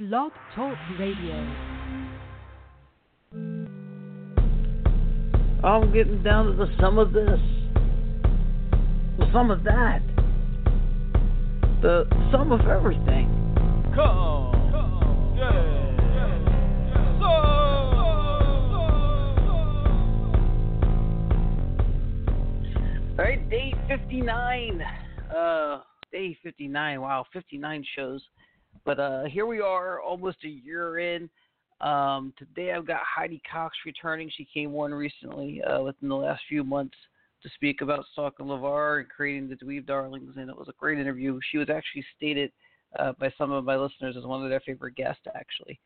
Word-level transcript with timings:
Blog 0.00 0.32
Talk 0.56 0.78
Radio. 0.98 1.34
I'm 5.62 5.92
getting 5.92 6.22
down 6.22 6.46
to 6.46 6.52
the 6.52 6.68
sum 6.80 6.96
of 6.96 7.12
this, 7.12 7.38
the 9.18 9.30
sum 9.30 9.50
of 9.50 9.62
that, 9.64 10.00
the 11.82 12.06
sum 12.32 12.50
of 12.50 12.66
everything. 12.66 13.28
Come, 13.94 14.56
All 23.18 23.26
right, 23.26 23.50
day 23.50 23.74
59. 23.86 24.82
Uh, 25.36 25.80
day 26.10 26.38
59. 26.42 27.00
Wow, 27.02 27.26
59 27.34 27.84
shows. 27.94 28.22
But 28.90 28.98
uh, 28.98 29.24
here 29.26 29.46
we 29.46 29.60
are, 29.60 30.00
almost 30.00 30.38
a 30.42 30.48
year 30.48 30.98
in. 30.98 31.30
Um, 31.80 32.34
today 32.36 32.72
I've 32.72 32.88
got 32.88 33.02
Heidi 33.04 33.40
Cox 33.48 33.76
returning. 33.86 34.28
She 34.36 34.48
came 34.52 34.74
on 34.74 34.92
recently 34.92 35.62
uh, 35.62 35.80
within 35.82 36.08
the 36.08 36.16
last 36.16 36.42
few 36.48 36.64
months 36.64 36.96
to 37.44 37.48
speak 37.54 37.82
about 37.82 38.04
Stalking 38.12 38.46
LeVar 38.46 38.98
and 38.98 39.08
creating 39.08 39.48
the 39.48 39.54
Dweeb 39.54 39.86
Darlings, 39.86 40.34
and 40.36 40.50
it 40.50 40.56
was 40.56 40.66
a 40.66 40.72
great 40.76 40.98
interview. 40.98 41.38
She 41.52 41.58
was 41.58 41.70
actually 41.70 42.04
stated 42.16 42.50
uh, 42.98 43.12
by 43.12 43.32
some 43.38 43.52
of 43.52 43.62
my 43.62 43.76
listeners 43.76 44.16
as 44.18 44.24
one 44.24 44.42
of 44.42 44.50
their 44.50 44.58
favorite 44.58 44.96
guests, 44.96 45.22
actually. 45.36 45.78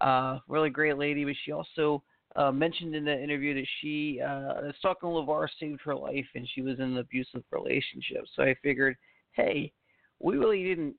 Uh, 0.00 0.40
really 0.48 0.70
great 0.70 0.98
lady, 0.98 1.24
but 1.24 1.34
she 1.44 1.52
also 1.52 2.02
uh, 2.34 2.50
mentioned 2.50 2.96
in 2.96 3.04
the 3.04 3.22
interview 3.22 3.54
that 3.54 3.68
she 3.80 4.20
uh, 4.20 4.72
Stalking 4.80 5.10
LeVar 5.10 5.46
saved 5.60 5.82
her 5.84 5.94
life, 5.94 6.26
and 6.34 6.48
she 6.52 6.62
was 6.62 6.80
in 6.80 6.86
an 6.86 6.98
abusive 6.98 7.44
relationship. 7.52 8.24
So 8.34 8.42
I 8.42 8.56
figured, 8.60 8.96
hey, 9.34 9.70
we 10.18 10.36
really 10.36 10.64
didn't 10.64 10.96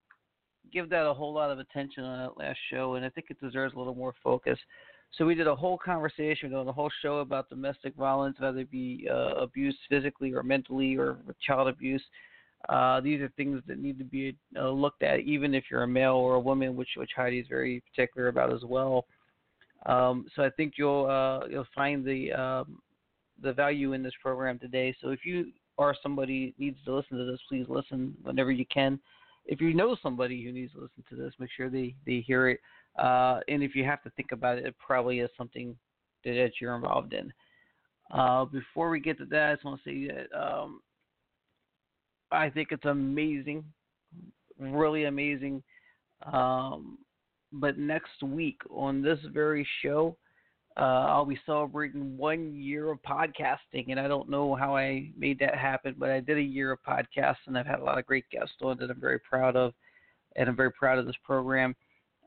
give 0.72 0.90
that 0.90 1.06
a 1.06 1.14
whole 1.14 1.34
lot 1.34 1.52
of 1.52 1.60
attention 1.60 2.04
on 2.04 2.20
that 2.20 2.38
last 2.38 2.60
show, 2.72 2.96
and 2.96 3.06
I 3.06 3.10
think 3.10 3.28
it 3.30 3.40
deserves 3.40 3.74
a 3.76 3.78
little 3.78 3.96
more 3.96 4.14
focus. 4.24 4.58
So 5.18 5.26
we 5.26 5.36
did 5.36 5.48
a 5.48 5.56
whole 5.56 5.78
conversation, 5.78 6.54
on 6.54 6.68
a 6.68 6.72
whole 6.72 6.92
show 7.02 7.18
about 7.18 7.50
domestic 7.50 7.96
violence, 7.96 8.38
whether 8.40 8.60
it 8.60 8.72
be 8.72 9.08
uh, 9.12 9.34
abuse 9.36 9.78
physically 9.90 10.34
or 10.34 10.42
mentally 10.42 10.96
or 10.96 11.18
child 11.46 11.68
abuse. 11.68 12.04
Uh, 12.70 13.02
these 13.02 13.20
are 13.20 13.30
things 13.36 13.62
that 13.68 13.80
need 13.80 13.98
to 13.98 14.06
be 14.06 14.36
uh, 14.56 14.70
looked 14.70 15.04
at, 15.04 15.20
even 15.22 15.54
if 15.54 15.66
you're 15.70 15.84
a 15.84 15.88
male 15.88 16.14
or 16.14 16.36
a 16.36 16.40
woman, 16.40 16.76
which 16.76 16.90
which 16.96 17.12
Heidi 17.16 17.40
is 17.40 17.48
very 17.50 17.82
particular 17.92 18.28
about 18.28 18.54
as 18.54 18.64
well. 18.64 19.06
Um, 19.88 20.28
so 20.36 20.44
I 20.44 20.50
think 20.52 20.74
you'll 20.78 21.08
uh, 21.08 21.48
you'll 21.48 21.68
find 21.74 22.06
the 22.06 22.32
um, 22.32 22.82
the 23.42 23.52
value 23.52 23.94
in 23.94 24.04
this 24.04 24.14
program 24.22 24.60
today. 24.60 24.96
So 25.02 25.10
if 25.10 25.26
you 25.26 25.52
are 25.78 25.96
somebody 26.04 26.54
needs 26.60 26.78
to 26.86 26.96
listen 26.96 27.18
to 27.18 27.26
this, 27.26 27.40
please 27.50 27.66
listen 27.68 28.14
whenever 28.22 28.52
you 28.52 28.66
can 28.72 29.00
if 29.46 29.62
you 29.62 29.74
know 29.74 29.96
somebody 30.02 30.44
who 30.44 30.52
needs 30.52 30.74
to 30.74 30.82
listen 30.82 31.04
to 31.10 31.16
this, 31.16 31.34
make 31.40 31.50
sure 31.56 31.70
they 31.70 31.96
they 32.06 32.20
hear 32.20 32.50
it. 32.50 32.60
Uh, 32.98 33.40
and 33.48 33.64
if 33.64 33.76
you 33.76 33.84
have 33.84 34.04
to 34.04 34.10
think 34.12 34.32
about 34.32 34.58
it, 34.58 34.66
it 34.66 34.76
probably 34.78 35.20
is 35.20 35.30
something 35.38 35.76
that, 36.24 36.34
that 36.34 36.52
you're 36.60 36.76
involved 36.76 37.14
in. 37.14 37.32
Uh, 38.14 38.46
before 38.46 38.90
we 38.90 39.00
get 39.00 39.18
to 39.18 39.26
that, 39.26 39.50
I 39.50 39.54
just 39.54 39.66
want 39.66 39.82
to 39.84 39.90
say 39.90 40.14
that 40.14 40.38
um, 40.38 40.82
I 42.32 42.50
think 42.50 42.70
it's 42.72 42.86
amazing, 42.86 43.64
really 44.60 45.06
amazing. 45.06 45.64
Um, 46.32 46.98
but 47.54 47.78
next 47.78 48.22
week 48.24 48.62
on 48.70 49.02
this 49.02 49.20
very 49.34 49.68
show, 49.82 50.18
uh, 50.78 51.06
I'll 51.10 51.26
be 51.26 51.40
celebrating 51.46 52.18
one 52.18 52.56
year 52.56 52.92
of 52.92 53.00
podcasting, 53.02 53.90
and 53.90 54.00
I 54.00 54.08
don't 54.08 54.30
know 54.30 54.56
how 54.56 54.76
I 54.76 55.10
made 55.18 55.38
that 55.40 55.56
happen, 55.56 55.96
but 55.98 56.10
I 56.10 56.22
did 56.22 56.38
a 56.38 56.42
year 56.42 56.72
of 56.72 56.80
podcasts, 56.88 57.48
and 57.48 57.58
I've 57.58 57.66
had 57.66 57.80
a 57.80 57.84
lot 57.84 57.98
of 57.98 58.06
great 58.06 58.30
guests 58.32 58.56
on 58.62 58.78
that 58.78 58.90
I'm 58.90 59.00
very 59.00 59.20
proud 59.20 59.56
of, 59.56 59.74
and 60.36 60.48
I'm 60.48 60.56
very 60.56 60.72
proud 60.72 60.98
of 60.98 61.06
this 61.06 61.16
program. 61.24 61.76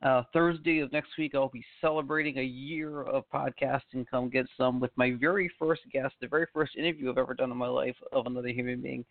Uh, 0.03 0.23
Thursday 0.35 0.81
of 0.81 0.93
next 0.93 1.11
week, 1.17 1.35
I'll 1.35 1.49
be 1.49 1.65
celebrating 1.81 2.39
a 2.39 2.43
year 2.43 3.03
of 3.05 3.25
podcasting. 3.33 4.07
Come 4.11 4.29
get 4.29 4.47
some 4.59 4.79
with 4.79 4.91
my 4.97 5.13
very 5.19 5.51
first 5.59 5.81
guest, 5.91 6.15
the 6.21 6.29
very 6.29 6.47
first 6.53 6.77
interview 6.77 7.11
I've 7.11 7.19
ever 7.19 7.33
done 7.33 7.51
in 7.51 7.57
my 7.57 7.69
life 7.69 7.97
of 8.13 8.27
another 8.27 8.49
human 8.49 8.83
being. 8.83 9.07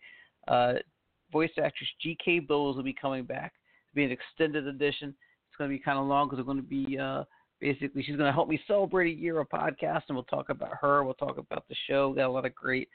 Uh, 0.46 0.74
voice 1.32 1.50
actress 1.58 1.88
G.K. 2.00 2.40
Bowles 2.40 2.76
will 2.76 2.84
be 2.84 2.92
coming 2.92 3.24
back. 3.24 3.54
It'll 3.90 3.96
be 3.96 4.04
an 4.04 4.12
extended 4.12 4.68
edition. 4.68 5.08
It's 5.48 5.56
going 5.58 5.68
to 5.68 5.76
be 5.76 5.82
kind 5.82 5.98
of 5.98 6.06
long 6.06 6.28
because 6.28 6.38
we're 6.38 6.52
going 6.52 6.62
to 6.62 6.62
be 6.62 6.96
uh, 6.96 7.24
basically 7.64 8.02
she's 8.02 8.16
going 8.16 8.26
to 8.26 8.32
help 8.32 8.46
me 8.46 8.60
celebrate 8.66 9.10
a 9.10 9.18
year 9.18 9.40
of 9.40 9.48
podcast 9.48 10.02
and 10.08 10.16
we'll 10.16 10.24
talk 10.24 10.50
about 10.50 10.72
her 10.82 11.02
we'll 11.02 11.14
talk 11.14 11.38
about 11.38 11.66
the 11.66 11.74
show. 11.88 12.12
Got 12.12 12.26
a 12.26 12.30
lot 12.30 12.44
of 12.44 12.54
great 12.54 12.90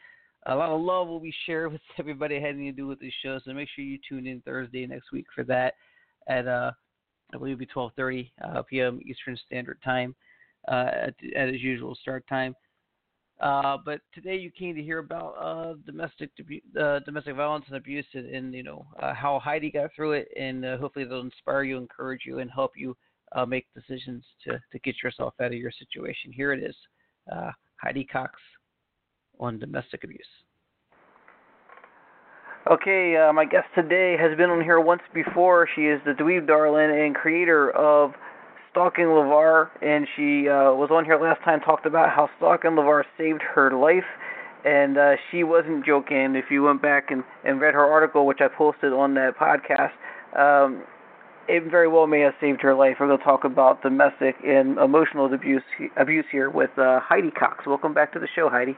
a 0.46 0.56
lot 0.56 0.70
of 0.70 0.80
love 0.80 1.08
will 1.08 1.20
be 1.20 1.34
shared 1.48 1.72
with 1.72 1.82
everybody 1.98 2.40
having 2.40 2.66
to 2.66 2.72
do 2.72 2.86
with 2.86 3.00
this 3.00 3.14
show. 3.24 3.40
So 3.44 3.52
make 3.52 3.68
sure 3.76 3.84
you 3.84 3.98
tune 4.08 4.28
in 4.28 4.42
thursday 4.42 4.86
next 4.86 5.12
week 5.12 5.26
for 5.34 5.44
that 5.46 5.74
at 6.28 6.48
uh 6.48 6.72
i 7.34 7.38
believe 7.38 7.60
it'll 7.60 7.90
be 7.90 7.98
12.30 7.98 8.30
uh, 8.44 8.62
p.m 8.62 9.00
eastern 9.06 9.36
standard 9.48 9.80
time 9.84 10.16
uh, 10.68 10.92
at, 10.94 11.16
at 11.36 11.50
as 11.50 11.62
usual 11.62 11.96
start 11.96 12.28
time. 12.28 12.56
Uh, 13.42 13.78
but 13.84 14.02
today 14.14 14.36
you 14.36 14.52
came 14.52 14.76
to 14.76 14.84
hear 14.84 15.00
about 15.00 15.32
uh, 15.40 15.74
domestic 15.86 16.30
uh, 16.80 17.00
domestic 17.00 17.36
violence 17.36 17.66
and 17.68 17.78
abuse 17.78 18.06
and, 18.14 18.28
and 18.28 18.54
you 18.54 18.64
know 18.64 18.86
uh, 19.02 19.14
how 19.14 19.40
Heidi 19.40 19.72
got 19.72 19.90
through 19.96 20.12
it 20.12 20.28
and 20.38 20.64
uh, 20.64 20.78
hopefully 20.78 21.06
they'll 21.06 21.22
inspire 21.22 21.64
you, 21.64 21.78
encourage 21.78 22.22
you, 22.26 22.40
and 22.40 22.52
help 22.52 22.74
you 22.76 22.96
uh, 23.34 23.46
make 23.46 23.68
decisions 23.74 24.24
to, 24.46 24.60
to 24.72 24.80
get 24.80 24.96
yourself 25.04 25.34
out 25.42 25.48
of 25.48 25.54
your 25.58 25.72
situation. 25.72 26.32
Here 26.32 26.52
it 26.54 26.64
is 26.64 26.76
uh, 27.32 27.52
Heidi 27.82 28.06
Cox 28.06 28.34
on 29.40 29.60
domestic 29.60 30.04
abuse. 30.04 30.26
Okay, 32.70 33.16
uh, 33.18 33.34
my 33.34 33.46
guest 33.46 33.68
today 33.74 34.16
has 34.20 34.38
been 34.38 34.50
on 34.50 34.62
here 34.62 34.80
once 34.80 35.02
before. 35.14 35.68
She 35.76 35.84
is 35.84 36.00
the 36.06 36.12
Dweeb 36.12 36.46
Darling 36.46 36.92
and 36.92 37.16
creator 37.16 37.72
of 37.72 38.12
Stalking 38.72 39.06
LeVar, 39.06 39.70
and 39.82 40.08
she 40.16 40.48
uh, 40.48 40.74
was 40.74 40.90
on 40.92 41.06
here 41.06 41.20
last 41.20 41.44
time, 41.44 41.62
talked 41.62 41.86
about 41.86 42.10
how 42.10 42.30
Stalking 42.38 42.72
LeVar 42.72 43.04
saved 43.18 43.42
her 43.56 43.72
life. 43.72 44.04
And 44.66 44.98
uh, 44.98 45.16
she 45.32 45.44
wasn't 45.46 45.86
joking. 45.86 46.36
If 46.36 46.52
you 46.52 46.64
went 46.64 46.82
back 46.82 47.12
and, 47.12 47.24
and 47.46 47.62
read 47.62 47.74
her 47.74 47.86
article, 47.86 48.28
which 48.28 48.40
I 48.42 48.50
posted 48.50 48.92
on 48.92 49.14
that 49.14 49.38
podcast, 49.38 49.96
um, 50.38 50.84
it 51.50 51.70
very 51.70 51.88
well 51.88 52.08
may 52.08 52.22
have 52.22 52.34
saved 52.40 52.62
her 52.62 52.76
life. 52.76 52.98
We're 53.00 53.08
going 53.08 53.18
to 53.18 53.24
talk 53.24 53.44
about 53.44 53.82
domestic 53.82 54.36
and 54.46 54.78
emotional 54.78 55.34
abuse 55.34 55.64
abuse 55.98 56.26
here 56.32 56.50
with 56.50 56.70
uh, 56.78 57.00
Heidi 57.02 57.32
Cox. 57.32 57.66
Welcome 57.66 57.94
back 57.94 58.14
to 58.14 58.20
the 58.20 58.28
show, 58.36 58.50
Heidi. 58.50 58.78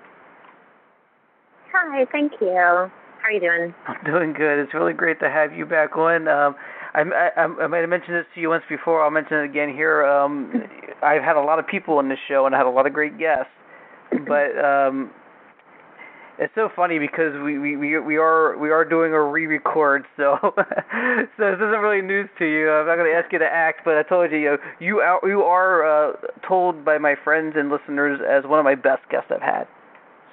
Hi, 1.74 2.06
thank 2.12 2.34
you. 2.40 2.48
How 2.48 2.90
are 3.28 3.32
you 3.32 3.40
doing? 3.40 3.76
I'm 3.88 4.04
doing 4.06 4.34
good. 4.34 4.60
It's 4.60 4.74
really 4.74 4.94
great 4.94 5.20
to 5.20 5.30
have 5.30 5.54
you 5.54 5.66
back 5.66 5.98
on. 5.98 6.28
Um, 6.28 6.56
I, 6.94 7.02
I, 7.02 7.44
I 7.44 7.68
might 7.68 7.80
have 7.80 7.90
mentioned 7.90 8.16
this 8.16 8.26
to 8.36 8.42
you 8.42 8.50
once 8.50 8.64
before. 8.68 9.04
I'll 9.04 9.12
mention 9.12 9.38
it 9.38 9.46
again 9.46 9.74
here. 9.74 10.06
Um, 10.06 10.64
I've 11.04 11.22
had 11.22 11.36
a 11.36 11.42
lot 11.42 11.60
of 11.60 11.68
people 11.68 11.98
on 11.98 12.10
this 12.10 12.20
show, 12.28 12.46
and 12.46 12.56
I 12.56 12.58
had 12.58 12.68
a 12.68 12.72
lot 12.72 12.88
of 12.88 12.94
great 12.94 13.18
guests. 13.18 13.52
But 14.28 14.60
um, 14.60 15.12
it's 16.42 16.54
so 16.56 16.70
funny 16.76 16.98
because 16.98 17.34
we 17.44 17.60
we 17.60 17.78
we 17.78 18.00
we 18.00 18.18
are 18.18 18.58
we 18.58 18.72
are 18.72 18.84
doing 18.84 19.14
a 19.14 19.22
re-record, 19.22 20.06
so 20.18 20.38
so 20.42 20.54
this 20.58 21.62
isn't 21.62 21.82
really 21.86 22.02
news 22.02 22.30
to 22.40 22.46
you. 22.46 22.72
I'm 22.72 22.88
not 22.88 22.96
going 22.96 23.12
to 23.12 23.16
ask 23.16 23.32
you 23.32 23.38
to 23.38 23.46
act, 23.46 23.82
but 23.86 23.96
I 23.96 24.02
told 24.02 24.32
you 24.32 24.40
you 24.40 24.58
you 24.80 24.98
are, 24.98 25.20
you 25.24 25.44
are 25.44 25.86
uh, 25.86 26.14
told 26.48 26.84
by 26.84 26.98
my 26.98 27.14
friends 27.24 27.54
and 27.56 27.70
listeners 27.70 28.20
as 28.28 28.50
one 28.50 28.58
of 28.58 28.66
my 28.66 28.74
best 28.74 29.08
guests 29.12 29.30
I've 29.30 29.42
had. 29.42 29.68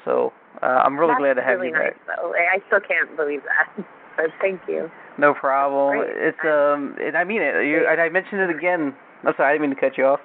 So 0.07 0.33
uh, 0.63 0.81
I'm 0.81 0.99
really 0.99 1.13
That's 1.13 1.21
glad 1.21 1.35
to 1.35 1.43
have 1.43 1.61
really 1.61 1.69
you 1.69 1.75
nice, 1.75 1.93
back. 2.07 2.17
Though. 2.17 2.33
I 2.33 2.59
still 2.67 2.81
can't 2.81 3.15
believe 3.17 3.43
that. 3.45 3.85
But 4.19 4.31
thank 4.41 4.61
you. 4.67 4.91
No 5.17 5.33
problem. 5.33 6.03
It's 6.03 6.43
um, 6.43 6.97
and 7.01 7.17
I 7.17 7.23
mean 7.23 7.41
it. 7.41 7.55
You, 7.65 7.87
and 7.89 8.01
I 8.01 8.09
mentioned 8.09 8.41
it 8.41 8.51
again. 8.51 8.93
I'm 9.25 9.33
sorry, 9.37 9.51
I 9.51 9.53
didn't 9.53 9.69
mean 9.69 9.77
to 9.77 9.81
cut 9.81 9.97
you 9.97 10.07
off. 10.07 10.19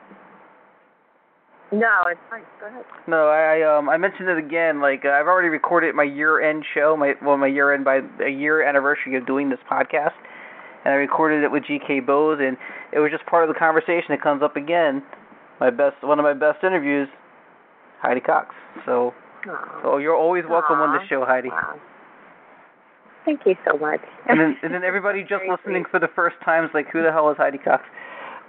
No, 1.73 2.03
it's 2.05 2.21
fine. 2.29 2.43
Go 2.59 2.67
ahead. 2.67 2.85
No, 3.07 3.29
I 3.29 3.57
I, 3.57 3.77
um 3.77 3.89
I 3.89 3.97
mentioned 3.97 4.29
it 4.29 4.37
again. 4.37 4.79
Like 4.79 5.05
uh, 5.05 5.09
I've 5.09 5.25
already 5.25 5.49
recorded 5.49 5.95
my 5.95 6.03
year 6.03 6.39
end 6.39 6.63
show, 6.73 6.95
my 6.95 7.13
well 7.25 7.35
my 7.35 7.47
year 7.47 7.73
end 7.73 7.83
by 7.83 8.01
a 8.23 8.29
year 8.29 8.61
anniversary 8.61 9.15
of 9.17 9.25
doing 9.25 9.49
this 9.49 9.59
podcast, 9.69 10.13
and 10.85 10.93
I 10.93 10.97
recorded 10.97 11.43
it 11.43 11.51
with 11.51 11.63
G.K. 11.65 12.01
Bowles, 12.01 12.37
and 12.39 12.57
it 12.91 12.99
was 12.99 13.09
just 13.11 13.25
part 13.25 13.49
of 13.49 13.53
the 13.53 13.57
conversation. 13.57 14.11
It 14.11 14.21
comes 14.21 14.43
up 14.43 14.55
again. 14.55 15.01
My 15.59 15.71
best, 15.71 15.95
one 16.03 16.19
of 16.19 16.23
my 16.23 16.33
best 16.33 16.63
interviews, 16.63 17.07
Heidi 18.01 18.21
Cox. 18.21 18.53
So, 18.85 19.13
Aw. 19.49 19.81
so 19.81 19.97
you're 19.97 20.15
always 20.15 20.43
welcome 20.47 20.77
on 20.77 20.93
the 20.93 21.01
show, 21.07 21.25
Heidi. 21.25 21.49
Wow. 21.49 21.79
Thank 23.25 23.41
you 23.45 23.55
so 23.65 23.77
much. 23.79 24.01
And 24.29 24.39
then 24.39 24.57
and 24.61 24.73
then 24.73 24.83
everybody 24.83 25.21
just 25.21 25.43
listening 25.49 25.85
for 25.89 25.99
the 25.99 26.09
first 26.15 26.35
time 26.45 26.65
is 26.65 26.71
like, 26.75 26.87
who 26.91 27.01
the 27.01 27.11
hell 27.11 27.31
is 27.31 27.37
Heidi 27.37 27.57
Cox? 27.57 27.81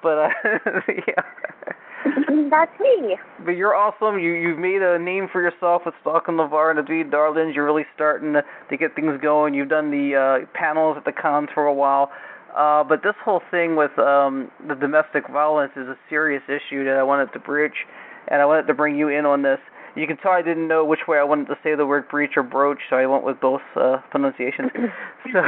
But 0.03 0.19
uh, 0.19 0.29
yeah. 1.09 1.73
That's 2.51 2.79
me. 2.81 3.17
But 3.45 3.53
you're 3.53 3.75
awesome. 3.75 4.19
You 4.19 4.33
you've 4.33 4.59
made 4.59 4.83
a 4.83 4.99
name 4.99 5.29
for 5.33 5.41
yourself 5.41 5.83
with 5.87 5.95
Stalking 6.01 6.35
LeVar 6.35 6.71
and 6.71 6.79
the 6.79 6.83
Dweeb 6.83 7.11
Darlings. 7.11 7.55
You're 7.55 7.65
really 7.65 7.87
starting 7.95 8.35
to, 8.35 8.43
to 8.71 8.77
get 8.77 8.95
things 8.95 9.19
going. 9.21 9.55
You've 9.55 9.69
done 9.69 9.91
the 9.91 10.15
uh, 10.45 10.47
panels 10.55 10.97
at 10.97 11.05
the 11.05 11.13
cons 11.13 11.49
for 11.55 11.67
a 11.67 11.75
while. 11.75 12.11
Uh, 12.57 12.85
but 12.85 13.03
this 13.03 13.15
whole 13.25 13.43
thing 13.51 13.75
with 13.75 13.99
um, 13.99 14.51
the 14.69 14.75
domestic 14.75 15.29
violence 15.29 15.73
is 15.77 15.89
a 15.89 15.97
serious 16.09 16.43
issue 16.47 16.85
that 16.85 16.97
I 16.97 17.03
wanted 17.03 17.33
to 17.33 17.41
bridge, 17.41 17.87
and 18.29 18.41
I 18.41 18.45
wanted 18.45 18.67
to 18.69 18.75
bring 18.75 18.97
you 18.97 19.09
in 19.09 19.27
on 19.27 19.43
this. 19.43 19.59
You 19.97 20.07
can 20.07 20.17
tell 20.17 20.33
I 20.33 20.43
didn't 20.43 20.67
know 20.67 20.85
which 20.85 21.07
way 21.07 21.19
I 21.19 21.25
wanted 21.25 21.47
to 21.47 21.55
say 21.63 21.75
the 21.77 21.87
word 21.87 22.09
breach 22.09 22.33
or 22.37 22.43
broach, 22.43 22.79
so 22.91 22.97
I 22.97 23.07
went 23.07 23.25
with 23.25 23.41
both 23.41 23.63
uh, 23.77 23.99
pronunciations. 24.11 24.71
so, 25.33 25.41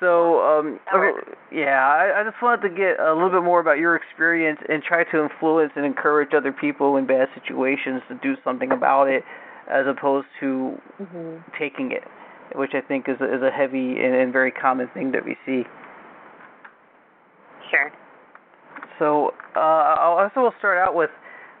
so 0.00 0.40
um, 0.40 0.80
yeah, 1.52 1.84
I, 1.84 2.20
I 2.20 2.24
just 2.24 2.42
wanted 2.42 2.68
to 2.68 2.74
get 2.74 2.98
a 2.98 3.12
little 3.12 3.30
bit 3.30 3.42
more 3.42 3.60
about 3.60 3.78
your 3.78 3.94
experience 3.94 4.58
and 4.68 4.82
try 4.82 5.04
to 5.04 5.22
influence 5.22 5.72
and 5.76 5.84
encourage 5.84 6.30
other 6.34 6.52
people 6.52 6.96
in 6.96 7.06
bad 7.06 7.28
situations 7.34 8.00
to 8.08 8.14
do 8.22 8.36
something 8.42 8.72
about 8.72 9.08
it, 9.08 9.22
as 9.70 9.84
opposed 9.86 10.28
to 10.40 10.78
mm-hmm. 11.00 11.36
taking 11.58 11.92
it, 11.92 12.04
which 12.56 12.72
I 12.72 12.80
think 12.80 13.06
is 13.08 13.16
a, 13.20 13.36
is 13.36 13.42
a 13.42 13.50
heavy 13.50 14.00
and, 14.00 14.14
and 14.14 14.32
very 14.32 14.50
common 14.50 14.88
thing 14.94 15.12
that 15.12 15.24
we 15.24 15.36
see. 15.44 15.64
Sure. 17.70 17.92
So 18.98 19.34
uh, 19.56 19.58
I 19.58 20.22
also 20.24 20.40
will 20.40 20.54
start 20.58 20.78
out 20.78 20.94
with 20.94 21.10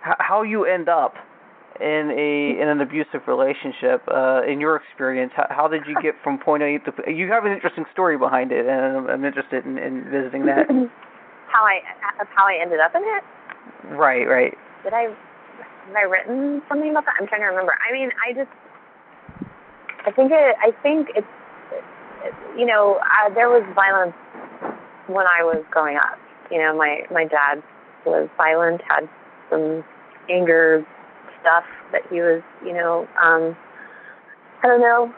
how 0.00 0.42
you 0.42 0.64
end 0.64 0.88
up 0.88 1.14
in 1.80 2.10
a 2.10 2.60
in 2.60 2.68
an 2.68 2.80
abusive 2.80 3.26
relationship. 3.26 4.02
Uh, 4.08 4.42
in 4.48 4.60
your 4.60 4.76
experience, 4.76 5.32
how, 5.34 5.46
how 5.50 5.68
did 5.68 5.82
you 5.86 5.96
get 6.02 6.14
from 6.22 6.38
point 6.38 6.62
A 6.62 6.78
to? 6.78 6.92
You 7.10 7.28
have 7.28 7.44
an 7.44 7.52
interesting 7.52 7.84
story 7.92 8.18
behind 8.18 8.52
it, 8.52 8.66
and 8.66 8.96
I'm, 8.96 9.06
I'm 9.08 9.24
interested 9.24 9.64
in, 9.64 9.78
in 9.78 10.04
visiting 10.10 10.46
that. 10.46 10.66
how 11.52 11.64
I 11.64 11.80
how 12.34 12.46
I 12.46 12.58
ended 12.60 12.80
up 12.80 12.94
in 12.94 13.02
it. 13.02 13.24
Right, 13.94 14.26
right. 14.26 14.56
Did 14.84 14.92
I 14.92 15.14
have 15.86 15.96
I 15.96 16.02
written 16.02 16.62
something 16.68 16.90
about 16.90 17.04
that? 17.04 17.14
I'm 17.20 17.26
trying 17.26 17.42
to 17.42 17.48
remember. 17.48 17.74
I 17.88 17.92
mean, 17.92 18.10
I 18.26 18.32
just 18.32 18.50
I 20.06 20.10
think 20.10 20.32
it. 20.32 20.56
I 20.60 20.70
think 20.82 21.08
it's 21.14 21.26
you 22.56 22.66
know 22.66 23.00
uh, 23.02 23.32
there 23.34 23.48
was 23.48 23.62
violence 23.74 24.14
when 25.06 25.26
I 25.26 25.42
was 25.42 25.64
growing 25.70 25.96
up. 25.96 26.18
You 26.50 26.58
know, 26.58 26.76
my 26.76 27.02
my 27.10 27.24
dad 27.24 27.62
was 28.06 28.28
violent, 28.36 28.80
had 28.88 29.08
some 29.50 29.84
anger 30.30 30.86
stuff 31.42 31.64
that 31.92 32.02
he 32.10 32.20
was, 32.20 32.42
you 32.64 32.72
know, 32.72 33.06
um, 33.22 33.56
I 34.62 34.68
don't 34.68 34.80
know, 34.80 35.12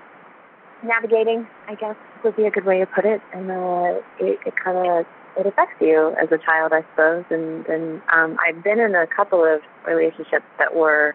navigating. 0.83 1.47
I 1.69 1.75
guess 1.77 1.97
would 2.25 2.37
be 2.37 2.47
a 2.47 2.51
good 2.51 2.65
way 2.65 2.81
to 2.81 2.87
put 2.87 3.05
it. 3.05 3.21
And 3.33 3.51
uh, 3.51 4.01
it, 4.19 4.41
it 4.47 4.55
kind 4.63 4.79
of 4.79 5.07
it 5.37 5.47
affects 5.47 5.77
you 5.81 6.15
as 6.21 6.29
a 6.33 6.39
child, 6.39 6.73
I 6.73 6.83
suppose. 6.91 7.25
And 7.31 7.67
and 7.67 8.03
um, 8.13 8.37
I've 8.41 8.65
been 8.65 8.81
in 8.81 8.95
a 8.95 9.07
couple 9.07 9.45
of 9.45 9.61
relationships 9.87 10.47
that 10.59 10.75
were 10.75 11.15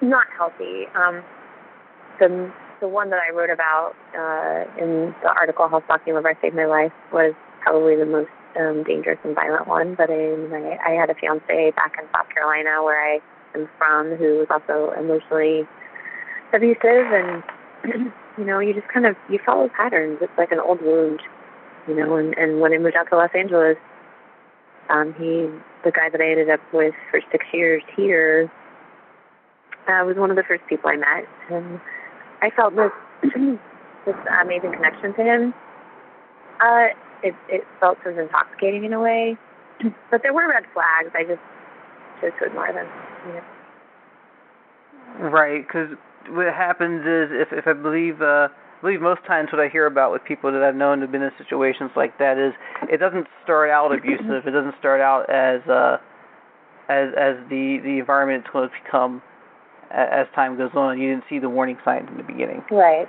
not 0.00 0.26
healthy. 0.36 0.86
Um, 0.94 1.22
the 2.18 2.52
the 2.80 2.88
one 2.88 3.10
that 3.10 3.20
I 3.22 3.32
wrote 3.32 3.50
about 3.50 3.94
uh, 4.18 4.82
in 4.82 5.14
the 5.22 5.28
article 5.28 5.68
"How 5.68 5.82
Stalking 5.84 6.14
LeVar 6.14 6.34
Saved 6.42 6.56
My 6.56 6.66
Life" 6.66 6.92
was 7.12 7.34
probably 7.62 7.96
the 7.96 8.06
most 8.06 8.30
um, 8.58 8.84
dangerous 8.84 9.18
and 9.24 9.34
violent 9.34 9.66
one. 9.66 9.94
But 9.94 10.10
I, 10.10 10.36
my, 10.50 10.78
I 10.84 10.90
had 10.90 11.10
a 11.10 11.14
fiance 11.14 11.72
back 11.72 11.94
in 11.98 12.08
South 12.12 12.28
Carolina, 12.32 12.82
where 12.82 13.00
I 13.00 13.20
am 13.54 13.68
from, 13.78 14.16
who 14.16 14.38
was 14.38 14.48
also 14.50 14.92
emotionally 14.98 15.66
abusive, 16.52 17.12
and 17.12 17.42
you 18.38 18.44
know, 18.44 18.58
you 18.58 18.74
just 18.74 18.88
kind 18.88 19.06
of 19.06 19.16
you 19.28 19.38
follow 19.44 19.68
patterns. 19.68 20.18
It's 20.20 20.32
like 20.38 20.52
an 20.52 20.60
old 20.60 20.80
wound, 20.82 21.20
you 21.88 21.94
know. 21.94 22.16
And 22.16 22.36
and 22.36 22.60
when 22.60 22.72
I 22.72 22.78
moved 22.78 22.96
out 22.96 23.08
to 23.10 23.16
Los 23.16 23.30
Angeles, 23.34 23.76
um, 24.90 25.14
he, 25.18 25.48
the 25.84 25.92
guy 25.92 26.08
that 26.10 26.20
I 26.20 26.30
ended 26.30 26.50
up 26.50 26.60
with 26.72 26.94
for 27.10 27.20
six 27.30 27.44
years 27.52 27.82
here, 27.96 28.50
uh, 29.88 30.04
was 30.04 30.16
one 30.16 30.30
of 30.30 30.36
the 30.36 30.44
first 30.44 30.62
people 30.68 30.90
I 30.90 30.96
met, 30.96 31.26
and 31.50 31.80
I 32.40 32.50
felt 32.50 32.76
this 32.76 32.92
this 34.06 34.16
amazing 34.40 34.72
connection 34.72 35.14
to 35.14 35.22
him. 35.22 35.54
Uh, 36.60 36.88
it 37.22 37.34
it 37.48 37.62
felt 37.80 37.98
sort 38.02 38.18
of 38.18 38.20
intoxicating 38.20 38.84
in 38.84 38.92
a 38.92 39.00
way, 39.00 39.36
but 40.10 40.22
there 40.22 40.32
were 40.32 40.48
red 40.48 40.64
flags. 40.72 41.14
I 41.14 41.22
just 41.24 41.42
chose 42.20 42.32
to 42.40 42.46
ignore 42.46 42.72
them. 42.72 42.88
You 43.26 43.34
know. 43.34 43.44
Right, 45.30 45.66
because 45.66 45.96
what 46.28 46.46
happens 46.54 47.02
is 47.02 47.30
if 47.30 47.52
if 47.52 47.66
I 47.66 47.72
believe 47.72 48.22
uh 48.22 48.48
I 48.48 48.80
believe 48.80 49.00
most 49.00 49.24
times 49.26 49.50
what 49.52 49.60
I 49.60 49.68
hear 49.68 49.86
about 49.86 50.10
with 50.10 50.24
people 50.24 50.50
that 50.50 50.62
I've 50.62 50.74
known 50.74 51.00
have 51.02 51.12
been 51.12 51.22
in 51.22 51.30
situations 51.38 51.90
like 51.94 52.18
that 52.18 52.38
is 52.38 52.52
it 52.90 52.98
doesn't 52.98 53.26
start 53.44 53.70
out 53.70 53.92
abusive. 53.96 54.46
It 54.46 54.50
doesn't 54.50 54.74
start 54.78 55.00
out 55.00 55.30
as 55.30 55.60
uh 55.68 55.98
as 56.88 57.10
as 57.16 57.36
the 57.48 57.78
the 57.82 57.98
environment 57.98 58.44
is 58.44 58.50
going 58.52 58.68
to 58.68 58.74
become 58.84 59.22
as 59.90 60.26
time 60.34 60.56
goes 60.56 60.70
on. 60.74 60.98
You 60.98 61.10
didn't 61.10 61.24
see 61.28 61.38
the 61.38 61.48
warning 61.48 61.76
signs 61.84 62.08
in 62.10 62.16
the 62.16 62.22
beginning. 62.22 62.64
Right. 62.70 63.06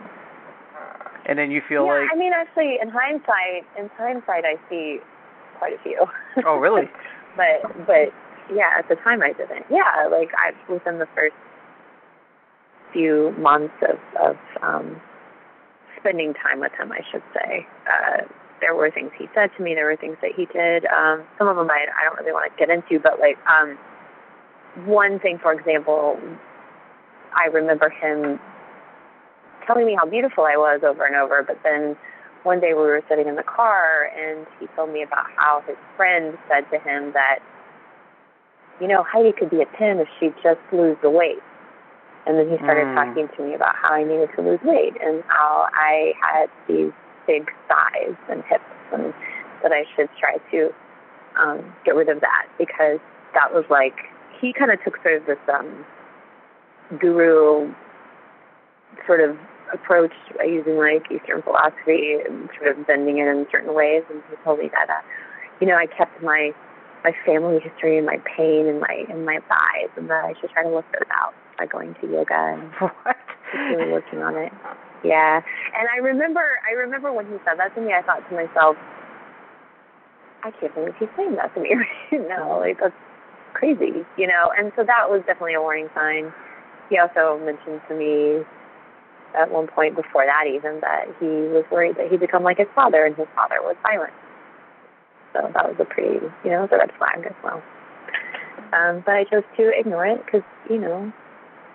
And 1.26 1.40
then 1.40 1.52
you 1.52 1.62
feel 1.68 1.86
yeah, 1.86 2.00
like 2.00 2.10
I 2.12 2.16
mean 2.18 2.34
actually 2.34 2.78
in 2.82 2.90
hindsight 2.90 3.64
in 3.78 3.90
hindsight 3.98 4.44
I 4.46 4.56
see 4.70 5.00
quite 5.58 5.74
a 5.74 5.82
few. 5.84 6.06
Oh 6.46 6.58
really? 6.58 6.90
but 7.38 7.64
but 7.88 8.12
yeah, 8.54 8.72
at 8.78 8.90
the 8.90 8.96
time 8.96 9.22
I 9.22 9.32
didn't. 9.34 9.66
Yeah, 9.72 10.08
like 10.12 10.30
I 10.36 10.52
within 10.72 11.00
the 11.00 11.08
first 11.16 11.36
few 12.92 13.34
months 13.40 13.74
of 13.90 13.98
of 14.22 14.38
um 14.62 15.02
spending 16.00 16.34
time 16.34 16.60
with 16.60 16.74
him, 16.78 16.92
I 16.92 17.00
should 17.12 17.24
say. 17.34 17.66
Uh 17.88 18.24
there 18.62 18.76
were 18.76 18.92
things 18.92 19.12
he 19.18 19.28
said 19.34 19.50
to 19.58 19.64
me, 19.64 19.76
there 19.76 19.86
were 19.86 19.98
things 19.98 20.18
that 20.22 20.32
he 20.36 20.46
did. 20.48 20.86
Um 20.88 21.24
some 21.38 21.48
of 21.48 21.56
them 21.56 21.70
I 21.72 21.86
I 22.00 22.04
don't 22.04 22.20
really 22.20 22.34
want 22.34 22.52
to 22.52 22.58
get 22.60 22.70
into, 22.70 23.00
but 23.00 23.20
like 23.20 23.38
um 23.48 23.78
one 24.86 25.20
thing 25.20 25.40
for 25.42 25.54
example, 25.54 26.20
I 27.34 27.46
remember 27.48 27.90
him 27.90 28.40
telling 29.66 29.86
me 29.86 29.96
how 29.96 30.06
beautiful 30.06 30.46
I 30.46 30.58
was 30.58 30.82
over 30.84 31.06
and 31.06 31.16
over. 31.16 31.44
But 31.44 31.60
then 31.64 31.96
one 32.44 32.60
day 32.60 32.74
we 32.74 32.82
were 32.82 33.02
sitting 33.10 33.28
in 33.28 33.36
the 33.36 33.44
car 33.44 34.12
and 34.16 34.46
he 34.60 34.68
told 34.76 34.92
me 34.92 35.04
about 35.04 35.26
how 35.36 35.64
his 35.68 35.78
friend 35.96 36.38
said 36.50 36.70
to 36.72 36.80
him 36.80 37.14
that, 37.14 37.40
you 38.82 38.88
know, 38.88 39.04
Heidi 39.04 39.32
could 39.32 39.50
be 39.50 39.62
a 39.62 39.78
10 39.78 40.00
if 40.00 40.08
she'd 40.20 40.36
just 40.44 40.60
lose 40.72 40.98
the 41.02 41.10
weight. 41.10 41.42
And 42.26 42.38
then 42.38 42.50
he 42.50 42.56
started 42.58 42.88
mm. 42.88 42.96
talking 42.96 43.28
to 43.36 43.44
me 43.44 43.54
about 43.54 43.76
how 43.76 43.94
I 43.94 44.04
needed 44.04 44.30
to 44.36 44.42
lose 44.42 44.60
weight 44.64 44.94
and 45.02 45.24
how 45.28 45.68
I 45.74 46.14
had 46.22 46.48
these 46.68 46.92
big 47.28 47.52
thighs 47.68 48.16
and 48.30 48.44
hips 48.44 48.64
and 48.94 49.14
that 49.62 49.72
I 49.72 49.84
should 49.96 50.10
try 50.20 50.38
to 50.52 50.70
um, 51.40 51.74
get 51.86 51.96
rid 51.96 52.10
of 52.10 52.22
that 52.22 52.48
because 52.58 53.00
that 53.34 53.54
was 53.54 53.66
like, 53.70 53.96
he 54.40 54.54
kind 54.54 54.72
of 54.72 54.84
took 54.84 55.02
sort 55.04 55.16
of 55.16 55.26
this 55.26 55.38
um, 55.52 55.86
guru 57.00 57.74
sort 59.08 59.22
of 59.22 59.38
approach 59.74 60.14
using 60.46 60.78
like 60.78 61.04
Eastern 61.12 61.42
philosophy 61.42 62.18
and 62.24 62.50
sort 62.58 62.78
of 62.78 62.88
bending 62.88 63.18
it 63.18 63.28
in 63.28 63.46
certain 63.52 63.74
ways. 63.74 64.04
And 64.10 64.22
he 64.30 64.36
told 64.44 64.60
me 64.60 64.70
that, 64.72 64.90
uh, 64.90 65.02
you 65.60 65.68
know, 65.68 65.76
I 65.76 65.88
kept 65.88 66.22
my 66.22 66.52
my 67.04 67.12
family 67.26 67.60
history 67.60 67.98
and 67.98 68.06
my 68.06 68.18
pain 68.38 68.68
and 68.68 68.80
my 68.80 69.06
and 69.10 69.26
my 69.26 69.40
thighs, 69.50 69.92
and 69.98 70.10
that 70.10 70.24
I 70.24 70.34
should 70.40 70.52
try 70.52 70.64
to 70.64 70.70
work 70.70 70.86
those 70.94 71.10
out 71.12 71.34
by 71.58 71.66
going 71.66 71.96
to 72.02 72.08
yoga 72.08 72.56
and 72.56 72.72
what? 72.80 73.18
really 73.54 73.92
working 73.92 74.22
on 74.22 74.36
it. 74.36 74.52
Yeah, 75.04 75.42
and 75.78 75.88
I 75.94 75.98
remember 75.98 76.44
I 76.68 76.74
remember 76.74 77.12
when 77.12 77.26
he 77.26 77.38
said 77.46 77.60
that 77.60 77.76
to 77.76 77.82
me, 77.82 77.94
I 77.94 78.02
thought 78.02 78.28
to 78.30 78.36
myself, 78.36 78.78
I 80.44 80.52
can't 80.60 80.74
believe 80.74 80.94
he's 81.00 81.10
saying 81.18 81.36
that 81.36 81.54
to 81.56 81.62
me 81.62 81.76
right 82.12 82.28
now. 82.28 82.60
Like 82.60 82.80
that's 82.80 82.96
crazy, 83.54 84.06
you 84.18 84.28
know. 84.28 84.52
And 84.58 84.72
so 84.76 84.84
that 84.84 85.10
was 85.10 85.22
definitely 85.28 85.56
a 85.56 85.62
warning 85.62 85.90
sign. 85.94 86.34
He 86.90 86.98
also 86.98 87.40
mentioned 87.44 87.82
to 87.90 87.96
me 87.96 88.44
at 89.40 89.52
one 89.52 89.68
point 89.68 89.96
before 89.96 90.26
that 90.26 90.46
even 90.48 90.80
that 90.82 91.06
he 91.20 91.26
was 91.50 91.66
worried 91.72 91.96
that 91.98 92.10
he'd 92.10 92.20
become 92.20 92.44
like 92.44 92.58
his 92.58 92.68
father 92.76 93.06
and 93.06 93.16
his 93.16 93.28
father 93.36 93.58
was 93.62 93.76
violent. 93.84 94.14
So 95.34 95.50
that 95.54 95.66
was 95.66 95.76
a 95.80 95.86
pretty, 95.86 96.22
you 96.46 96.52
know, 96.52 96.64
it 96.64 96.72
a 96.72 96.78
red 96.78 96.92
flag 96.98 97.26
as 97.26 97.36
well. 97.44 97.62
Um, 98.74 99.04
but 99.06 99.16
I 99.16 99.24
chose 99.26 99.44
to 99.58 99.72
ignore 99.74 100.06
it 100.06 100.22
because, 100.26 100.46
you 100.70 100.78
know, 100.78 101.12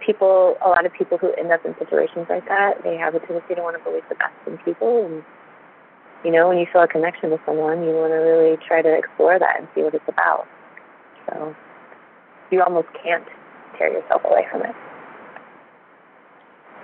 people, 0.05 0.57
a 0.65 0.69
lot 0.69 0.87
of 0.87 0.93
people 0.93 1.19
who 1.19 1.35
end 1.35 1.51
up 1.51 1.65
in 1.67 1.75
situations 1.79 2.27
like 2.31 2.47
that, 2.47 2.83
they 2.83 2.97
have 2.97 3.15
a 3.15 3.21
tendency 3.21 3.55
to 3.55 3.63
want 3.63 3.77
to 3.77 3.83
believe 3.83 4.07
the 4.09 4.15
best 4.15 4.35
in 4.47 4.59
people. 4.59 5.07
And, 5.07 5.23
you 6.25 6.31
know, 6.31 6.49
when 6.49 6.59
you 6.59 6.67
feel 6.73 6.83
a 6.83 6.89
connection 6.89 7.31
with 7.31 7.41
someone, 7.47 7.83
you 7.83 7.91
want 7.95 8.11
to 8.15 8.23
really 8.23 8.57
try 8.67 8.83
to 8.83 8.95
explore 8.95 9.39
that 9.39 9.59
and 9.59 9.69
see 9.75 9.83
what 9.83 9.95
it's 9.95 10.09
about. 10.09 10.47
So 11.27 11.55
you 12.51 12.63
almost 12.63 12.89
can't 13.03 13.27
tear 13.77 13.93
yourself 13.93 14.23
away 14.25 14.47
from 14.51 14.63
it. 14.63 14.75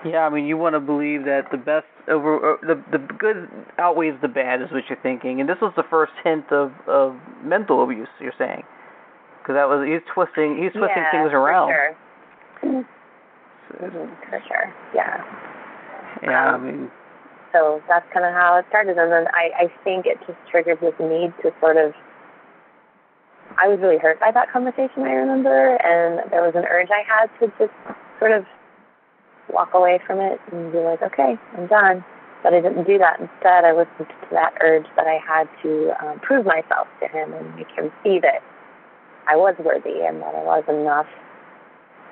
Yeah, 0.04 0.26
I 0.26 0.28
mean, 0.28 0.44
you 0.44 0.56
want 0.56 0.75
to 0.75 0.80
believe 0.80 1.25
that 1.25 1.49
the 1.50 1.56
best 1.56 1.87
over 2.08 2.54
uh, 2.54 2.56
the 2.61 2.76
the 2.92 2.99
good 2.99 3.49
outweighs 3.78 4.14
the 4.20 4.28
bad, 4.28 4.61
is 4.61 4.68
what 4.70 4.84
you're 4.88 5.00
thinking. 5.02 5.40
And 5.40 5.49
this 5.49 5.56
was 5.62 5.73
the 5.76 5.84
first 5.88 6.12
hint 6.23 6.52
of 6.52 6.73
of 6.87 7.16
mental 7.42 7.82
abuse. 7.82 8.08
You're 8.20 8.37
saying, 8.37 8.62
because 9.40 9.54
that 9.54 9.68
was 9.68 9.87
he's 9.88 10.04
twisting 10.12 10.61
he's 10.61 10.73
twisting 10.73 11.04
yeah, 11.04 11.11
things 11.11 11.32
around. 11.32 11.68
For 11.68 11.96
sure. 12.61 12.84
Mm-hmm, 13.80 14.30
for 14.30 14.42
sure. 14.46 14.75
Yeah. 14.94 15.25
Yeah, 16.23 16.54
Um, 16.54 16.54
I 16.54 16.58
mean, 16.64 16.90
So 17.52 17.82
that's 17.88 18.06
kind 18.12 18.26
of 18.26 18.32
how 18.32 18.56
it 18.58 18.66
started, 18.68 18.99
and 18.99 19.11
then 19.11 19.26
I 19.32 19.64
I 19.64 19.73
think 19.84 20.06
it 20.06 20.18
just 20.26 20.38
triggered 20.50 20.80
this 20.80 20.94
need 21.00 21.32
to 21.42 21.50
sort 21.61 21.76
of. 21.76 21.92
I 23.56 23.68
was 23.68 23.78
really 23.80 23.99
hurt 23.99 24.18
by 24.20 24.32
that 24.32 24.50
conversation. 24.50 25.04
I 25.04 25.12
remember, 25.12 25.76
and 25.76 26.30
there 26.32 26.42
was 26.42 26.54
an 26.56 26.64
urge 26.68 26.88
I 26.90 27.04
had 27.06 27.30
to 27.40 27.52
just 27.58 27.73
sort 28.18 28.32
of 28.32 28.44
walk 29.52 29.74
away 29.74 30.00
from 30.06 30.20
it 30.20 30.40
and 30.52 30.72
be 30.72 30.78
like, 30.78 31.02
okay, 31.02 31.36
I'm 31.56 31.66
done. 31.66 32.04
But 32.42 32.52
I 32.52 32.60
didn't 32.60 32.84
do 32.84 32.98
that. 32.98 33.20
Instead, 33.20 33.64
I 33.64 33.72
listened 33.72 34.08
to 34.08 34.28
that 34.32 34.52
urge 34.60 34.86
that 34.96 35.06
I 35.06 35.18
had 35.26 35.48
to 35.62 35.92
um, 36.04 36.20
prove 36.20 36.44
myself 36.44 36.88
to 37.00 37.08
him 37.08 37.32
and 37.32 37.56
make 37.56 37.70
him 37.70 37.90
see 38.02 38.20
that 38.20 38.42
I 39.28 39.36
was 39.36 39.54
worthy 39.58 40.04
and 40.04 40.20
that 40.20 40.34
I 40.34 40.44
was 40.44 40.64
enough 40.68 41.06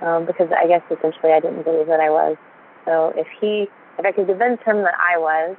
um, 0.00 0.26
because 0.26 0.48
I 0.56 0.66
guess 0.66 0.82
essentially 0.90 1.32
I 1.32 1.40
didn't 1.40 1.64
believe 1.64 1.86
that 1.86 2.00
I 2.00 2.08
was. 2.08 2.36
So 2.86 3.12
if 3.14 3.26
he, 3.40 3.68
if 3.98 4.06
I 4.06 4.12
could 4.12 4.26
convince 4.26 4.60
him 4.64 4.82
that 4.82 4.96
I 4.96 5.18
was, 5.18 5.56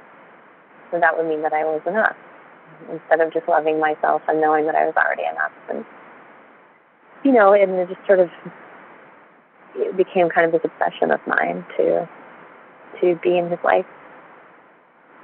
then 0.90 1.00
that 1.00 1.16
would 1.16 1.26
mean 1.26 1.42
that 1.42 1.52
I 1.52 1.64
was 1.64 1.80
enough, 1.86 2.16
instead 2.90 3.20
of 3.20 3.32
just 3.32 3.48
loving 3.48 3.80
myself 3.80 4.22
and 4.28 4.40
knowing 4.40 4.66
that 4.66 4.74
I 4.74 4.84
was 4.84 4.94
already 4.96 5.22
enough. 5.22 5.52
And 5.70 5.84
you 7.24 7.32
know, 7.32 7.54
and 7.54 7.88
just 7.88 8.04
sort 8.06 8.20
of 8.20 8.28
it 9.76 9.96
became 9.96 10.28
kind 10.28 10.46
of 10.46 10.52
this 10.52 10.62
obsession 10.64 11.10
of 11.10 11.20
mine 11.26 11.64
to 11.76 12.08
to 13.00 13.18
be 13.22 13.38
in 13.38 13.50
his 13.50 13.58
life. 13.64 13.86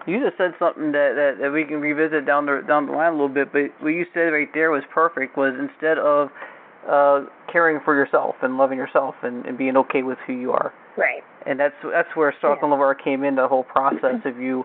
You 0.07 0.19
just 0.25 0.39
said 0.39 0.55
something 0.59 0.93
that, 0.93 1.13
that, 1.15 1.43
that 1.43 1.53
we 1.53 1.65
can 1.65 1.81
revisit 1.81 2.27
down 2.27 2.47
the 2.47 2.63
down 2.67 2.87
the 2.87 2.93
line 2.93 3.13
a 3.13 3.17
little 3.17 3.29
bit, 3.29 3.53
but 3.53 3.71
what 3.81 3.91
you 3.91 4.07
said 4.15 4.33
right 4.33 4.49
there 4.55 4.71
was 4.71 4.83
perfect. 4.93 5.37
Was 5.37 5.55
instead 5.59 5.99
of 5.99 6.29
uh, 6.89 7.27
caring 7.53 7.81
for 7.85 7.95
yourself 7.95 8.35
and 8.43 8.57
loving 8.57 8.79
yourself 8.79 9.15
and, 9.23 9.45
and 9.45 9.59
being 9.59 9.77
okay 9.77 10.03
with 10.03 10.19
who 10.27 10.33
you 10.33 10.53
are. 10.53 10.73
Right. 10.97 11.23
And 11.47 11.61
that's 11.61 11.75
that's 11.93 12.09
where 12.15 12.35
yeah. 12.43 12.57
LeVar 12.63 12.95
came 13.03 13.25
in. 13.25 13.37
The 13.37 13.49
whole 13.49 13.65
process 13.65 14.21
of 14.25 14.39
you 14.39 14.65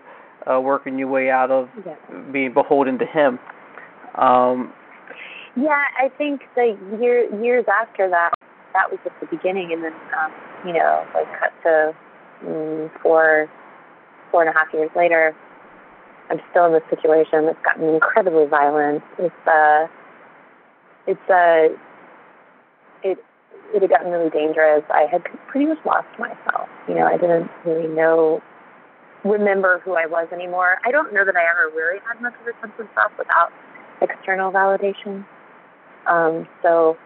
uh, 0.50 0.60
working 0.60 0.98
your 0.98 1.08
way 1.08 1.30
out 1.30 1.50
of 1.50 1.68
yeah. 1.84 1.94
being 2.32 2.54
beholden 2.54 2.98
to 2.98 3.06
him. 3.06 3.38
Um, 4.16 4.72
yeah, 5.56 5.84
I 5.98 6.08
think 6.16 6.42
the 6.54 6.76
year 7.00 7.34
years 7.42 7.64
after 7.80 8.08
that, 8.10 8.30
that 8.76 8.92
was 8.92 9.00
just 9.02 9.16
the 9.20 9.26
beginning, 9.32 9.72
and 9.72 9.82
then 9.82 9.96
um, 10.20 10.30
you 10.66 10.72
know, 10.76 11.04
like 11.16 11.26
cut 11.40 11.52
to 11.64 11.96
um, 12.44 12.90
four 13.02 13.48
four 14.30 14.44
and 14.44 14.50
a 14.50 14.52
half 14.52 14.68
years 14.72 14.90
later, 14.94 15.34
I'm 16.28 16.40
still 16.50 16.66
in 16.66 16.72
this 16.72 16.84
situation 16.90 17.46
that's 17.46 17.64
gotten 17.64 17.88
incredibly 17.88 18.44
violent. 18.46 19.02
It's 19.18 19.42
uh, 19.48 19.88
it's 21.06 21.28
uh, 21.30 21.72
it 23.02 23.18
it 23.72 23.80
had 23.80 23.90
gotten 23.90 24.12
really 24.12 24.30
dangerous. 24.30 24.84
I 24.92 25.08
had 25.10 25.24
pretty 25.48 25.66
much 25.66 25.78
lost 25.86 26.08
myself. 26.18 26.68
You 26.86 26.94
know, 26.94 27.06
I 27.06 27.16
didn't 27.16 27.48
really 27.64 27.88
know 27.88 28.42
remember 29.24 29.80
who 29.84 29.94
I 29.94 30.06
was 30.06 30.28
anymore. 30.32 30.78
I 30.84 30.90
don't 30.90 31.12
know 31.12 31.24
that 31.24 31.34
I 31.34 31.42
ever 31.50 31.74
really 31.74 31.98
had 32.06 32.20
much 32.20 32.34
of 32.40 32.46
a 32.46 32.60
sense 32.60 32.74
of 32.78 32.86
self 32.94 33.12
without 33.18 33.50
external 34.00 34.52
validation. 34.52 35.24
Um, 36.06 36.46
so 36.62 36.96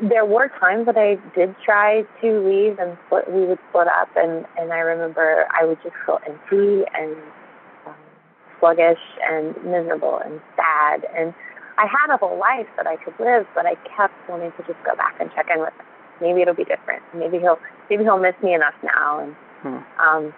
there 0.00 0.24
were 0.24 0.48
times 0.60 0.86
that 0.86 0.96
I 0.96 1.16
did 1.34 1.54
try 1.64 2.02
to 2.20 2.28
leave 2.40 2.78
and 2.78 2.96
split, 3.06 3.30
we 3.30 3.46
would 3.46 3.58
split 3.70 3.88
up 3.88 4.08
and, 4.16 4.46
and 4.58 4.72
I 4.72 4.78
remember 4.78 5.46
I 5.50 5.64
would 5.64 5.78
just 5.82 5.94
feel 6.06 6.18
empty 6.26 6.84
and 6.94 7.16
um, 7.86 7.94
sluggish 8.60 9.02
and 9.28 9.54
miserable 9.64 10.20
and 10.24 10.40
sad 10.56 11.06
and 11.16 11.34
I 11.78 11.86
had 11.86 12.14
a 12.14 12.16
whole 12.16 12.38
life 12.38 12.66
that 12.76 12.86
I 12.86 12.96
could 12.96 13.14
live 13.18 13.46
but 13.54 13.66
I 13.66 13.74
kept 13.96 14.14
wanting 14.28 14.52
to 14.52 14.62
just 14.66 14.78
go 14.84 14.94
back 14.94 15.16
and 15.20 15.30
check 15.34 15.46
in 15.52 15.60
with 15.60 15.74
him. 15.74 15.86
Maybe 16.20 16.42
it'll 16.42 16.54
be 16.54 16.64
different. 16.64 17.02
Maybe 17.14 17.38
he'll 17.38 17.58
maybe 17.90 18.04
he'll 18.04 18.20
miss 18.20 18.34
me 18.42 18.54
enough 18.54 18.74
now 18.82 19.20
and 19.20 19.34
hmm. 19.62 20.00
um 20.00 20.34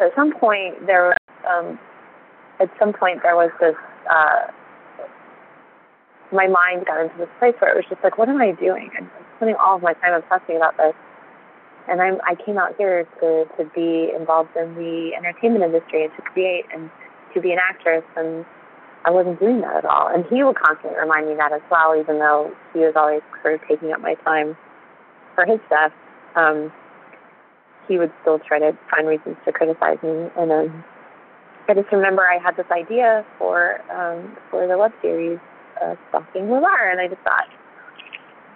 at 0.00 0.14
some 0.16 0.32
point 0.32 0.86
there 0.86 1.12
was 1.12 1.18
um 1.48 1.78
at 2.60 2.70
some 2.78 2.92
point 2.92 3.20
there 3.22 3.36
was 3.36 3.50
this 3.60 3.76
uh 4.10 4.48
my 6.32 6.46
mind 6.46 6.86
got 6.86 7.00
into 7.00 7.16
this 7.16 7.32
place 7.38 7.54
where 7.58 7.72
it 7.72 7.76
was 7.76 7.84
just 7.88 8.02
like, 8.04 8.18
what 8.18 8.28
am 8.28 8.40
I 8.40 8.52
doing? 8.52 8.90
I'm 8.96 9.10
spending 9.36 9.56
all 9.56 9.76
of 9.76 9.82
my 9.82 9.94
time 9.94 10.14
obsessing 10.14 10.56
about 10.56 10.76
this. 10.76 10.94
And 11.88 12.02
I'm, 12.02 12.20
I 12.26 12.34
came 12.34 12.58
out 12.58 12.76
here 12.76 13.08
to, 13.20 13.44
to 13.56 13.64
be 13.74 14.12
involved 14.14 14.50
in 14.56 14.74
the 14.74 15.12
entertainment 15.16 15.64
industry 15.64 16.04
and 16.04 16.12
to 16.16 16.22
create 16.22 16.66
and 16.74 16.90
to 17.32 17.40
be 17.40 17.52
an 17.52 17.58
actress. 17.58 18.04
And 18.16 18.44
I 19.06 19.10
wasn't 19.10 19.40
doing 19.40 19.62
that 19.62 19.76
at 19.76 19.84
all. 19.86 20.08
And 20.12 20.24
he 20.28 20.44
would 20.44 20.56
constantly 20.56 21.00
remind 21.00 21.28
me 21.28 21.34
that 21.36 21.52
as 21.52 21.62
well, 21.70 21.96
even 21.98 22.18
though 22.18 22.52
he 22.74 22.80
was 22.80 22.92
always 22.94 23.22
sort 23.40 23.54
of 23.54 23.60
taking 23.66 23.92
up 23.92 24.00
my 24.00 24.14
time 24.20 24.56
for 25.34 25.46
his 25.46 25.60
stuff. 25.66 25.92
Um, 26.36 26.70
he 27.88 27.96
would 27.96 28.12
still 28.20 28.38
try 28.38 28.58
to 28.58 28.76
find 28.90 29.08
reasons 29.08 29.36
to 29.46 29.52
criticize 29.52 29.96
me. 30.02 30.28
And 30.36 30.52
um, 30.52 30.84
I 31.68 31.74
just 31.74 31.90
remember 31.90 32.22
I 32.22 32.36
had 32.36 32.56
this 32.56 32.68
idea 32.70 33.24
for 33.38 33.80
um, 33.90 34.36
for 34.50 34.66
the 34.66 34.76
web 34.76 34.92
series 35.00 35.38
uh, 35.82 35.94
stalking 36.08 36.44
LeVar, 36.44 36.90
and 36.90 37.00
I 37.00 37.08
just 37.08 37.22
thought, 37.22 37.46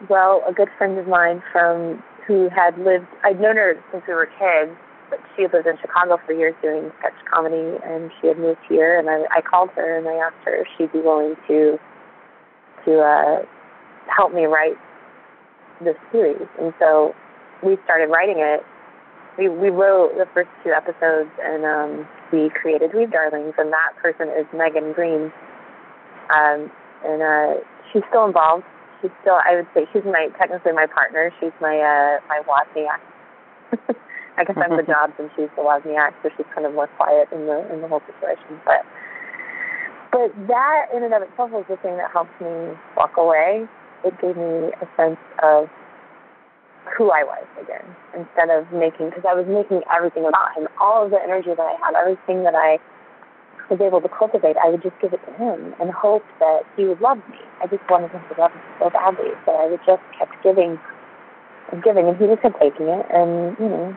well, 0.08 0.42
a 0.48 0.52
good 0.52 0.68
friend 0.78 0.98
of 0.98 1.06
mine 1.06 1.42
from 1.52 2.02
who 2.26 2.48
had 2.48 2.78
lived, 2.78 3.06
I'd 3.24 3.40
known 3.40 3.56
her 3.56 3.74
since 3.90 4.04
we 4.06 4.14
were 4.14 4.26
kids, 4.26 4.76
but 5.10 5.20
she 5.36 5.42
had 5.42 5.52
lived 5.52 5.66
in 5.66 5.76
Chicago 5.80 6.18
for 6.24 6.32
years 6.32 6.54
doing 6.62 6.90
sketch 6.98 7.12
comedy, 7.30 7.78
and 7.84 8.10
she 8.20 8.28
had 8.28 8.38
moved 8.38 8.60
here, 8.68 8.98
and 8.98 9.10
I, 9.10 9.24
I 9.36 9.40
called 9.42 9.70
her 9.76 9.98
and 9.98 10.08
I 10.08 10.14
asked 10.14 10.42
her 10.44 10.56
if 10.56 10.66
she'd 10.76 10.92
be 10.92 11.00
willing 11.00 11.36
to 11.48 11.78
to 12.86 12.98
uh, 12.98 13.42
help 14.08 14.34
me 14.34 14.46
write 14.46 14.74
this 15.84 15.96
series, 16.10 16.48
and 16.58 16.72
so 16.78 17.14
we 17.62 17.76
started 17.84 18.06
writing 18.10 18.38
it. 18.38 18.60
We 19.38 19.48
we 19.48 19.70
wrote 19.70 20.16
the 20.16 20.26
first 20.34 20.48
two 20.64 20.70
episodes, 20.70 21.30
and 21.42 21.64
um, 21.64 22.08
we 22.32 22.50
created 22.50 22.90
Dweeb 22.92 23.12
Darlings, 23.12 23.54
and 23.58 23.72
that 23.72 23.92
person 24.02 24.28
is 24.28 24.46
Megan 24.54 24.92
Green. 24.92 25.32
Um, 26.34 26.70
and 27.04 27.22
uh, 27.22 27.60
she's 27.92 28.02
still 28.08 28.26
involved. 28.26 28.64
She's 29.00 29.10
still, 29.20 29.38
I 29.42 29.56
would 29.56 29.66
say, 29.74 29.86
she's 29.92 30.04
my 30.04 30.28
technically 30.38 30.72
my 30.72 30.86
partner. 30.86 31.32
She's 31.40 31.54
my 31.60 31.78
uh, 31.78 32.20
my 32.28 32.42
Wozniak. 32.46 33.02
I 34.38 34.44
guess 34.44 34.56
I'm 34.56 34.76
the 34.76 34.82
Jobs 34.86 35.12
and 35.18 35.30
she's 35.36 35.50
the 35.56 35.62
Wozniak, 35.62 36.14
so 36.22 36.30
she's 36.36 36.46
kind 36.54 36.66
of 36.66 36.74
more 36.74 36.88
quiet 36.98 37.28
in 37.32 37.46
the 37.46 37.66
in 37.72 37.82
the 37.82 37.88
whole 37.88 38.02
situation. 38.06 38.60
But 38.64 38.86
but 40.12 40.30
that 40.48 40.86
in 40.94 41.02
and 41.02 41.12
of 41.14 41.22
itself 41.22 41.50
was 41.50 41.64
the 41.68 41.76
thing 41.78 41.96
that 41.96 42.10
helped 42.12 42.36
me 42.40 42.76
walk 42.96 43.16
away. 43.16 43.66
It 44.04 44.14
gave 44.20 44.36
me 44.36 44.70
a 44.76 44.86
sense 44.96 45.20
of 45.42 45.68
who 46.96 47.10
I 47.10 47.22
was 47.22 47.46
again, 47.60 47.86
instead 48.12 48.50
of 48.50 48.66
making 48.72 49.10
because 49.10 49.24
I 49.26 49.34
was 49.34 49.46
making 49.46 49.82
everything 49.90 50.26
about 50.26 50.54
him. 50.56 50.68
All 50.80 51.04
of 51.04 51.10
the 51.10 51.20
energy 51.22 51.50
that 51.54 51.62
I 51.62 51.76
had, 51.78 51.94
everything 51.94 52.42
that 52.44 52.54
I 52.54 52.78
was 53.70 53.80
able 53.80 54.00
to 54.00 54.08
cultivate, 54.08 54.56
I 54.56 54.68
would 54.68 54.82
just 54.82 54.98
give 55.00 55.12
it 55.12 55.20
to 55.26 55.32
him 55.34 55.74
and 55.80 55.90
hope 55.90 56.24
that 56.40 56.62
he 56.76 56.84
would 56.84 57.00
love 57.00 57.18
me. 57.30 57.38
I 57.62 57.66
just 57.66 57.82
wanted 57.88 58.10
him 58.10 58.22
to 58.32 58.40
love 58.40 58.54
me 58.54 58.60
so 58.78 58.90
badly, 58.90 59.30
so 59.44 59.52
I 59.52 59.66
would 59.66 59.80
just 59.86 60.02
kept 60.18 60.34
giving 60.42 60.78
and 61.70 61.82
giving, 61.82 62.06
and 62.06 62.16
he 62.16 62.26
just 62.26 62.42
kept 62.42 62.60
taking 62.60 62.88
it, 62.88 63.06
and 63.10 63.56
you 63.58 63.68
know, 63.68 63.96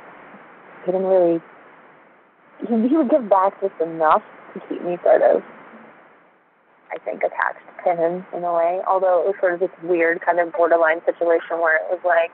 he 0.85 0.91
didn't 0.91 1.07
really. 1.07 1.41
He, 2.61 2.87
he 2.87 2.95
would 2.95 3.09
give 3.09 3.29
back 3.29 3.59
just 3.59 3.75
enough 3.81 4.23
to 4.53 4.59
keep 4.69 4.81
me 4.83 4.97
sort 5.03 5.21
of, 5.21 5.43
I 6.91 6.97
think, 7.03 7.21
attached 7.23 7.59
to 7.83 7.95
him 7.95 8.25
in 8.33 8.43
a 8.43 8.53
way. 8.53 8.79
Although 8.87 9.21
it 9.21 9.27
was 9.27 9.35
sort 9.41 9.53
of 9.53 9.59
this 9.59 9.75
weird 9.83 10.21
kind 10.21 10.39
of 10.39 10.53
borderline 10.53 11.01
situation 11.05 11.59
where 11.59 11.75
it 11.75 11.87
was 11.89 11.99
like 12.05 12.31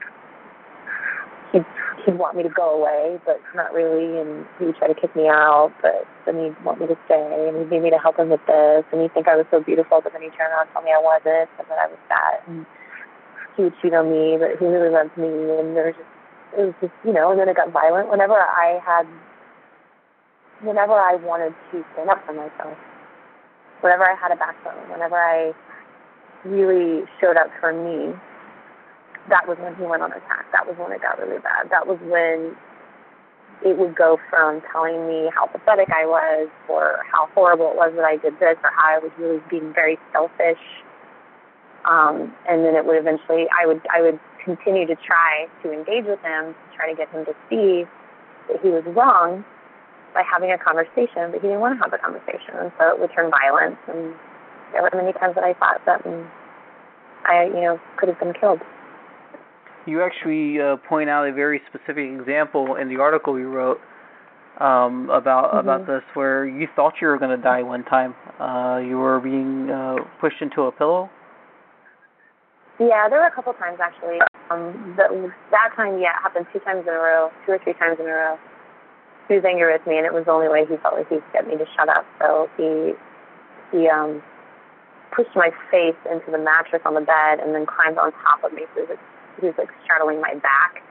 he'd 1.52 1.66
he'd 2.06 2.18
want 2.18 2.36
me 2.36 2.44
to 2.44 2.50
go 2.50 2.74
away, 2.74 3.20
but 3.26 3.40
not 3.54 3.74
really, 3.74 4.20
and 4.20 4.46
he 4.58 4.66
would 4.66 4.76
try 4.78 4.88
to 4.88 4.96
kick 4.96 5.16
me 5.16 5.28
out, 5.28 5.72
but 5.82 6.08
then 6.26 6.40
he'd 6.42 6.58
want 6.66 6.80
me 6.82 6.88
to 6.88 6.98
stay, 7.06 7.46
and 7.48 7.58
he'd 7.58 7.70
need 7.70 7.84
me 7.84 7.90
to 7.92 8.02
help 8.02 8.18
him 8.18 8.30
with 8.30 8.42
this, 8.48 8.84
and 8.92 9.02
he'd 9.02 9.14
think 9.14 9.28
I 9.28 9.36
was 9.36 9.46
so 9.52 9.62
beautiful, 9.62 10.02
but 10.02 10.14
then 10.14 10.22
he'd 10.22 10.34
turn 10.34 10.50
around 10.50 10.68
and 10.68 10.74
tell 10.74 10.82
me 10.82 10.92
I 10.92 11.02
wasn't, 11.02 11.50
and 11.60 11.68
that 11.70 11.78
I 11.78 11.88
was 11.88 12.02
fat, 12.10 12.42
and 12.48 12.66
he 13.56 13.64
would 13.64 13.76
cheat 13.82 13.94
on 13.94 14.10
me, 14.10 14.38
but 14.40 14.58
he 14.58 14.66
really 14.66 14.90
loved 14.90 15.16
me, 15.18 15.30
and 15.30 15.76
there 15.76 15.94
was 15.94 15.98
just 15.98 16.10
it 16.52 16.66
was 16.68 16.76
just 16.82 16.94
you 17.06 17.14
know, 17.14 17.32
and 17.32 17.40
then 17.40 17.48
it 17.48 17.56
got 17.56 17.72
violent 17.72 18.10
whenever 18.10 18.36
I 18.36 18.80
had 18.84 19.08
whenever 20.62 20.94
I 20.94 21.16
wanted 21.16 21.54
to 21.72 21.84
stand 21.94 22.10
up 22.10 22.24
for 22.26 22.34
myself, 22.34 22.78
whenever 23.82 24.04
I 24.04 24.16
had 24.16 24.32
a 24.32 24.36
backbone, 24.36 24.90
whenever 24.92 25.16
I 25.16 25.54
really 26.46 27.06
showed 27.20 27.38
up 27.38 27.48
for 27.60 27.74
me, 27.74 28.14
that 29.30 29.48
was 29.48 29.58
when 29.60 29.76
he 29.76 29.84
went 29.84 30.02
on 30.02 30.12
attack. 30.12 30.46
That 30.52 30.66
was 30.66 30.76
when 30.78 30.92
it 30.92 31.02
got 31.02 31.20
really 31.20 31.40
bad. 31.40 31.70
That 31.70 31.86
was 31.86 32.00
when 32.02 32.56
it 33.64 33.78
would 33.78 33.96
go 33.96 34.18
from 34.30 34.62
telling 34.72 35.06
me 35.08 35.30
how 35.34 35.46
pathetic 35.46 35.90
I 35.94 36.06
was 36.06 36.50
or 36.68 37.00
how 37.12 37.28
horrible 37.34 37.70
it 37.72 37.76
was 37.78 37.94
that 37.96 38.06
I 38.06 38.18
did 38.18 38.34
this 38.40 38.58
or 38.64 38.72
how 38.74 38.98
I 38.98 39.00
was 39.00 39.12
really 39.20 39.42
being 39.50 39.72
very 39.74 40.00
selfish. 40.12 40.62
Um, 41.86 42.34
and 42.50 42.66
then 42.66 42.76
it 42.76 42.86
would 42.86 42.98
eventually 42.98 43.46
I 43.54 43.66
would 43.66 43.82
I 43.94 44.02
would 44.02 44.20
continue 44.44 44.86
to 44.88 44.96
try 44.96 45.46
to 45.62 45.72
engage 45.72 46.06
with 46.06 46.22
him, 46.22 46.54
to 46.54 46.68
try 46.76 46.90
to 46.90 46.96
get 46.98 47.10
him 47.10 47.26
to 47.26 47.34
see 47.50 47.86
that 48.50 48.62
he 48.62 48.70
was 48.70 48.84
wrong 48.98 49.46
by 50.14 50.24
having 50.26 50.52
a 50.52 50.58
conversation, 50.58 51.30
but 51.32 51.42
he 51.42 51.48
didn't 51.48 51.62
want 51.62 51.78
to 51.78 51.82
have 51.82 51.94
a 51.94 51.98
conversation 52.02 52.58
and 52.58 52.72
so 52.78 52.90
it 52.90 53.00
would 53.00 53.14
turn 53.14 53.32
violent 53.32 53.78
and 53.88 54.14
there 54.74 54.82
were 54.82 54.90
many 54.94 55.14
times 55.14 55.36
that 55.36 55.44
I 55.44 55.54
thought 55.54 55.82
that 55.86 56.02
I, 57.26 57.46
you 57.46 57.62
know, 57.62 57.80
could 57.98 58.10
have 58.10 58.20
been 58.20 58.34
killed 58.34 58.62
you 59.86 60.02
actually 60.02 60.62
uh, 60.62 60.78
point 60.88 61.10
out 61.10 61.28
a 61.28 61.34
very 61.34 61.62
specific 61.70 62.10
example 62.10 62.76
in 62.76 62.90
the 62.90 63.02
article 63.02 63.38
you 63.38 63.48
wrote 63.48 63.80
um, 64.60 65.10
about 65.10 65.50
mm-hmm. 65.50 65.68
about 65.68 65.88
this, 65.88 66.04
where 66.14 66.46
you 66.46 66.68
thought 66.76 66.94
you 67.02 67.08
were 67.08 67.18
going 67.18 67.36
to 67.36 67.42
die 67.42 67.64
one 67.64 67.84
time. 67.86 68.14
Uh, 68.40 68.78
you 68.78 68.98
were 68.98 69.20
being 69.20 69.70
uh, 69.70 69.96
pushed 70.20 70.42
into 70.42 70.64
a 70.64 70.72
pillow. 70.72 71.10
Yeah, 72.80 73.10
there 73.10 73.20
were 73.20 73.28
a 73.28 73.32
couple 73.34 73.54
times 73.54 73.80
actually. 73.82 74.20
Um, 74.50 74.96
that 74.98 75.10
that 75.52 75.70
time, 75.76 76.00
yeah, 76.00 76.18
it 76.18 76.22
happened 76.22 76.46
two 76.54 76.60
times 76.60 76.84
in 76.88 76.94
a 76.94 76.98
row, 76.98 77.32
two 77.46 77.54
or 77.54 77.60
three 77.64 77.74
times 77.74 77.98
in 78.00 78.06
a 78.06 78.14
row. 78.14 78.38
He 79.28 79.36
was 79.36 79.46
angry 79.46 79.72
with 79.72 79.86
me, 79.88 79.98
and 79.98 80.06
it 80.06 80.14
was 80.14 80.26
the 80.26 80.32
only 80.32 80.50
way 80.50 80.66
he 80.68 80.76
felt 80.78 80.96
like 80.96 81.08
he 81.08 81.16
could 81.16 81.34
get 81.34 81.48
me 81.48 81.56
to 81.58 81.66
shut 81.78 81.90
up. 81.90 82.06
So 82.20 82.50
he 82.58 82.94
he 83.72 83.88
um 83.88 84.22
pushed 85.16 85.36
my 85.36 85.52
face 85.70 85.98
into 86.10 86.32
the 86.32 86.38
mattress 86.38 86.82
on 86.86 86.94
the 86.94 87.02
bed, 87.02 87.40
and 87.40 87.56
then 87.56 87.66
climbed 87.66 87.98
on 87.98 88.12
top 88.24 88.44
of 88.44 88.54
me 88.54 88.64
through 88.74 88.88
the 88.88 88.98
he 89.40 89.48
was 89.48 89.56
like 89.58 89.70
straddling 89.84 90.22
my 90.22 90.36
back, 90.36 90.84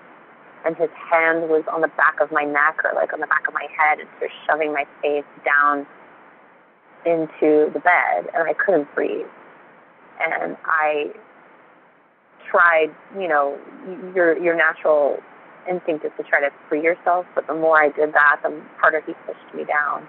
and 0.65 0.77
his 0.77 0.91
hand 1.11 1.49
was 1.49 1.65
on 1.73 1.81
the 1.81 1.93
back 1.97 2.21
of 2.21 2.31
my 2.33 2.45
neck 2.45 2.81
or 2.85 2.93
like 2.95 3.13
on 3.13 3.21
the 3.21 3.27
back 3.27 3.47
of 3.49 3.55
my 3.55 3.67
head, 3.77 4.01
and 4.01 4.09
sort 4.19 4.31
of 4.31 4.37
shoving 4.49 4.73
my 4.73 4.85
face 5.03 5.25
down 5.45 5.87
into 7.07 7.71
the 7.73 7.81
bed, 7.81 8.29
and 8.35 8.49
I 8.49 8.55
couldn't 8.55 8.93
breathe. 8.95 9.27
And 10.21 10.57
I 10.65 11.13
tried, 12.51 12.95
you 13.19 13.29
know, 13.29 13.59
your 14.15 14.37
your 14.39 14.57
natural 14.57 15.19
instinct 15.69 16.05
is 16.05 16.13
to 16.17 16.23
try 16.25 16.41
to 16.41 16.51
free 16.69 16.83
yourself, 16.83 17.27
but 17.35 17.47
the 17.47 17.55
more 17.55 17.81
I 17.81 17.89
did 17.91 18.13
that, 18.13 18.41
the 18.43 18.61
harder 18.79 19.01
he 19.07 19.15
pushed 19.27 19.55
me 19.55 19.65
down. 19.65 20.07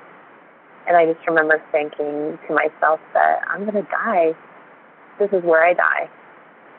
And 0.88 0.98
I 0.98 1.06
just 1.06 1.26
remember 1.28 1.62
thinking 1.72 2.40
to 2.48 2.54
myself 2.54 3.00
that 3.14 3.42
I'm 3.48 3.66
gonna 3.66 3.84
die. 3.84 4.34
This 5.20 5.30
is 5.32 5.44
where 5.44 5.64
I 5.64 5.74
die. 5.74 6.10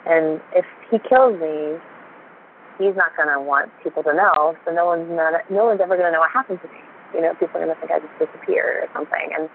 And 0.06 0.40
if 0.54 0.64
he 0.92 1.00
kills 1.08 1.40
me, 1.40 1.80
he's 2.76 2.94
not 2.94 3.16
gonna 3.16 3.40
want 3.40 3.72
people 3.82 4.04
to 4.04 4.12
know, 4.12 4.54
so 4.64 4.70
no 4.70 4.84
one's 4.86 5.08
not, 5.10 5.32
no 5.50 5.64
one's 5.64 5.80
ever 5.80 5.96
gonna 5.96 6.12
know 6.12 6.20
what 6.20 6.30
happened 6.30 6.60
to 6.60 6.68
me. 6.68 6.84
You 7.14 7.22
know, 7.22 7.32
people 7.40 7.56
are 7.56 7.66
gonna 7.66 7.80
think 7.80 7.90
I 7.90 7.98
just 7.98 8.12
disappeared 8.20 8.84
or 8.84 8.88
something. 8.92 9.26
And 9.32 9.48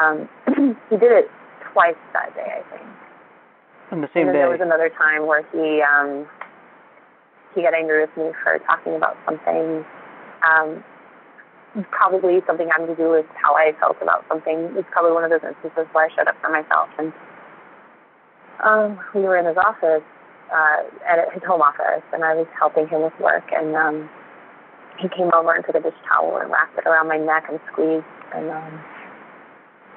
um 0.00 0.16
he 0.90 0.96
did 0.96 1.12
it 1.12 1.28
twice 1.72 2.00
that 2.16 2.34
day, 2.34 2.48
I 2.48 2.64
think. 2.72 2.88
On 3.92 4.00
the 4.00 4.08
same 4.16 4.26
and 4.26 4.28
then 4.28 4.34
day. 4.34 4.40
there 4.40 4.50
was 4.50 4.64
another 4.64 4.88
time 4.88 5.28
where 5.28 5.44
he 5.52 5.84
um 5.84 6.24
he 7.54 7.62
got 7.62 7.74
angry 7.76 8.00
with 8.00 8.16
me 8.16 8.32
for 8.42 8.58
talking 8.64 8.96
about 8.96 9.16
something 9.28 9.84
um 10.40 10.82
probably 11.92 12.40
something 12.46 12.68
having 12.72 12.88
to 12.88 12.96
do 12.96 13.10
with 13.12 13.26
how 13.36 13.52
I 13.52 13.76
felt 13.78 14.00
about 14.00 14.24
something. 14.28 14.72
It's 14.80 14.88
probably 14.90 15.12
one 15.12 15.24
of 15.24 15.30
those 15.30 15.44
instances 15.44 15.84
where 15.92 16.08
I 16.08 16.16
showed 16.16 16.28
up 16.28 16.36
for 16.40 16.48
myself 16.48 16.88
and 16.96 17.12
um 18.64 18.98
we 19.14 19.20
were 19.20 19.36
in 19.36 19.44
his 19.44 19.56
office, 19.56 20.04
uh 20.52 20.82
at 21.08 21.32
his 21.32 21.42
home 21.46 21.62
office 21.62 22.04
and 22.12 22.24
I 22.24 22.34
was 22.34 22.46
helping 22.58 22.88
him 22.88 23.02
with 23.02 23.14
work 23.20 23.44
and 23.52 23.74
um 23.74 24.10
he 24.98 25.08
came 25.08 25.30
over 25.34 25.54
and 25.54 25.64
took 25.64 25.76
a 25.76 25.82
dish 25.82 25.98
towel 26.08 26.38
and 26.38 26.50
wrapped 26.50 26.78
it 26.78 26.86
around 26.86 27.08
my 27.08 27.18
neck 27.18 27.44
and 27.50 27.60
squeezed 27.72 28.06
and 28.34 28.50
um 28.50 28.84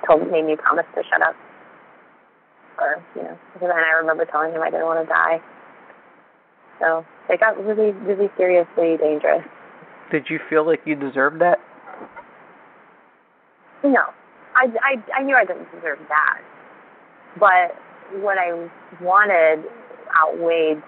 told 0.07 0.29
made 0.31 0.45
me 0.45 0.55
promise 0.55 0.85
to 0.95 1.03
shut 1.09 1.21
up 1.21 1.35
or 2.79 3.03
you 3.15 3.23
know 3.23 3.37
because 3.53 3.69
then 3.69 3.83
I 3.83 3.93
remember 3.99 4.25
telling 4.25 4.53
him 4.53 4.61
I 4.61 4.69
didn't 4.69 4.85
want 4.85 5.05
to 5.05 5.09
die. 5.09 5.39
So 6.79 7.05
it 7.29 7.39
got 7.39 7.57
really, 7.63 7.91
really 7.91 8.29
seriously 8.37 8.97
dangerous. 8.97 9.43
Did 10.11 10.29
you 10.29 10.39
feel 10.49 10.65
like 10.65 10.81
you 10.85 10.95
deserved 10.95 11.41
that? 11.41 11.59
No, 13.83 14.03
I, 14.55 14.67
I, 14.81 15.19
I 15.19 15.23
knew 15.23 15.35
I 15.35 15.45
didn't 15.45 15.67
deserve 15.75 15.99
that, 16.09 16.41
but 17.39 17.75
what 18.21 18.37
I 18.37 18.69
wanted 19.01 19.63
outweighed 20.17 20.81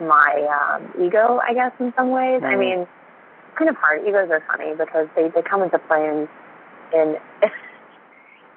my 0.00 0.46
um, 0.52 0.92
ego, 1.00 1.40
I 1.46 1.54
guess, 1.54 1.72
in 1.80 1.92
some 1.96 2.10
ways. 2.10 2.42
I 2.44 2.54
Mhm. 2.54 2.58
mean, 2.58 2.88
kind 3.56 3.70
of 3.70 3.76
hard. 3.76 4.02
Egos 4.06 4.30
are 4.30 4.40
funny 4.46 4.74
because 4.74 5.08
they 5.16 5.28
they 5.28 5.42
come 5.42 5.62
into 5.62 5.78
play 5.78 6.06
in 6.06 6.28
in 6.92 7.16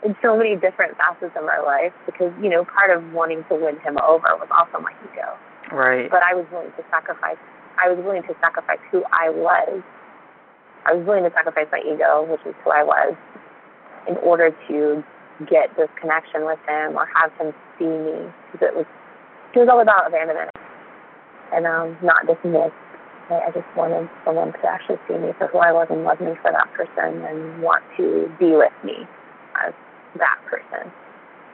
in 0.03 0.15
so 0.21 0.35
many 0.37 0.55
different 0.55 0.97
facets 0.97 1.35
of 1.35 1.45
our 1.45 1.63
life. 1.65 1.93
Because 2.05 2.33
you 2.41 2.49
know, 2.49 2.65
part 2.65 2.91
of 2.91 3.13
wanting 3.13 3.43
to 3.49 3.55
win 3.55 3.79
him 3.79 3.97
over 4.05 4.27
was 4.35 4.49
also 4.51 4.79
my 4.83 4.93
ego. 5.11 5.37
Right. 5.71 6.09
but 6.09 6.23
I 6.23 6.33
was 6.33 6.45
willing 6.51 6.71
to 6.77 6.83
sacrifice. 6.89 7.37
I 7.77 7.89
was 7.89 7.99
willing 8.03 8.23
to 8.23 8.35
sacrifice 8.41 8.79
who 8.91 9.03
I 9.13 9.29
was. 9.29 9.83
I 10.85 10.93
was 10.93 11.05
willing 11.05 11.23
to 11.23 11.31
sacrifice 11.31 11.67
my 11.71 11.79
ego, 11.81 12.23
which 12.23 12.41
is 12.45 12.55
who 12.63 12.71
I 12.71 12.83
was, 12.83 13.13
in 14.07 14.17
order 14.17 14.49
to 14.67 15.03
get 15.47 15.75
this 15.77 15.89
connection 16.01 16.45
with 16.45 16.59
him 16.67 16.97
or 16.97 17.05
have 17.15 17.31
him 17.37 17.53
see 17.77 17.85
me. 17.85 18.27
Because 18.51 18.67
it 18.69 18.75
was, 18.75 18.85
it 19.55 19.59
was 19.59 19.69
all 19.69 19.81
about 19.81 20.07
abandonment 20.07 20.51
and 21.53 21.65
um, 21.65 21.97
not 22.03 22.27
dismissed. 22.27 22.73
I, 23.29 23.47
I 23.47 23.51
just 23.53 23.67
wanted 23.75 24.09
someone 24.25 24.53
to 24.53 24.65
actually 24.67 24.97
see 25.07 25.17
me 25.17 25.33
for 25.37 25.47
who 25.47 25.59
I 25.59 25.71
was 25.71 25.87
and 25.89 26.03
love 26.03 26.19
me 26.21 26.33
for 26.41 26.51
that 26.51 26.69
person 26.73 27.25
and 27.25 27.61
want 27.61 27.83
to 27.97 28.31
be 28.39 28.53
with 28.53 28.73
me 28.83 29.05
as 29.65 29.73
that 30.17 30.37
person 30.49 30.91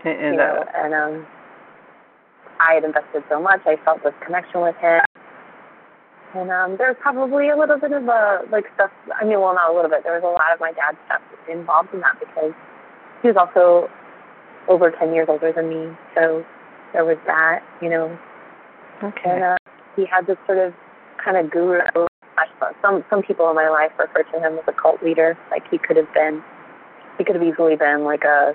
and, 0.05 0.19
and 0.19 0.33
you 0.33 0.37
know, 0.37 0.63
uh, 0.63 0.77
and 0.77 0.93
um, 0.93 1.27
I 2.59 2.75
had 2.75 2.83
invested 2.83 3.23
so 3.29 3.41
much. 3.41 3.61
I 3.65 3.75
felt 3.83 4.03
this 4.03 4.13
connection 4.23 4.61
with 4.61 4.75
him, 4.77 5.01
and 6.35 6.51
um, 6.51 6.75
there's 6.77 6.95
probably 7.01 7.49
a 7.49 7.57
little 7.57 7.79
bit 7.79 7.91
of 7.91 8.07
a 8.07 8.45
like 8.51 8.65
stuff. 8.75 8.91
I 9.19 9.25
mean, 9.25 9.41
well, 9.41 9.55
not 9.55 9.71
a 9.71 9.75
little 9.75 9.89
bit. 9.89 10.03
There 10.03 10.13
was 10.13 10.23
a 10.23 10.31
lot 10.31 10.53
of 10.53 10.59
my 10.59 10.71
dad's 10.71 10.97
stuff 11.05 11.21
involved 11.49 11.89
in 11.93 12.01
that 12.01 12.19
because 12.19 12.53
he 13.21 13.27
was 13.29 13.37
also 13.37 13.89
over 14.69 14.91
ten 14.91 15.13
years 15.13 15.27
older 15.29 15.51
than 15.51 15.69
me, 15.69 15.97
so 16.13 16.45
there 16.95 17.03
was 17.03 17.17
that, 17.27 17.59
you 17.81 17.89
know. 17.89 18.17
okay. 19.03 19.29
And 19.29 19.43
uh, 19.43 19.57
he 19.97 20.05
had 20.07 20.25
this 20.27 20.37
sort 20.47 20.57
of 20.57 20.73
kind 21.23 21.35
of 21.35 21.51
guru. 21.51 21.79
Some 22.81 23.03
some 23.09 23.21
people 23.21 23.49
in 23.49 23.55
my 23.55 23.67
life 23.67 23.91
refer 23.99 24.23
to 24.23 24.39
him 24.39 24.57
as 24.57 24.63
a 24.67 24.71
cult 24.71 25.03
leader. 25.03 25.37
Like 25.51 25.63
he 25.69 25.77
could 25.77 25.97
have 25.97 26.11
been, 26.13 26.41
he 27.17 27.25
could 27.25 27.35
have 27.35 27.43
easily 27.43 27.75
been 27.75 28.05
like 28.05 28.23
a 28.23 28.53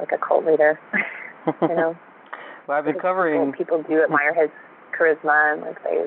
like 0.00 0.10
a 0.10 0.18
cult 0.18 0.44
leader, 0.44 0.80
you 1.62 1.68
know. 1.68 1.96
well, 2.66 2.78
I've 2.78 2.84
been 2.84 2.98
covering. 2.98 3.52
People, 3.52 3.78
people 3.78 3.96
do 3.96 4.02
admire 4.02 4.34
his 4.34 4.50
charisma 4.98 5.54
and 5.54 5.62
like 5.62 5.82
they, 5.84 6.06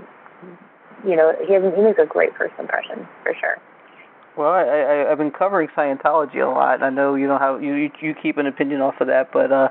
you 1.07 1.15
know, 1.15 1.31
he 1.47 1.53
has 1.53 1.63
he 1.63 1.81
makes 1.81 1.99
a 1.99 2.05
great 2.05 2.35
first 2.37 2.53
impression 2.59 3.07
for 3.23 3.33
sure. 3.39 3.55
Well, 4.37 4.51
I, 4.51 4.63
I 4.63 5.11
I've 5.11 5.17
been 5.17 5.31
covering 5.31 5.69
Scientology 5.77 6.43
a 6.43 6.49
lot. 6.49 6.83
I 6.83 6.89
know 6.89 7.15
you 7.15 7.29
have 7.29 7.63
you 7.63 7.75
you, 7.75 7.89
you 8.01 8.15
keep 8.21 8.37
an 8.37 8.47
opinion 8.47 8.81
off 8.81 8.95
of 8.99 9.07
that, 9.07 9.31
but 9.31 9.51
uh, 9.51 9.69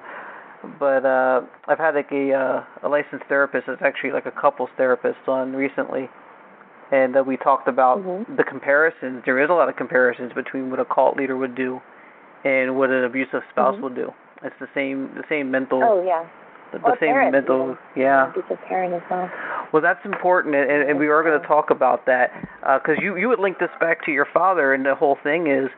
but 0.79 1.05
uh, 1.05 1.43
I've 1.69 1.79
had 1.79 1.95
like 1.95 2.11
a 2.13 2.33
uh, 2.33 2.87
a 2.87 2.89
licensed 2.89 3.25
therapist. 3.29 3.69
It's 3.69 3.83
actually 3.83 4.13
like 4.13 4.27
a 4.27 4.31
couples 4.31 4.71
therapist 4.77 5.27
on 5.27 5.55
recently, 5.55 6.09
and 6.93 7.17
uh, 7.17 7.23
we 7.23 7.37
talked 7.37 7.69
about 7.69 7.99
Mhm. 7.99 8.37
the 8.37 8.45
comparisons. 8.45 9.23
There 9.25 9.39
is 9.39 9.51
a 9.51 9.55
lot 9.55 9.69
of 9.69 9.77
comparisons 9.77 10.33
between 10.33 10.71
what 10.71 10.81
a 10.81 10.85
cult 10.85 11.17
leader 11.17 11.37
would 11.37 11.55
do, 11.55 11.81
and 12.45 12.77
what 12.77 12.91
an 12.91 13.05
abusive 13.05 13.43
spouse 13.51 13.77
Mhm. 13.77 13.83
would 13.83 13.95
do. 13.95 14.13
It's 14.43 14.59
the 14.59 14.69
same 14.75 15.11
the 15.15 15.25
same 15.29 15.51
mental 15.51 15.83
Oh 15.83 16.03
yeah. 16.03 16.25
the, 16.73 16.79
the 16.79 16.97
same 17.01 17.15
parents, 17.15 17.33
mental 17.33 17.77
yeah. 17.97 18.31
He's 18.33 18.45
a 18.51 18.57
parent 18.57 18.95
as 18.95 19.03
well. 19.11 19.29
Well, 19.73 19.83
that's 19.83 20.05
important, 20.05 20.55
and, 20.55 20.89
and 20.89 20.99
we 20.99 21.09
are 21.09 21.23
going 21.23 21.41
to 21.41 21.47
talk 21.47 21.71
about 21.71 22.07
that 22.07 22.33
because 22.83 22.99
you 23.01 23.17
you 23.17 23.29
would 23.29 23.41
link 23.41 23.59
this 23.59 23.71
back 23.81 24.05
to 24.05 24.13
your 24.13 24.27
father, 24.27 24.73
and 24.75 24.85
the 24.85 24.95
whole 24.95 25.17
thing 25.23 25.47
is 25.49 25.69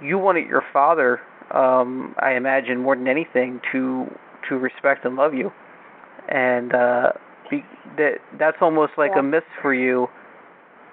you 0.00 0.18
wanted 0.18 0.46
your 0.46 0.62
father, 0.72 1.20
um, 1.52 2.14
I 2.18 2.32
imagine, 2.32 2.78
more 2.82 2.96
than 2.96 3.08
anything, 3.08 3.60
to 3.72 4.06
to 4.48 4.56
respect 4.56 5.04
and 5.04 5.16
love 5.16 5.34
you, 5.34 5.52
and 6.28 6.74
uh, 6.74 7.12
be, 7.50 7.64
that 7.96 8.18
that's 8.38 8.56
almost 8.60 8.92
like 8.96 9.12
Yeah. 9.14 9.20
a 9.20 9.22
miss 9.22 9.44
for 9.62 9.74
you. 9.74 10.08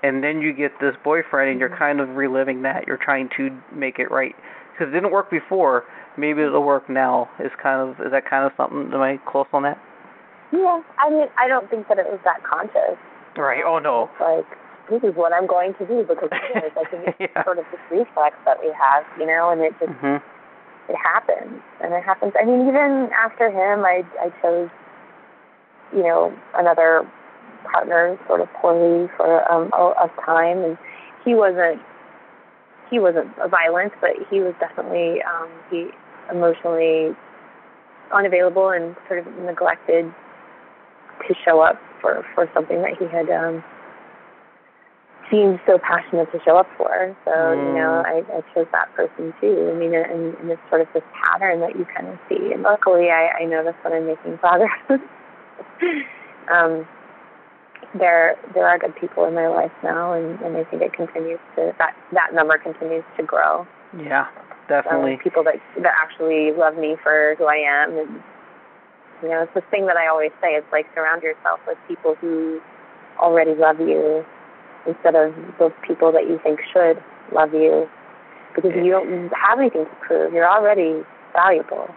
And 0.04 0.24
then 0.24 0.40
you 0.42 0.54
get 0.54 0.72
this 0.80 0.96
boyfriend, 1.04 1.50
and 1.52 1.60
you're 1.60 1.70
Mhm. 1.70 1.78
kind 1.80 2.00
of 2.00 2.16
reliving 2.16 2.62
that. 2.62 2.86
You're 2.86 2.98
trying 2.98 3.30
to 3.38 3.50
make 3.72 3.98
it 3.98 4.12
right 4.12 4.36
because 4.72 4.90
it 4.90 4.92
didn't 4.92 5.12
work 5.12 5.30
before. 5.32 5.84
Maybe 6.18 6.44
it'll 6.44 6.64
work 6.64 6.88
now. 6.90 7.28
Is 7.40 7.52
kind 7.62 7.82
of 7.82 8.00
is 8.06 8.12
that 8.12 8.26
kind 8.30 8.46
of 8.46 8.52
something? 8.56 8.94
Am 8.94 9.02
I 9.02 9.18
close 9.26 9.48
on 9.52 9.64
that? 9.64 9.80
Yeah. 10.52 10.80
I 11.00 11.10
mean, 11.10 11.28
I 11.38 11.48
don't 11.48 11.70
think 11.70 11.88
that 11.88 11.98
it 11.98 12.06
was 12.06 12.20
that 12.24 12.44
conscious. 12.44 12.98
Right. 13.36 13.64
Oh 13.66 13.80
no. 13.80 14.10
It's 14.14 14.22
like 14.22 14.46
this 14.90 15.04
is 15.10 15.16
what 15.16 15.34
I'm 15.34 15.48
going 15.48 15.74
to 15.76 15.86
do 15.88 16.04
because 16.08 16.30
it 16.54 16.64
is. 16.66 16.72
I 16.78 16.84
think 16.90 17.08
it's 17.08 17.18
Yeah. 17.36 17.44
sort 17.44 17.58
of 17.58 17.66
this 17.72 17.82
reflex 17.90 18.36
that 18.46 18.60
we 18.62 18.72
have, 18.80 19.04
you 19.20 19.26
know, 19.26 19.50
and 19.50 19.62
it 19.62 19.74
just 19.80 19.92
Mhm. 19.92 20.22
It 20.90 20.96
happens 20.96 21.62
and 21.82 21.94
it 21.94 22.04
happens. 22.04 22.34
I 22.40 22.46
mean 22.46 22.68
even 22.68 23.10
after 23.14 23.50
him 23.50 23.86
i 23.86 24.04
i 24.22 24.30
chose 24.42 24.70
you 25.96 26.04
know 26.04 26.34
another 26.56 27.08
partner 27.72 28.18
sort 28.28 28.42
of 28.42 28.48
poorly 28.62 29.10
for 29.18 29.52
um 29.52 29.70
a, 29.74 30.06
a 30.06 30.12
time 30.26 30.64
and 30.64 30.78
he 31.24 31.34
wasn't 31.34 31.82
he 32.90 33.00
wasn't 33.00 33.28
violent 33.50 33.94
but 34.02 34.12
he 34.30 34.40
was 34.40 34.54
definitely 34.60 35.22
um 35.24 35.50
he 35.70 35.88
emotionally 36.32 37.16
unavailable 38.14 38.70
and 38.70 38.96
sort 39.08 39.20
of 39.20 39.28
neglected 39.44 40.06
to 41.28 41.34
show 41.46 41.60
up 41.62 41.80
for 42.02 42.26
for 42.34 42.50
something 42.54 42.82
that 42.82 42.98
he 42.98 43.06
had 43.06 43.30
um 43.30 43.64
seemed 45.32 45.60
so 45.66 45.78
passionate 45.80 46.32
to 46.32 46.40
show 46.46 46.58
up 46.58 46.68
for. 46.78 47.16
So, 47.26 47.32
you 47.54 47.74
know, 47.74 48.04
Mm. 48.04 48.06
I, 48.06 48.38
I 48.38 48.42
chose 48.54 48.68
that 48.72 48.94
person 48.96 49.34
too. 49.42 49.72
I 49.72 49.78
mean, 49.78 49.94
and, 49.94 50.36
and 50.38 50.52
it's 50.52 50.62
sort 50.70 50.82
of 50.82 50.88
this 50.94 51.04
pattern 51.14 51.60
that 51.62 51.76
you 51.76 51.86
kind 51.86 52.08
of 52.08 52.18
see. 52.30 52.54
And 52.54 52.62
luckily, 52.64 53.10
I, 53.10 53.30
I 53.42 53.46
notice 53.46 53.76
when 53.84 53.94
I'm 53.94 54.06
making 54.08 54.38
progress. 54.38 54.70
um, 56.52 56.88
there, 57.98 58.36
there 58.54 58.68
are 58.68 58.78
good 58.78 58.96
people 58.96 59.26
in 59.26 59.34
my 59.34 59.48
life 59.48 59.72
now, 59.84 60.14
and, 60.14 60.40
and 60.42 60.58
I 60.58 60.64
think 60.66 60.82
it 60.82 60.94
continues 60.94 61.40
to 61.56 61.74
that 61.80 61.96
that 62.14 62.34
number 62.34 62.58
continues 62.58 63.04
to 63.18 63.24
grow. 63.24 63.66
Yeah, 63.98 64.28
Um, 64.28 64.34
definitely. 64.68 65.18
people 65.24 65.44
that 65.44 65.56
that 65.82 65.94
actually 66.02 66.52
love 66.52 66.76
me 66.78 66.98
for 67.02 67.36
who 67.38 67.46
I 67.46 67.56
am, 67.56 67.98
and 67.98 68.22
you 69.24 69.30
know, 69.30 69.44
it's 69.44 69.54
this 69.54 69.64
thing 69.72 69.86
that 69.88 69.96
I 69.98 70.08
always 70.08 70.32
say. 70.42 70.56
It's 70.56 70.68
like 70.72 70.88
surround 70.94 71.24
yourself 71.24 71.60
with 71.68 71.78
people 71.88 72.16
who 72.20 72.60
already 73.18 73.56
love 73.56 73.80
you 73.80 74.26
instead 74.88 75.16
of 75.16 75.34
those 75.60 75.72
people 75.86 76.12
that 76.12 76.28
you 76.28 76.40
think 76.44 76.60
should 76.72 77.02
love 77.34 77.54
you 77.54 77.88
because 78.56 78.72
you 78.76 78.92
don't 78.92 79.32
have 79.34 79.60
anything 79.60 79.86
to 79.86 79.96
prove. 80.02 80.34
You're 80.34 80.50
already 80.50 81.04
valuable. 81.34 81.88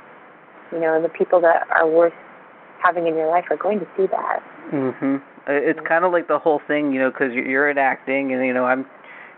You 0.72 0.80
know, 0.80 0.94
and 0.94 1.04
the 1.04 1.08
people 1.08 1.40
that 1.40 1.66
are 1.70 1.88
worth 1.88 2.12
having 2.82 3.06
in 3.06 3.14
your 3.14 3.28
life 3.28 3.44
are 3.50 3.56
going 3.56 3.80
to 3.80 3.86
see 3.96 4.06
that. 4.06 4.42
Mhm. 4.70 5.22
It's 5.46 5.80
kind 5.80 6.04
of 6.04 6.12
like 6.12 6.28
the 6.28 6.38
whole 6.38 6.58
thing, 6.58 6.92
you 6.92 7.00
know, 7.00 7.10
because 7.10 7.32
you're 7.32 7.70
in 7.70 7.78
acting, 7.78 8.32
and 8.34 8.44
you 8.44 8.52
know, 8.52 8.66
I'm, 8.66 8.84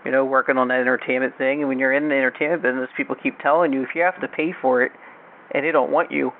you 0.05 0.11
know, 0.11 0.25
working 0.25 0.59
on 0.59 0.69
that 0.69 0.81
entertainment 0.81 1.37
thing. 1.39 1.61
And 1.61 1.69
when 1.69 1.79
you're 1.79 1.93
in 1.93 2.09
the 2.09 2.17
entertainment 2.17 2.63
business, 2.63 2.91
people 2.97 3.15
keep 3.15 3.39
telling 3.39 3.73
you 3.73 3.83
if 3.83 3.95
you 3.95 4.03
have 4.03 4.21
to 4.21 4.29
pay 4.29 4.53
for 4.61 4.83
it, 4.83 4.91
and 5.53 5.65
they 5.65 5.71
don't 5.71 5.91
want 5.91 6.11
you, 6.11 6.33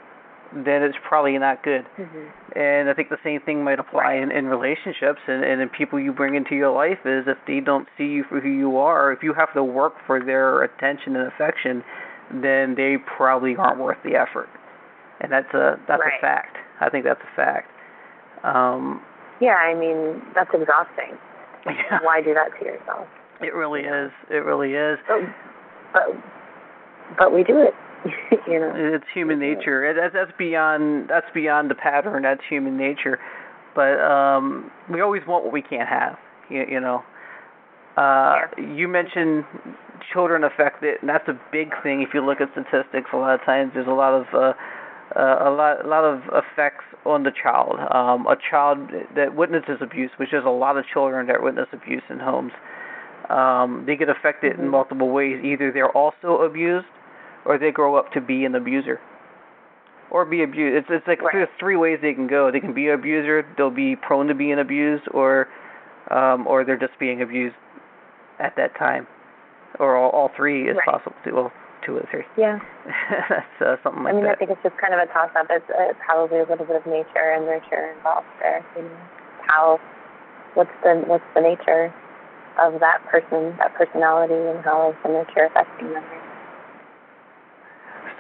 then 0.55 0.83
it's 0.83 0.97
probably 1.09 1.39
not 1.39 1.63
good. 1.63 1.87
Mm-hmm. 1.99 2.59
And 2.59 2.91
I 2.91 2.95
think 2.95 3.09
the 3.09 3.19
same 3.23 3.41
thing 3.41 3.63
might 3.63 3.79
apply 3.79 4.15
in, 4.15 4.33
in 4.33 4.47
relationships 4.47 5.21
and, 5.29 5.45
and 5.45 5.61
in 5.61 5.69
people 5.69 6.01
you 6.01 6.13
bring 6.13 6.35
into 6.35 6.55
your 6.57 6.71
life 6.73 6.99
is 7.05 7.25
if 7.29 7.39
they 7.47 7.61
don't 7.61 7.87
see 7.97 8.05
you 8.05 8.25
for 8.29 8.41
who 8.41 8.49
you 8.49 8.77
are, 8.79 9.13
if 9.13 9.23
you 9.23 9.33
have 9.35 9.53
to 9.55 9.63
work 9.63 9.95
for 10.07 10.23
their 10.25 10.63
attention 10.65 11.15
and 11.17 11.29
affection, 11.29 11.85
then 12.43 12.75
they 12.77 12.97
probably 13.17 13.55
aren't 13.57 13.79
worth 13.81 13.99
the 14.05 14.17
effort. 14.17 14.49
And 15.21 15.31
that's 15.31 15.53
a 15.55 15.77
that's 15.87 16.01
right. 16.01 16.15
a 16.19 16.21
fact. 16.21 16.57
I 16.81 16.89
think 16.91 17.05
that's 17.05 17.21
a 17.21 17.37
fact. 17.37 17.69
Um 18.43 19.03
Yeah, 19.41 19.55
I 19.55 19.75
mean 19.75 20.23
that's 20.35 20.51
exhausting. 20.53 21.15
yeah, 21.67 21.99
Why 22.03 22.23
do 22.23 22.35
that 22.35 22.51
to 22.59 22.65
yourself? 22.65 23.07
it 23.43 23.55
really 23.55 23.83
is. 23.83 24.11
It 24.31 24.45
really 24.45 24.73
is. 24.75 24.99
But 25.09 25.21
but 25.93 26.03
but 27.19 27.35
we 27.35 27.43
do 27.45 27.59
it. 27.59 27.75
you 28.47 28.59
know. 28.61 28.73
It's 28.75 29.05
human 29.13 29.39
nature. 29.39 29.91
It, 29.91 29.95
that's 29.95 30.15
that's 30.15 30.37
beyond 30.39 31.09
that's 31.09 31.27
beyond 31.35 31.71
the 31.71 31.75
pattern. 31.75 32.23
That's 32.23 32.41
human 32.49 32.77
nature. 32.77 33.19
But 33.75 34.01
um 34.01 34.71
we 34.93 35.01
always 35.01 35.23
want 35.27 35.45
what 35.45 35.53
we 35.53 35.63
can't 35.63 35.89
have. 35.89 36.17
You, 36.49 36.65
you 36.69 36.81
know. 36.81 37.03
Uh 37.97 38.37
you 38.59 38.89
mentioned 38.89 39.45
children 40.13 40.45
affected, 40.45 40.97
and 41.01 41.09
that's 41.09 41.29
a 41.29 41.39
big 41.53 41.71
thing. 41.83 42.03
If 42.03 42.15
you 42.15 42.25
look 42.25 42.41
at 42.41 42.49
statistics, 42.53 43.11
a 43.13 43.17
lot 43.17 43.35
of 43.35 43.45
times 43.45 43.73
there's 43.75 43.87
a 43.87 43.91
lot 43.91 44.15
of 44.15 44.27
uh, 44.35 44.53
uh, 45.19 45.49
a 45.49 45.51
lot 45.51 45.85
a 45.85 45.89
lot 45.89 46.05
of 46.05 46.23
effects 46.33 46.85
on 47.05 47.23
the 47.25 47.31
child. 47.43 47.77
Um, 47.93 48.27
a 48.27 48.37
child 48.51 48.79
that 49.17 49.35
witnesses 49.37 49.79
abuse, 49.81 50.11
which 50.17 50.33
is 50.33 50.43
a 50.47 50.51
lot 50.51 50.77
of 50.77 50.85
children 50.93 51.27
that 51.27 51.43
witness 51.43 51.69
abuse 51.73 52.03
in 52.09 52.19
homes. 52.19 52.53
Um, 53.29 53.85
they 53.87 53.95
get 53.97 54.09
affected 54.09 54.59
in 54.59 54.67
Mhm. 54.67 54.71
multiple 54.71 55.11
ways. 55.11 55.43
Either 55.45 55.71
they're 55.71 55.91
also 55.97 56.39
abused, 56.43 56.87
or 57.51 57.59
they 57.59 57.73
grow 57.73 57.97
up 57.97 58.13
to 58.13 58.21
be 58.21 58.45
an 58.45 58.55
abuser, 58.55 59.01
or 60.13 60.25
be 60.25 60.45
abused. 60.45 60.77
It's 60.79 60.87
it's 60.89 61.09
like 61.09 61.21
Right. 61.21 61.33
there's 61.35 61.49
three 61.59 61.75
ways 61.75 61.99
they 62.01 62.15
can 62.15 62.29
go. 62.29 62.49
They 62.53 62.61
can 62.61 62.73
be 62.73 62.87
an 62.87 62.95
abuser. 62.95 63.45
They'll 63.57 63.75
be 63.75 63.97
prone 63.97 64.29
to 64.29 64.35
being 64.35 64.61
abused, 64.61 65.03
or 65.11 65.49
um, 66.13 66.47
or 66.47 66.63
they're 66.63 66.79
just 66.79 66.97
being 67.01 67.23
abused 67.23 67.57
at 68.39 68.55
that 68.55 68.77
time, 68.79 69.09
or 69.81 69.97
all, 69.97 70.11
all 70.11 70.31
three 70.37 70.69
is 70.71 70.77
Right. 70.77 70.95
possible 70.95 71.17
too. 71.25 71.35
Well, 71.35 71.53
two 71.85 71.97
or 71.97 72.07
three. 72.13 72.23
Yeah. 72.37 72.61
That's 73.29 73.59
uh, 73.61 73.77
something 73.83 74.05
like 74.05 74.15
that. 74.15 74.19
I 74.19 74.23
mean, 74.23 74.25
that. 74.31 74.31
I 74.31 74.39
think 74.39 74.51
it's 74.53 74.63
just 74.63 74.79
kind 74.79 74.95
of 74.95 75.01
a 75.01 75.11
toss 75.13 75.31
up. 75.35 75.47
It's 75.51 75.67
uh, 75.75 75.93
probably 76.07 76.39
a 76.39 76.47
little 76.47 76.67
bit 76.67 76.77
of 76.77 76.87
nature 76.87 77.35
and 77.35 77.47
nurture 77.47 77.91
involved 77.99 78.31
there. 78.39 78.65
You 78.77 78.83
know, 78.87 78.99
how, 79.51 79.81
what's 80.55 80.71
the 80.85 81.03
what's 81.11 81.27
the 81.35 81.41
nature 81.43 81.91
of 82.63 82.79
that 82.79 83.03
person, 83.11 83.59
that 83.59 83.75
personality, 83.75 84.39
and 84.39 84.63
how 84.63 84.91
is 84.91 84.97
the 85.03 85.11
nurture 85.11 85.51
affecting 85.51 85.91
them? 85.91 86.05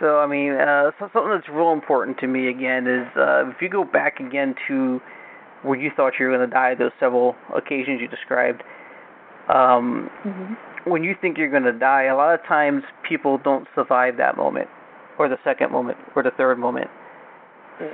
So 0.01 0.19
I 0.19 0.27
mean, 0.27 0.53
uh, 0.53 0.91
so 0.99 1.09
something 1.13 1.31
that's 1.31 1.49
real 1.49 1.73
important 1.73 2.19
to 2.19 2.27
me 2.27 2.49
again 2.49 2.87
is 2.87 3.07
uh, 3.17 3.49
if 3.51 3.57
you 3.61 3.69
go 3.69 3.85
back 3.85 4.19
again 4.19 4.55
to 4.69 5.01
where 5.63 5.79
you 5.79 5.91
thought 5.95 6.15
you 6.19 6.27
were 6.27 6.37
going 6.37 6.49
to 6.49 6.53
die, 6.53 6.75
those 6.75 6.93
several 6.99 7.37
occasions 7.55 8.01
you 8.01 8.09
described. 8.09 8.63
Um, 9.53 10.09
Mm-hmm. 10.25 10.91
when 10.91 11.05
you 11.05 11.15
think 11.21 11.37
you're 11.37 11.51
going 11.51 11.65
to 11.65 11.79
die, 11.79 12.05
a 12.05 12.17
lot 12.17 12.33
of 12.35 12.41
times 12.47 12.83
people 13.07 13.39
don't 13.43 13.67
survive 13.75 14.17
that 14.17 14.37
moment, 14.37 14.69
or 15.19 15.29
the 15.29 15.37
second 15.45 15.71
moment, 15.73 15.99
or 16.17 16.23
the 16.23 16.31
third 16.37 16.59
moment. 16.59 16.89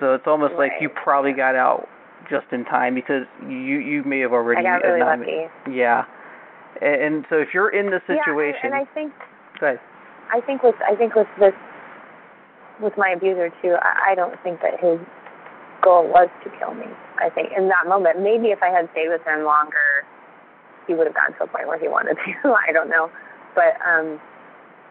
So 0.01 0.15
it's 0.15 0.27
almost 0.27 0.55
like 0.59 0.73
you 0.81 0.89
probably 0.89 1.33
got 1.33 1.55
out 1.55 1.89
just 2.29 2.47
in 2.53 2.65
time 2.65 2.95
because 2.95 3.23
you 3.43 3.79
you 3.79 4.03
may 4.05 4.21
have 4.21 4.33
already. 4.33 4.61
I 4.61 4.79
got 4.79 4.87
really 4.87 5.01
lucky. 5.01 5.47
Yeah, 5.71 6.05
and, 6.81 7.03
and 7.03 7.25
so 7.31 7.37
if 7.37 7.49
you're 7.55 7.71
in 7.71 7.87
the 7.87 8.01
situation, 8.07 8.71
Yeah, 8.71 8.79
and, 8.79 8.83
and 8.83 8.89
I 8.89 8.95
think 8.95 9.13
go 9.61 9.67
ahead. 9.67 9.81
I 10.35 10.41
think 10.45 10.63
with 10.63 10.75
I 10.83 10.97
think 10.97 11.15
with 11.15 11.29
this 11.39 11.55
with 12.81 12.95
my 12.97 13.11
abuser 13.11 13.51
too, 13.63 13.77
I, 13.81 14.13
I 14.13 14.15
don't 14.15 14.37
think 14.43 14.61
that 14.61 14.81
his 14.81 14.99
goal 15.83 16.09
was 16.09 16.29
to 16.45 16.51
kill 16.59 16.75
me. 16.75 16.87
I 17.23 17.31
think 17.31 17.51
in 17.57 17.69
that 17.69 17.89
moment, 17.89 18.21
maybe 18.21 18.49
if 18.53 18.63
I 18.63 18.69
had 18.69 18.89
stayed 18.93 19.09
with 19.09 19.23
him 19.25 19.45
longer, 19.45 20.05
he 20.87 20.95
would 20.95 21.07
have 21.07 21.15
gotten 21.15 21.35
to 21.39 21.45
a 21.45 21.47
point 21.47 21.67
where 21.67 21.79
he 21.79 21.89
wanted 21.89 22.17
to. 22.19 22.55
I 22.69 22.73
don't 22.73 22.89
know, 22.89 23.11
but 23.55 23.79
um, 23.87 24.21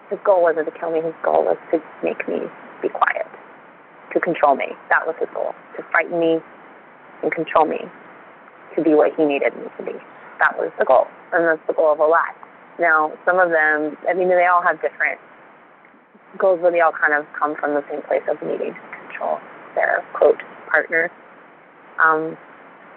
his 0.10 0.20
goal 0.24 0.42
wasn't 0.42 0.66
to 0.68 0.74
kill 0.80 0.92
me. 0.92 1.02
His 1.02 1.16
goal 1.24 1.46
was 1.46 1.58
to 1.72 1.80
make 2.04 2.28
me 2.28 2.48
be 2.82 2.90
quiet, 2.90 3.28
to 4.14 4.20
control 4.20 4.56
me. 4.56 4.74
That 4.90 5.06
was 5.06 5.16
his 5.20 5.30
goal: 5.34 5.54
to 5.78 5.84
frighten 5.92 6.20
me 6.20 6.40
and 7.24 7.32
control 7.32 7.66
me, 7.66 7.80
to 8.76 8.84
be 8.84 8.94
what 8.94 9.14
he 9.16 9.24
needed 9.26 9.56
me 9.56 9.68
to 9.78 9.84
be. 9.84 9.96
That 10.40 10.58
was 10.60 10.72
the 10.80 10.86
goal, 10.86 11.08
and 11.32 11.48
that's 11.48 11.64
the 11.68 11.74
goal 11.74 11.94
of 11.94 12.00
a 12.00 12.08
lot. 12.08 12.36
Now, 12.80 13.14
some 13.24 13.40
of 13.40 13.52
them, 13.52 13.96
I 14.04 14.14
mean, 14.14 14.28
they 14.28 14.48
all 14.52 14.62
have 14.62 14.82
different 14.82 15.20
goals, 16.38 16.60
they 16.62 16.82
all 16.82 16.94
kind 16.94 17.14
of 17.14 17.26
come 17.38 17.56
from 17.60 17.74
the 17.74 17.84
same 17.90 18.02
place 18.04 18.24
of 18.30 18.38
needing 18.42 18.74
to 18.74 18.84
control 19.08 19.40
their 19.76 20.04
quote 20.14 20.42
partner. 20.70 21.12
Um, 22.04 22.38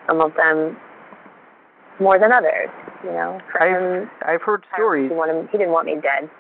some 0.07 0.20
of 0.20 0.33
them 0.35 0.77
more 2.01 2.18
than 2.18 2.33
others, 2.33 2.70
you 3.05 3.11
know. 3.11 3.40
I've 3.61 4.09
I've 4.27 4.42
heard 4.42 4.64
stories. 4.74 5.11
He, 5.11 5.16
wanted, 5.16 5.48
he 5.51 5.59
didn't 5.59 5.72
want 5.72 5.87
me 5.87 5.94
dead. 5.94 6.31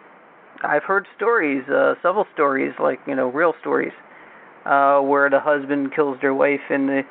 I've 0.62 0.82
heard 0.82 1.06
stories, 1.16 1.62
uh, 1.68 1.94
several 2.02 2.26
stories, 2.34 2.72
like 2.82 2.98
you 3.06 3.14
know, 3.14 3.28
real 3.28 3.54
stories, 3.60 3.92
uh, 4.66 5.00
where 5.00 5.30
the 5.30 5.40
husband 5.40 5.94
kills 5.94 6.18
their 6.20 6.34
wife, 6.34 6.60
and 6.70 6.88
the 6.88 7.02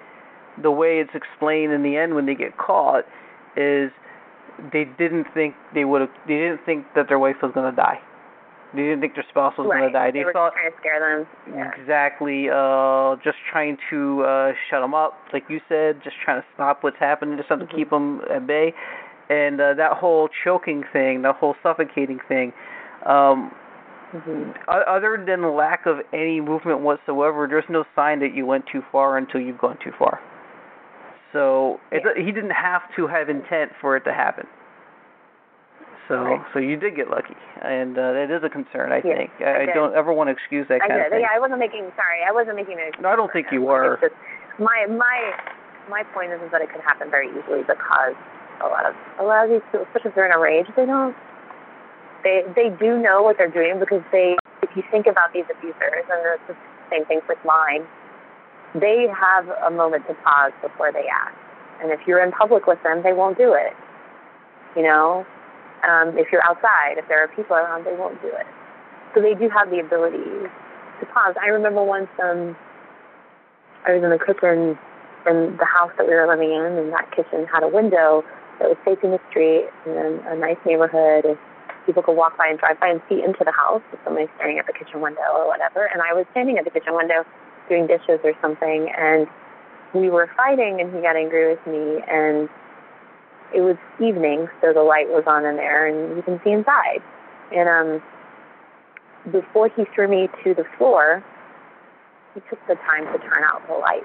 the 0.61 0.71
way 0.71 0.99
it's 0.99 1.13
explained 1.13 1.71
in 1.71 1.83
the 1.83 1.95
end 1.97 2.15
when 2.15 2.25
they 2.25 2.35
get 2.35 2.57
caught 2.57 3.05
is 3.55 3.91
they 4.73 4.85
didn't 4.97 5.27
think 5.33 5.55
they 5.73 5.85
would 5.85 6.01
have. 6.01 6.09
They 6.27 6.35
didn't 6.35 6.61
think 6.65 6.85
that 6.95 7.07
their 7.07 7.19
wife 7.19 7.37
was 7.41 7.51
going 7.53 7.69
to 7.69 7.75
die. 7.75 7.99
They 8.73 8.81
didn't 8.81 8.99
think 9.01 9.15
their 9.15 9.25
spouse 9.29 9.53
was 9.57 9.67
right. 9.71 9.79
going 9.79 9.93
to 9.93 9.97
die. 9.97 10.11
They, 10.11 10.19
They 10.19 10.25
were 10.25 10.33
thought 10.33 10.53
trying 10.53 10.71
to 10.71 10.77
scare 10.79 10.99
them. 10.99 11.27
Yeah. 11.55 11.71
exactly, 11.79 12.49
uh, 12.49 13.15
just 13.23 13.37
trying 13.49 13.77
to 13.89 14.23
uh, 14.23 14.51
shut 14.69 14.81
them 14.81 14.93
up, 14.93 15.13
like 15.31 15.43
you 15.49 15.61
said, 15.69 16.01
just 16.03 16.17
trying 16.23 16.41
to 16.41 16.47
stop 16.53 16.83
what's 16.83 16.99
happening, 16.99 17.37
just 17.37 17.47
something 17.47 17.67
to 17.67 17.75
keep 17.75 17.89
them 17.89 18.21
at 18.33 18.45
bay. 18.45 18.73
And 19.29 19.59
uh, 19.59 19.73
that 19.75 19.93
whole 19.93 20.29
choking 20.43 20.83
thing, 20.91 21.21
that 21.23 21.35
whole 21.35 21.55
suffocating 21.63 22.19
thing. 22.27 22.53
Um, 23.05 23.51
hmm 24.11 24.51
other 24.69 25.21
than 25.25 25.55
lack 25.55 25.85
of 25.85 25.97
any 26.13 26.39
movement 26.39 26.79
whatsoever, 26.79 27.45
there's 27.49 27.65
no 27.69 27.83
sign 27.93 28.19
that 28.21 28.33
you 28.33 28.45
went 28.45 28.65
too 28.71 28.81
far 28.91 29.17
until 29.17 29.41
you've 29.41 29.57
gone 29.57 29.77
too 29.83 29.91
far. 29.99 30.19
So 31.33 31.79
it, 31.91 32.03
Yeah. 32.05 32.23
he 32.23 32.31
didn't 32.31 32.51
have 32.51 32.83
to 32.95 33.07
have 33.07 33.29
intent 33.29 33.71
for 33.81 33.97
it 33.97 34.03
to 34.05 34.13
happen. 34.13 34.47
So 36.07 36.15
Right. 36.23 36.41
so 36.53 36.59
you 36.59 36.77
did 36.77 36.95
get 36.95 37.09
lucky, 37.09 37.35
and 37.61 37.97
uh, 37.97 38.13
that 38.13 38.31
is 38.31 38.43
a 38.43 38.49
concern. 38.49 38.91
I 38.91 39.01
Yeah, 39.03 39.27
think 39.27 39.31
I 39.43 39.63
I, 39.63 39.65
don't 39.75 39.93
ever 39.95 40.13
want 40.13 40.27
to 40.29 40.31
excuse 40.31 40.65
that 40.69 40.81
I 40.81 40.87
kind 40.87 40.93
did. 40.93 41.05
of 41.07 41.11
thing. 41.11 41.21
Yeah, 41.21 41.35
I 41.35 41.39
wasn't 41.39 41.59
making. 41.59 41.91
Sorry, 41.99 42.23
I 42.27 42.31
wasn't 42.31 42.55
making 42.55 42.79
an. 42.79 42.91
No, 43.01 43.09
I 43.09 43.15
don't 43.15 43.31
think 43.33 43.47
you 43.51 43.61
were. 43.61 43.97
Just 43.99 44.15
my 44.59 44.87
my 44.87 45.35
my 45.89 46.03
point 46.15 46.31
is, 46.31 46.39
is 46.41 46.51
that 46.51 46.61
it 46.61 46.71
can 46.71 46.79
happen 46.81 47.11
very 47.11 47.27
easily 47.27 47.61
because 47.67 48.15
a 48.63 48.67
lot 48.67 48.85
of 48.87 48.95
a 49.19 49.23
lot 49.23 49.43
of 49.43 49.49
these 49.51 49.61
people, 49.71 49.85
especially 49.91 50.09
if 50.11 50.15
they're 50.15 50.25
in 50.25 50.31
a 50.31 50.39
rage, 50.39 50.67
they 50.75 50.85
don't. 50.85 51.15
They 52.23 52.43
they 52.55 52.69
do 52.79 52.97
know 52.97 53.21
what 53.21 53.37
they're 53.37 53.51
doing 53.51 53.79
because 53.79 54.01
they. 54.11 54.37
If 54.63 54.71
you 54.75 54.83
think 54.89 55.05
about 55.07 55.33
these 55.33 55.45
abusers, 55.51 56.07
and 56.09 56.19
it's 56.23 56.47
the 56.47 56.55
same 56.89 57.05
thing 57.05 57.19
with 57.27 57.37
mine, 57.45 57.83
they 58.79 59.05
have 59.11 59.47
a 59.67 59.69
moment 59.69 60.07
to 60.07 60.15
pause 60.23 60.51
before 60.63 60.91
they 60.91 61.05
act. 61.11 61.35
And 61.83 61.91
if 61.91 61.99
you're 62.07 62.23
in 62.23 62.31
public 62.31 62.65
with 62.65 62.81
them, 62.83 63.03
they 63.03 63.13
won't 63.13 63.37
do 63.37 63.53
it. 63.53 63.73
You 64.75 64.81
know, 64.81 65.25
um, 65.83 66.17
if 66.17 66.31
you're 66.31 66.43
outside, 66.43 66.97
if 66.97 67.07
there 67.07 67.23
are 67.23 67.27
people 67.27 67.55
around, 67.55 67.85
they 67.85 67.95
won't 67.95 68.21
do 68.21 68.29
it. 68.29 68.47
So 69.13 69.21
they 69.21 69.33
do 69.33 69.49
have 69.49 69.69
the 69.69 69.79
ability 69.79 70.49
to 70.99 71.05
pause. 71.13 71.35
I 71.41 71.47
remember 71.47 71.83
once 71.83 72.09
um, 72.21 72.55
I 73.85 73.93
was 73.93 74.03
in 74.03 74.09
the 74.09 74.19
kitchen 74.19 74.77
in 75.27 75.57
the 75.59 75.67
house 75.67 75.91
that 75.97 76.07
we 76.07 76.13
were 76.13 76.27
living 76.27 76.51
in, 76.51 76.71
and 76.79 76.93
that 76.93 77.11
kitchen 77.11 77.45
had 77.51 77.63
a 77.63 77.67
window 77.67 78.23
that 78.59 78.69
was 78.69 78.77
facing 78.85 79.11
the 79.11 79.21
street 79.29 79.69
and 79.85 80.19
a 80.25 80.35
nice 80.35 80.57
neighborhood. 80.65 81.25
And 81.25 81.37
people 81.85 82.03
could 82.03 82.15
walk 82.15 82.37
by 82.37 82.47
and 82.47 82.59
drive 82.59 82.79
by 82.79 82.89
and 82.89 83.01
see 83.09 83.23
into 83.23 83.43
the 83.43 83.51
house 83.51 83.81
if 83.93 83.99
somebody's 84.03 84.29
staring 84.35 84.59
at 84.59 84.67
the 84.67 84.73
kitchen 84.73 85.01
window 85.01 85.27
or 85.35 85.47
whatever. 85.47 85.85
And 85.85 86.01
I 86.01 86.13
was 86.13 86.25
standing 86.31 86.57
at 86.57 86.65
the 86.65 86.71
kitchen 86.71 86.95
window 86.95 87.23
doing 87.69 87.87
dishes 87.87 88.19
or 88.23 88.33
something, 88.41 88.91
and 88.97 89.27
we 89.93 90.09
were 90.09 90.29
fighting, 90.35 90.79
and 90.79 90.93
he 90.93 91.01
got 91.01 91.15
angry 91.15 91.49
with 91.55 91.63
me, 91.67 92.03
and 92.07 92.49
it 93.53 93.61
was 93.61 93.77
evening, 93.99 94.47
so 94.61 94.73
the 94.73 94.83
light 94.83 95.07
was 95.07 95.23
on 95.27 95.45
in 95.45 95.55
there, 95.55 95.87
and 95.87 96.15
you 96.17 96.23
can 96.23 96.39
see 96.43 96.51
inside. 96.51 97.01
And 97.55 97.69
um, 97.69 98.03
before 99.31 99.69
he 99.75 99.85
threw 99.95 100.07
me 100.07 100.27
to 100.43 100.53
the 100.53 100.65
floor, 100.77 101.23
he 102.33 102.41
took 102.49 102.59
the 102.67 102.75
time 102.75 103.05
to 103.13 103.19
turn 103.19 103.43
out 103.43 103.65
the 103.67 103.75
light 103.75 104.03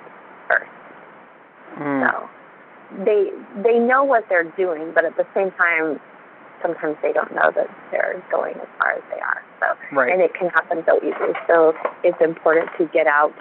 first. 0.48 0.70
Mm. 1.78 2.08
So 2.08 2.28
they 3.04 3.30
they 3.62 3.78
know 3.78 4.04
what 4.04 4.24
they're 4.28 4.50
doing, 4.56 4.92
but 4.94 5.04
at 5.04 5.16
the 5.16 5.26
same 5.34 5.50
time, 5.52 6.00
sometimes 6.62 6.96
they 7.02 7.12
don't 7.12 7.34
know 7.34 7.50
that 7.54 7.68
they're 7.90 8.22
going 8.30 8.54
as 8.56 8.68
far 8.78 8.92
as 8.92 9.02
they 9.10 9.20
are. 9.20 9.42
So 9.60 9.96
Right. 9.96 10.12
and 10.12 10.22
it 10.22 10.34
can 10.34 10.48
happen 10.50 10.82
so 10.86 10.96
easily. 10.98 11.34
So 11.46 11.74
it's 12.04 12.20
important 12.20 12.70
to 12.78 12.86
get 12.86 13.06
out 13.06 13.32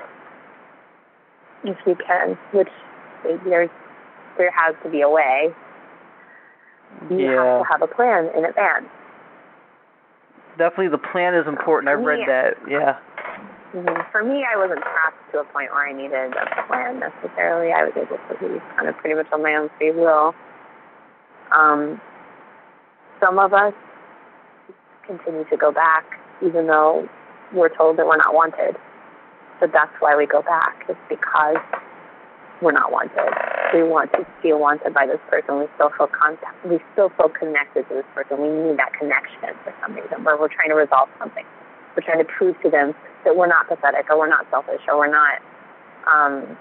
if 1.63 1.77
you 1.85 1.95
can, 1.95 2.37
which 2.53 2.69
there's 3.45 3.69
there 4.37 4.51
has 4.51 4.75
to 4.83 4.89
be 4.89 5.01
a 5.01 5.09
way. 5.09 5.53
You 7.09 7.17
Yeah. 7.17 7.35
have 7.35 7.61
to 7.61 7.71
have 7.71 7.81
a 7.81 7.87
plan 7.87 8.29
in 8.35 8.45
advance. 8.45 8.85
Definitely, 10.57 10.89
the 10.89 10.97
plan 10.97 11.33
is 11.33 11.47
important. 11.47 11.89
I've 11.89 12.03
read 12.03 12.27
that. 12.27 12.57
Yeah. 12.67 12.97
hmm 13.71 14.01
For 14.11 14.23
me, 14.23 14.45
I 14.45 14.57
wasn't 14.57 14.81
trapped 14.81 15.31
to 15.31 15.39
a 15.39 15.43
point 15.45 15.71
where 15.71 15.87
I 15.87 15.93
needed 15.93 16.33
a 16.35 16.63
plan 16.67 16.99
necessarily. 16.99 17.71
I 17.71 17.85
was 17.85 17.93
able 17.95 18.17
to 18.17 18.35
be 18.39 18.59
kind 18.75 18.89
of 18.89 18.97
pretty 18.97 19.15
much 19.15 19.27
on 19.31 19.41
my 19.41 19.55
own 19.55 19.69
free 19.77 19.91
will. 19.91 20.35
Um, 21.51 21.99
some 23.19 23.39
of 23.39 23.53
us 23.53 23.73
continue 25.07 25.45
to 25.49 25.57
go 25.57 25.71
back, 25.71 26.03
even 26.45 26.67
though 26.67 27.07
we're 27.53 27.75
told 27.75 27.97
that 27.97 28.05
we're 28.05 28.17
not 28.17 28.33
wanted. 28.33 28.75
But 29.59 29.71
that's 29.71 29.93
why 29.99 30.15
we 30.15 30.25
go 30.25 30.41
back. 30.41 30.83
It's 30.89 30.99
because 31.07 31.57
we're 32.61 32.71
not 32.71 32.91
wanted. 32.91 33.17
We 33.73 33.83
want 33.83 34.13
to 34.13 34.25
feel 34.41 34.59
wanted 34.59 34.93
by 34.93 35.07
this 35.07 35.19
person. 35.29 35.59
We 35.59 35.65
still 35.75 35.89
feel 35.97 36.07
contact. 36.07 36.53
We 36.65 36.79
still 36.93 37.09
feel 37.17 37.29
connected 37.29 37.89
to 37.89 37.95
this 37.95 38.09
person. 38.13 38.37
We 38.37 38.49
need 38.49 38.77
that 38.77 38.93
connection 38.93 39.57
for 39.63 39.73
some 39.81 39.95
reason, 39.95 40.23
where 40.23 40.37
we're 40.37 40.53
trying 40.53 40.69
to 40.69 40.75
resolve 40.75 41.09
something. 41.17 41.45
We're 41.95 42.03
trying 42.03 42.19
to 42.19 42.29
prove 42.29 42.55
to 42.61 42.69
them 42.69 42.93
that 43.25 43.35
we're 43.35 43.47
not 43.47 43.67
pathetic, 43.67 44.09
or 44.09 44.17
we're 44.19 44.29
not 44.29 44.45
selfish, 44.49 44.81
or 44.87 44.97
we're 44.97 45.11
not, 45.11 45.41
um, 46.05 46.57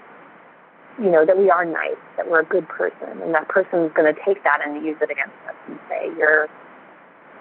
you 1.01 1.09
know, 1.09 1.25
that 1.25 1.37
we 1.37 1.49
are 1.49 1.65
nice, 1.65 2.01
that 2.17 2.29
we're 2.29 2.41
a 2.41 2.45
good 2.45 2.67
person, 2.67 3.21
and 3.21 3.33
that 3.33 3.47
person's 3.47 3.91
going 3.93 4.13
to 4.13 4.19
take 4.25 4.43
that 4.43 4.59
and 4.65 4.83
use 4.85 4.97
it 5.01 5.09
against 5.09 5.37
us 5.47 5.55
and 5.67 5.79
say, 5.87 6.09
"You're, 6.17 6.47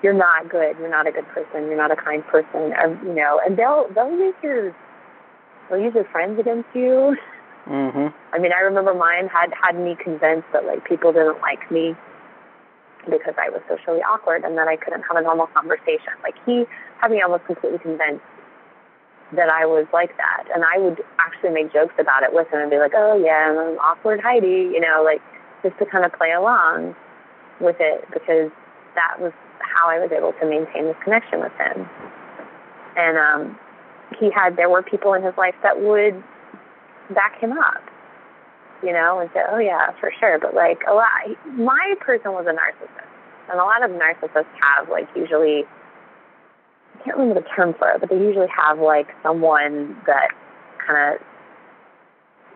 you're 0.02 0.14
not 0.14 0.48
good. 0.48 0.76
You're 0.78 0.90
not 0.90 1.06
a 1.06 1.12
good 1.12 1.26
person. 1.28 1.66
You're 1.66 1.76
not 1.76 1.90
a 1.90 1.96
kind 1.96 2.24
person." 2.26 2.72
Or, 2.76 2.98
you 3.04 3.14
know, 3.14 3.40
and 3.44 3.56
they'll 3.56 3.88
they'll 3.94 4.10
use 4.10 4.34
your 4.42 4.74
they'll 5.68 5.80
use 5.80 5.94
your 5.94 6.08
friends 6.12 6.38
against 6.38 6.68
you. 6.74 7.16
Mhm. 7.68 8.12
I 8.32 8.38
mean, 8.38 8.52
I 8.52 8.60
remember 8.60 8.94
mine 8.94 9.28
had 9.28 9.52
had 9.54 9.76
me 9.76 9.96
convinced 9.96 10.48
that 10.52 10.64
like 10.64 10.84
people 10.84 11.12
didn't 11.12 11.40
like 11.40 11.70
me 11.70 11.94
because 13.08 13.34
I 13.38 13.48
was 13.48 13.60
socially 13.68 14.02
awkward 14.02 14.44
and 14.44 14.56
that 14.58 14.68
I 14.68 14.76
couldn't 14.76 15.02
have 15.02 15.16
a 15.16 15.22
normal 15.22 15.46
conversation. 15.48 16.12
Like 16.22 16.34
he 16.44 16.66
had 17.00 17.10
me 17.10 17.20
almost 17.22 17.46
completely 17.46 17.78
convinced 17.78 18.24
that 19.32 19.48
I 19.48 19.64
was 19.64 19.86
like 19.92 20.16
that, 20.16 20.44
and 20.54 20.64
I 20.64 20.78
would 20.78 21.00
actually 21.18 21.50
make 21.50 21.72
jokes 21.72 21.94
about 21.98 22.24
it 22.24 22.32
with 22.32 22.48
him 22.48 22.60
and 22.60 22.70
be 22.70 22.78
like, 22.78 22.92
"Oh 22.94 23.16
yeah, 23.16 23.54
I'm 23.54 23.78
awkward 23.78 24.20
Heidi," 24.20 24.70
you 24.74 24.80
know, 24.80 25.02
like 25.04 25.22
just 25.62 25.78
to 25.78 25.86
kind 25.86 26.04
of 26.04 26.12
play 26.12 26.32
along 26.32 26.96
with 27.60 27.76
it 27.78 28.04
because 28.12 28.50
that 28.94 29.20
was 29.20 29.32
how 29.60 29.88
I 29.88 29.98
was 29.98 30.10
able 30.10 30.32
to 30.32 30.46
maintain 30.46 30.84
this 30.86 30.96
connection 31.04 31.40
with 31.40 31.52
him. 31.52 31.88
And 32.96 33.16
um, 33.18 33.58
he 34.18 34.30
had 34.30 34.56
there 34.56 34.68
were 34.68 34.82
people 34.82 35.14
in 35.14 35.22
his 35.22 35.34
life 35.36 35.54
that 35.62 35.80
would 35.80 36.22
back 37.14 37.38
him 37.40 37.52
up, 37.52 37.82
you 38.82 38.92
know, 38.92 39.18
and 39.20 39.30
say, 39.34 39.40
"Oh 39.50 39.58
yeah, 39.58 39.92
for 40.00 40.12
sure." 40.18 40.38
But 40.38 40.54
like 40.54 40.80
a 40.88 40.94
lot, 40.94 41.10
my 41.46 41.94
person 42.00 42.32
was 42.32 42.46
a 42.46 42.52
narcissist, 42.52 43.06
and 43.50 43.60
a 43.60 43.64
lot 43.64 43.82
of 43.82 43.90
narcissists 43.90 44.52
have 44.60 44.88
like 44.88 45.08
usually. 45.14 45.64
I 46.98 47.02
can't 47.04 47.16
remember 47.16 47.40
the 47.40 47.46
term 47.56 47.74
for 47.78 47.88
it, 47.92 48.00
but 48.00 48.10
they 48.10 48.18
usually 48.18 48.48
have 48.48 48.78
like 48.78 49.08
someone 49.22 49.96
that 50.06 50.28
kind 50.86 51.14
of 51.16 51.20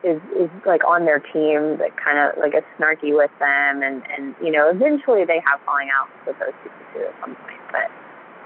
is 0.04 0.20
is 0.36 0.50
like 0.66 0.84
on 0.84 1.06
their 1.06 1.18
team 1.18 1.78
that 1.80 1.96
kind 1.96 2.18
of 2.18 2.36
like 2.38 2.54
is 2.54 2.62
snarky 2.78 3.16
with 3.16 3.30
them, 3.40 3.82
and 3.82 4.02
and 4.12 4.34
you 4.42 4.50
know 4.50 4.68
eventually 4.68 5.24
they 5.24 5.40
have 5.46 5.60
falling 5.64 5.88
out 5.88 6.08
with 6.26 6.38
those 6.38 6.52
people 6.62 6.84
too 6.92 7.00
at 7.08 7.14
some 7.20 7.34
point. 7.36 7.60
But 7.72 7.88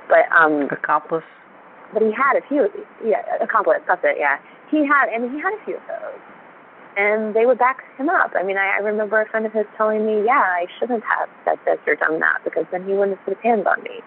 but 0.08 0.24
um 0.32 0.68
Accomplice. 0.70 1.24
but 1.92 2.02
he 2.02 2.12
had 2.12 2.36
a 2.36 2.42
few 2.48 2.68
yeah 3.04 3.22
accomplice 3.42 3.80
that's 3.86 4.00
it 4.04 4.16
yeah 4.18 4.38
he 4.70 4.86
had 4.86 5.08
and 5.08 5.30
he 5.30 5.40
had 5.40 5.52
a 5.54 5.64
few 5.64 5.76
of 5.76 5.86
those. 5.88 6.20
And 6.96 7.34
they 7.34 7.46
would 7.46 7.58
back 7.58 7.84
him 7.96 8.08
up. 8.08 8.32
I 8.34 8.42
mean 8.42 8.56
i, 8.56 8.76
I 8.76 8.80
remember 8.80 9.20
a 9.20 9.28
friend 9.28 9.46
of 9.46 9.52
his 9.52 9.66
telling 9.76 10.04
me 10.06 10.24
yeah 10.24 10.44
i 10.44 10.66
shouldn't 10.78 11.04
have 11.04 11.28
said 11.44 11.58
this 11.64 11.78
or 11.86 11.96
done 11.96 12.20
that 12.20 12.42
because 12.44 12.66
then 12.70 12.86
he 12.86 12.92
wouldn't 12.92 13.16
have 13.16 13.24
put 13.24 13.36
his 13.36 13.42
hands 13.42 13.66
on 13.66 13.82
me 13.82 14.00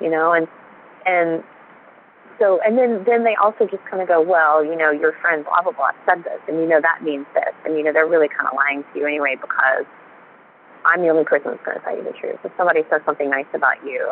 you 0.00 0.10
know 0.10 0.32
and 0.32 0.46
and 1.06 1.42
so 2.38 2.60
and 2.64 2.78
then 2.78 3.02
then 3.04 3.24
they 3.24 3.34
also 3.34 3.66
just 3.66 3.84
kind 3.90 4.00
of 4.00 4.08
go 4.08 4.20
well 4.20 4.64
you 4.64 4.76
know 4.76 4.90
your 4.90 5.12
friend 5.20 5.44
blah 5.44 5.62
blah 5.62 5.72
blah 5.72 5.90
said 6.06 6.22
this 6.24 6.40
and 6.46 6.58
you 6.58 6.66
know 6.66 6.80
that 6.80 7.02
means 7.02 7.26
this 7.34 7.54
and 7.64 7.76
you 7.76 7.82
know 7.82 7.92
they're 7.92 8.06
really 8.06 8.28
kind 8.28 8.46
of 8.46 8.54
lying 8.54 8.84
to 8.92 9.00
you 9.00 9.06
anyway 9.06 9.34
because 9.40 9.84
i'm 10.86 11.02
the 11.02 11.08
only 11.08 11.24
person 11.24 11.50
that's 11.50 11.64
going 11.64 11.76
to 11.76 11.84
tell 11.84 11.96
you 11.96 12.04
the 12.04 12.14
truth. 12.14 12.38
If 12.44 12.52
somebody 12.56 12.82
says 12.90 13.02
something 13.04 13.28
nice 13.28 13.50
about 13.54 13.82
you 13.84 14.06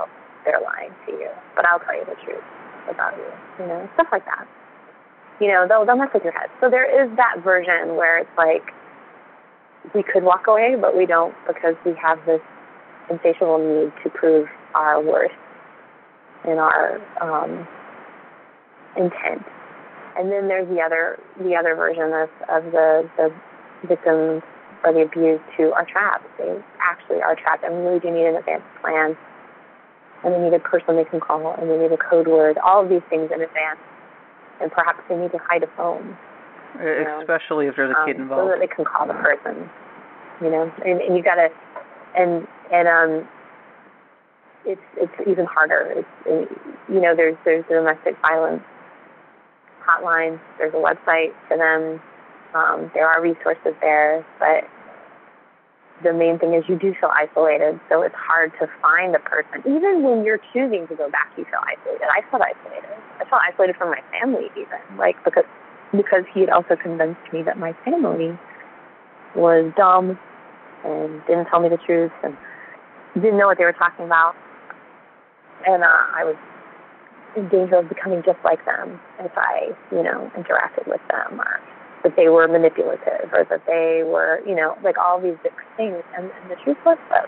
they're 0.44 0.62
lying 0.62 0.94
to 1.06 1.12
you. 1.12 1.30
But 1.54 1.66
i'll 1.66 1.80
tell 1.80 1.94
you 1.96 2.04
the 2.04 2.18
truth 2.24 2.44
about 2.90 3.16
you, 3.16 3.30
you 3.62 3.66
know, 3.66 3.88
stuff 3.94 4.08
like 4.12 4.24
that. 4.26 4.46
You 5.40 5.48
know, 5.48 5.66
they'll 5.68 5.84
they'll 5.84 5.96
mess 5.96 6.10
with 6.14 6.24
your 6.24 6.32
head. 6.32 6.48
So 6.60 6.70
there 6.70 6.86
is 6.86 7.14
that 7.16 7.42
version 7.44 7.96
where 7.96 8.18
it's 8.18 8.30
like 8.38 8.62
we 9.94 10.02
could 10.02 10.24
walk 10.24 10.46
away, 10.46 10.76
but 10.80 10.96
we 10.96 11.06
don't 11.06 11.34
because 11.46 11.74
we 11.84 11.94
have 12.00 12.18
this 12.26 12.40
insatiable 13.10 13.58
need 13.58 13.92
to 14.02 14.10
prove 14.10 14.48
our 14.74 15.00
worth 15.00 15.30
and 16.44 16.58
our 16.58 17.00
um, 17.20 17.66
intent. 18.96 19.44
And 20.18 20.32
then 20.32 20.48
there's 20.48 20.68
the 20.68 20.80
other 20.80 21.18
the 21.38 21.54
other 21.54 21.74
version 21.74 22.12
of, 22.12 22.30
of 22.48 22.72
the 22.72 23.08
the 23.16 23.32
victims 23.86 24.42
or 24.84 24.92
the 24.92 25.02
abused 25.02 25.42
who 25.56 25.72
are 25.72 25.84
trapped. 25.84 26.24
They 26.38 26.56
actually 26.80 27.20
are 27.20 27.36
trapped 27.36 27.64
and 27.64 27.84
really 27.84 28.00
do 28.00 28.10
need 28.10 28.26
an 28.26 28.36
advanced 28.36 28.66
plan 28.80 29.16
and 30.24 30.34
they 30.34 30.38
need 30.38 30.54
a 30.54 30.58
person 30.58 30.96
they 30.96 31.04
can 31.04 31.20
call, 31.20 31.54
and 31.54 31.70
they 31.70 31.78
need 31.78 31.92
a 31.92 31.96
code 31.96 32.26
word, 32.26 32.58
all 32.58 32.82
of 32.82 32.88
these 32.88 33.02
things 33.08 33.30
in 33.34 33.40
advance. 33.42 33.78
And 34.60 34.72
perhaps 34.72 35.00
they 35.08 35.16
need 35.16 35.32
to 35.32 35.38
hide 35.38 35.62
a 35.62 35.66
phone, 35.76 36.16
know, 37.04 37.18
Especially 37.20 37.66
if 37.66 37.76
there's 37.76 37.90
a 37.90 38.06
kid 38.06 38.16
um, 38.16 38.28
so 38.28 38.34
involved. 38.34 38.52
that 38.52 38.60
they 38.60 38.66
can 38.66 38.84
call 38.84 39.06
the 39.06 39.14
person. 39.14 39.68
You 40.40 40.50
know, 40.50 40.72
and, 40.84 41.00
and 41.00 41.16
you 41.16 41.22
gotta, 41.22 41.48
and 42.16 42.46
and 42.72 42.88
um, 42.88 43.28
it's 44.64 44.80
it's 44.96 45.12
even 45.28 45.46
harder. 45.46 45.92
It's 45.96 46.08
and, 46.26 46.48
you 46.88 47.00
know, 47.00 47.14
there's 47.14 47.36
there's 47.44 47.64
a 47.70 47.74
domestic 47.74 48.16
violence 48.20 48.62
hotline. 49.86 50.40
There's 50.58 50.74
a 50.74 50.76
website 50.76 51.32
for 51.48 51.56
them. 51.56 52.00
Um, 52.54 52.90
there 52.94 53.06
are 53.06 53.22
resources 53.22 53.74
there, 53.80 54.24
but 54.38 54.64
the 56.02 56.12
main 56.12 56.38
thing 56.38 56.54
is 56.54 56.64
you 56.68 56.78
do 56.78 56.94
feel 57.00 57.10
isolated, 57.14 57.80
so 57.88 58.02
it's 58.02 58.14
hard 58.14 58.52
to 58.60 58.68
find 58.82 59.14
a 59.14 59.18
person. 59.20 59.60
Even 59.64 60.02
when 60.02 60.24
you're 60.24 60.40
choosing 60.52 60.86
to 60.88 60.94
go 60.94 61.10
back, 61.10 61.32
you 61.36 61.44
feel 61.44 61.60
isolated. 61.64 62.04
I 62.12 62.20
felt 62.30 62.42
isolated. 62.42 62.90
I 63.20 63.24
felt 63.24 63.42
isolated 63.48 63.76
from 63.76 63.90
my 63.90 64.02
family, 64.20 64.50
even 64.52 64.80
like 64.98 65.16
because 65.24 65.44
because 65.92 66.24
he 66.34 66.40
had 66.40 66.50
also 66.50 66.76
convinced 66.76 67.20
me 67.32 67.42
that 67.42 67.58
my 67.58 67.72
family 67.84 68.36
was 69.34 69.72
dumb 69.76 70.18
and 70.84 71.22
didn't 71.26 71.46
tell 71.46 71.60
me 71.60 71.68
the 71.68 71.78
truth 71.86 72.12
and 72.22 72.36
didn't 73.14 73.38
know 73.38 73.46
what 73.46 73.56
they 73.56 73.64
were 73.64 73.72
talking 73.72 74.04
about, 74.04 74.34
and 75.66 75.82
uh, 75.82 76.02
I 76.12 76.24
was 76.24 76.36
in 77.36 77.48
danger 77.48 77.76
of 77.76 77.88
becoming 77.88 78.22
just 78.24 78.38
like 78.44 78.64
them 78.64 79.00
if 79.20 79.32
I, 79.36 79.72
you 79.92 80.02
know, 80.02 80.30
interacted 80.36 80.86
with 80.86 81.00
them 81.08 81.40
or 81.40 81.60
that 82.06 82.14
they 82.14 82.28
were 82.28 82.46
manipulative 82.46 83.32
or 83.32 83.44
that 83.50 83.66
they 83.66 84.02
were, 84.06 84.38
you 84.46 84.54
know, 84.54 84.78
like 84.84 84.96
all 84.96 85.20
these 85.20 85.34
different 85.42 85.68
things. 85.76 86.02
And, 86.16 86.30
and 86.30 86.50
the 86.50 86.54
truth 86.62 86.78
was 86.86 86.98
that 87.10 87.26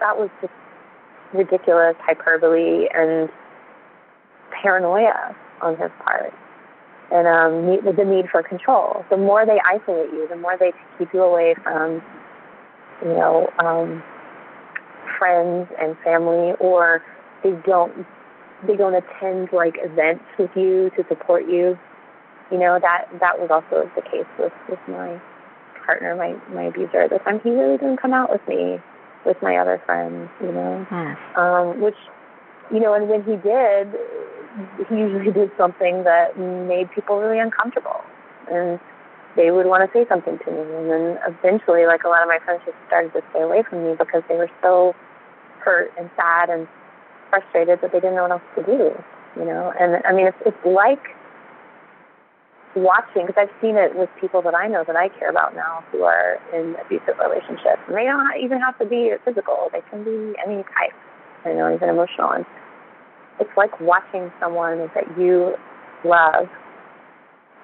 that 0.00 0.18
was 0.18 0.28
just 0.40 0.52
ridiculous 1.32 1.94
hyperbole 2.00 2.88
and 2.92 3.28
paranoia 4.60 5.36
on 5.62 5.76
his 5.76 5.90
part. 6.02 6.34
And 7.12 7.28
um, 7.28 7.94
the 7.96 8.04
need 8.04 8.26
for 8.30 8.42
control. 8.42 9.04
The 9.10 9.16
more 9.16 9.46
they 9.46 9.60
isolate 9.64 10.10
you, 10.10 10.26
the 10.28 10.36
more 10.36 10.56
they 10.58 10.72
keep 10.98 11.14
you 11.14 11.22
away 11.22 11.54
from, 11.62 12.02
you 13.02 13.14
know, 13.14 13.48
um, 13.62 14.02
friends 15.18 15.68
and 15.80 15.96
family, 16.04 16.54
or 16.58 17.02
they 17.44 17.52
don't 17.64 18.06
they 18.66 18.76
don't 18.76 18.94
attend 18.94 19.48
like 19.52 19.76
events 19.78 20.24
with 20.38 20.50
you 20.54 20.90
to 20.96 21.04
support 21.08 21.48
you 21.48 21.78
you 22.50 22.58
know 22.58 22.78
that 22.80 23.06
that 23.20 23.38
was 23.38 23.50
also 23.50 23.90
the 23.94 24.02
case 24.02 24.28
with 24.38 24.52
with 24.68 24.80
my 24.88 25.20
partner 25.86 26.14
my 26.16 26.34
my 26.54 26.64
abuser 26.64 27.02
at 27.02 27.10
the 27.10 27.18
time. 27.18 27.40
He 27.40 27.50
really 27.50 27.78
didn't 27.78 27.98
come 27.98 28.12
out 28.12 28.30
with 28.30 28.42
me 28.48 28.78
with 29.26 29.36
my 29.42 29.56
other 29.56 29.80
friends 29.86 30.30
you 30.40 30.52
know? 30.52 30.86
Hmm. 30.88 31.38
um 31.38 31.80
which 31.80 31.98
you 32.72 32.80
know 32.80 32.94
and 32.94 33.08
when 33.08 33.22
he 33.24 33.36
did 33.36 33.88
he 34.88 34.94
usually 34.96 35.32
did 35.40 35.50
something 35.56 36.04
that 36.04 36.38
made 36.38 36.90
people 36.90 37.18
really 37.18 37.38
uncomfortable. 37.38 38.00
And 38.50 38.80
they 39.36 39.52
would 39.52 39.66
want 39.66 39.86
to 39.86 39.90
say 39.96 40.06
something 40.08 40.38
to 40.44 40.50
me. 40.50 40.58
And 40.58 40.90
then 40.90 41.18
eventually 41.22 41.86
like 41.86 42.02
a 42.02 42.08
lot 42.08 42.22
of 42.22 42.28
my 42.28 42.38
friends 42.44 42.62
just 42.66 42.76
started 42.88 43.12
to 43.12 43.22
stay 43.30 43.42
away 43.42 43.62
from 43.62 43.84
me 43.84 43.94
because 43.96 44.22
they 44.28 44.34
were 44.34 44.50
so 44.60 44.94
hurt 45.62 45.92
and 45.98 46.10
sad 46.16 46.50
and 46.50 46.66
frustrated 47.30 47.78
that 47.80 47.92
they 47.92 48.00
didn't 48.00 48.16
know 48.16 48.22
what 48.22 48.32
else 48.32 48.42
to 48.56 48.62
do 48.64 48.90
you 49.36 49.44
know? 49.44 49.72
And 49.78 50.02
i 50.06 50.12
mean 50.12 50.26
it's 50.26 50.36
it's 50.44 50.64
like 50.66 51.14
watching 52.76 53.26
because 53.26 53.48
I've 53.48 53.60
seen 53.60 53.76
it 53.76 53.96
with 53.96 54.08
people 54.20 54.42
that 54.42 54.54
I 54.54 54.68
know 54.68 54.84
that 54.86 54.96
I 54.96 55.08
care 55.08 55.30
about 55.30 55.54
now 55.54 55.84
who 55.90 56.02
are 56.02 56.38
in 56.54 56.76
abusive 56.84 57.18
relationships, 57.18 57.82
and 57.88 57.96
they 57.96 58.04
don't 58.04 58.36
even 58.40 58.60
have 58.60 58.78
to 58.78 58.86
be 58.86 59.12
physical; 59.24 59.70
they 59.72 59.82
can 59.90 60.04
be 60.04 60.34
any 60.44 60.62
type, 60.62 60.94
you 61.44 61.54
know, 61.54 61.72
even 61.74 61.88
emotional. 61.88 62.30
And 62.30 62.46
it's 63.40 63.50
like 63.56 63.80
watching 63.80 64.30
someone 64.38 64.90
that 64.94 65.04
you 65.18 65.54
love 66.04 66.46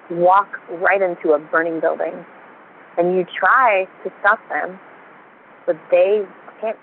walk 0.09 0.47
right 0.81 1.01
into 1.01 1.33
a 1.33 1.39
burning 1.39 1.79
building, 1.79 2.25
and 2.97 3.15
you 3.15 3.25
try 3.25 3.87
to 4.03 4.11
stop 4.19 4.39
them, 4.49 4.79
but 5.65 5.75
they 5.91 6.23
can't 6.61 6.77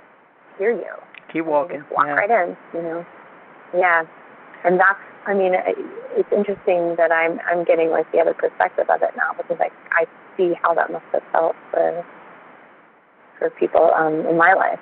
hear 0.59 0.73
you. 0.73 0.93
Keep 1.33 1.47
walking. 1.47 1.85
Walk 1.91 2.07
yeah. 2.07 2.13
right 2.13 2.31
in, 2.31 2.57
you 2.73 2.83
know. 2.83 3.07
Yeah, 3.77 4.05
and 4.65 4.79
that's. 4.79 5.01
I 5.27 5.35
mean, 5.35 5.53
it's 6.17 6.29
interesting 6.33 6.97
that 6.97 7.11
I'm 7.11 7.41
I'm 7.51 7.65
getting 7.65 7.91
like 7.91 8.11
the 8.13 8.19
other 8.19 8.35
perspective 8.35 8.87
of 8.89 9.03
it 9.03 9.11
now 9.17 9.33
because 9.37 9.57
I 9.61 9.71
I 9.93 10.05
see 10.37 10.55
how 10.63 10.75
that 10.75 10.93
must 10.93 11.05
have 11.13 11.23
felt 11.33 11.57
for 11.71 12.05
for 13.39 13.51
people 13.51 13.91
um 13.97 14.27
in 14.27 14.37
my 14.37 14.53
life. 14.55 14.81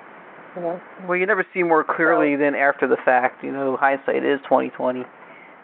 You 0.55 0.61
know. 0.61 0.81
Well, 1.07 1.17
you 1.17 1.25
never 1.25 1.45
see 1.53 1.63
more 1.63 1.83
clearly 1.83 2.35
so, 2.35 2.43
than 2.43 2.55
after 2.55 2.87
the 2.87 2.97
fact. 2.97 3.43
You 3.43 3.51
know, 3.51 3.77
hindsight 3.77 4.23
is 4.23 4.39
twenty 4.47 4.69
twenty. 4.69 5.05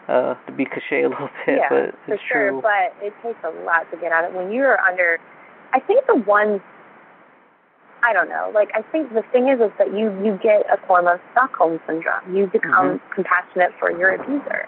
Uh, 0.08 0.34
to 0.46 0.52
be 0.52 0.64
cliche 0.64 1.02
a 1.04 1.08
little 1.08 1.30
bit, 1.46 1.58
yeah, 1.58 1.68
but 1.70 1.94
for 2.04 2.14
it's 2.14 2.22
sure. 2.26 2.50
true. 2.50 2.62
But 2.62 2.90
it 3.04 3.14
takes 3.22 3.38
a 3.44 3.50
lot 3.62 3.88
to 3.92 3.96
get 3.98 4.10
out 4.10 4.24
of 4.24 4.34
it. 4.34 4.36
When 4.36 4.50
you're 4.50 4.80
under, 4.80 5.18
I 5.72 5.78
think 5.78 6.04
the 6.06 6.16
ones 6.16 6.60
I 8.02 8.12
don't 8.12 8.28
know. 8.28 8.50
Like 8.54 8.70
I 8.74 8.82
think 8.90 9.12
the 9.12 9.22
thing 9.32 9.48
is 9.48 9.60
is 9.60 9.72
that 9.78 9.92
you 9.92 10.10
you 10.24 10.38
get 10.42 10.64
a 10.72 10.78
form 10.86 11.06
of 11.06 11.20
Stockholm 11.32 11.80
syndrome. 11.86 12.34
You 12.34 12.46
become 12.46 12.98
mm-hmm. 12.98 13.12
compassionate 13.12 13.72
for 13.78 13.90
your 13.90 14.14
abuser. 14.14 14.66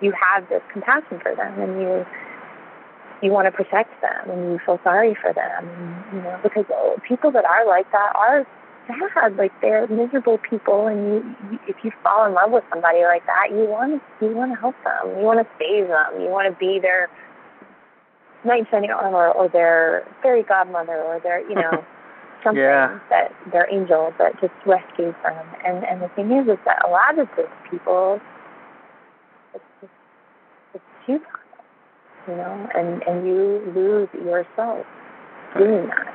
You 0.00 0.12
have 0.16 0.48
this 0.48 0.62
compassion 0.72 1.20
for 1.20 1.34
them, 1.36 1.60
and 1.60 1.80
you 1.80 2.06
you 3.22 3.30
want 3.30 3.46
to 3.46 3.52
protect 3.52 4.00
them, 4.00 4.30
and 4.30 4.52
you 4.52 4.58
feel 4.64 4.80
sorry 4.82 5.14
for 5.20 5.32
them. 5.32 5.68
You 6.12 6.22
know, 6.22 6.40
because 6.42 6.64
people 7.06 7.30
that 7.32 7.44
are 7.44 7.66
like 7.66 7.90
that 7.92 8.12
are 8.16 8.46
sad. 9.14 9.36
Like 9.36 9.52
they're 9.60 9.86
miserable 9.88 10.38
people, 10.38 10.86
and 10.86 10.98
you, 10.98 11.36
you 11.50 11.58
if 11.68 11.76
you 11.82 11.92
fall 12.02 12.26
in 12.26 12.34
love 12.34 12.50
with 12.50 12.64
somebody 12.70 13.02
like 13.04 13.24
that, 13.26 13.48
you 13.50 13.66
want 13.68 14.02
you 14.20 14.34
want 14.34 14.52
to 14.52 14.60
help 14.60 14.74
them. 14.84 15.18
You 15.18 15.24
want 15.24 15.40
to 15.40 15.46
save 15.58 15.88
them. 15.88 16.20
You 16.20 16.28
want 16.28 16.52
to 16.52 16.58
be 16.58 16.78
their 16.80 17.08
knight 18.44 18.60
in 18.60 18.66
shining 18.70 18.90
armor, 18.90 19.28
or 19.28 19.48
their 19.48 20.06
fairy 20.22 20.42
godmother, 20.42 21.02
or 21.02 21.20
their 21.20 21.40
you 21.48 21.54
know. 21.60 21.84
Something 22.44 22.62
yeah. 22.62 22.98
that 23.10 23.32
their 23.52 23.66
angel 23.72 24.12
that 24.18 24.40
just 24.40 24.54
rescues 24.66 25.14
them. 25.22 25.46
And 25.64 25.84
and 25.84 26.02
the 26.02 26.08
thing 26.14 26.32
is, 26.32 26.48
is 26.48 26.58
that 26.64 26.84
a 26.86 26.90
lot 26.90 27.18
of 27.18 27.28
these 27.36 27.46
people, 27.70 28.20
it's 29.54 29.64
just 29.80 29.92
it's 30.74 30.84
too 31.06 31.20
you 32.28 32.36
know, 32.36 32.68
and 32.74 33.02
and 33.02 33.26
you 33.26 33.62
lose 33.74 34.08
yourself 34.14 34.86
doing 35.56 35.88
that. 35.88 36.06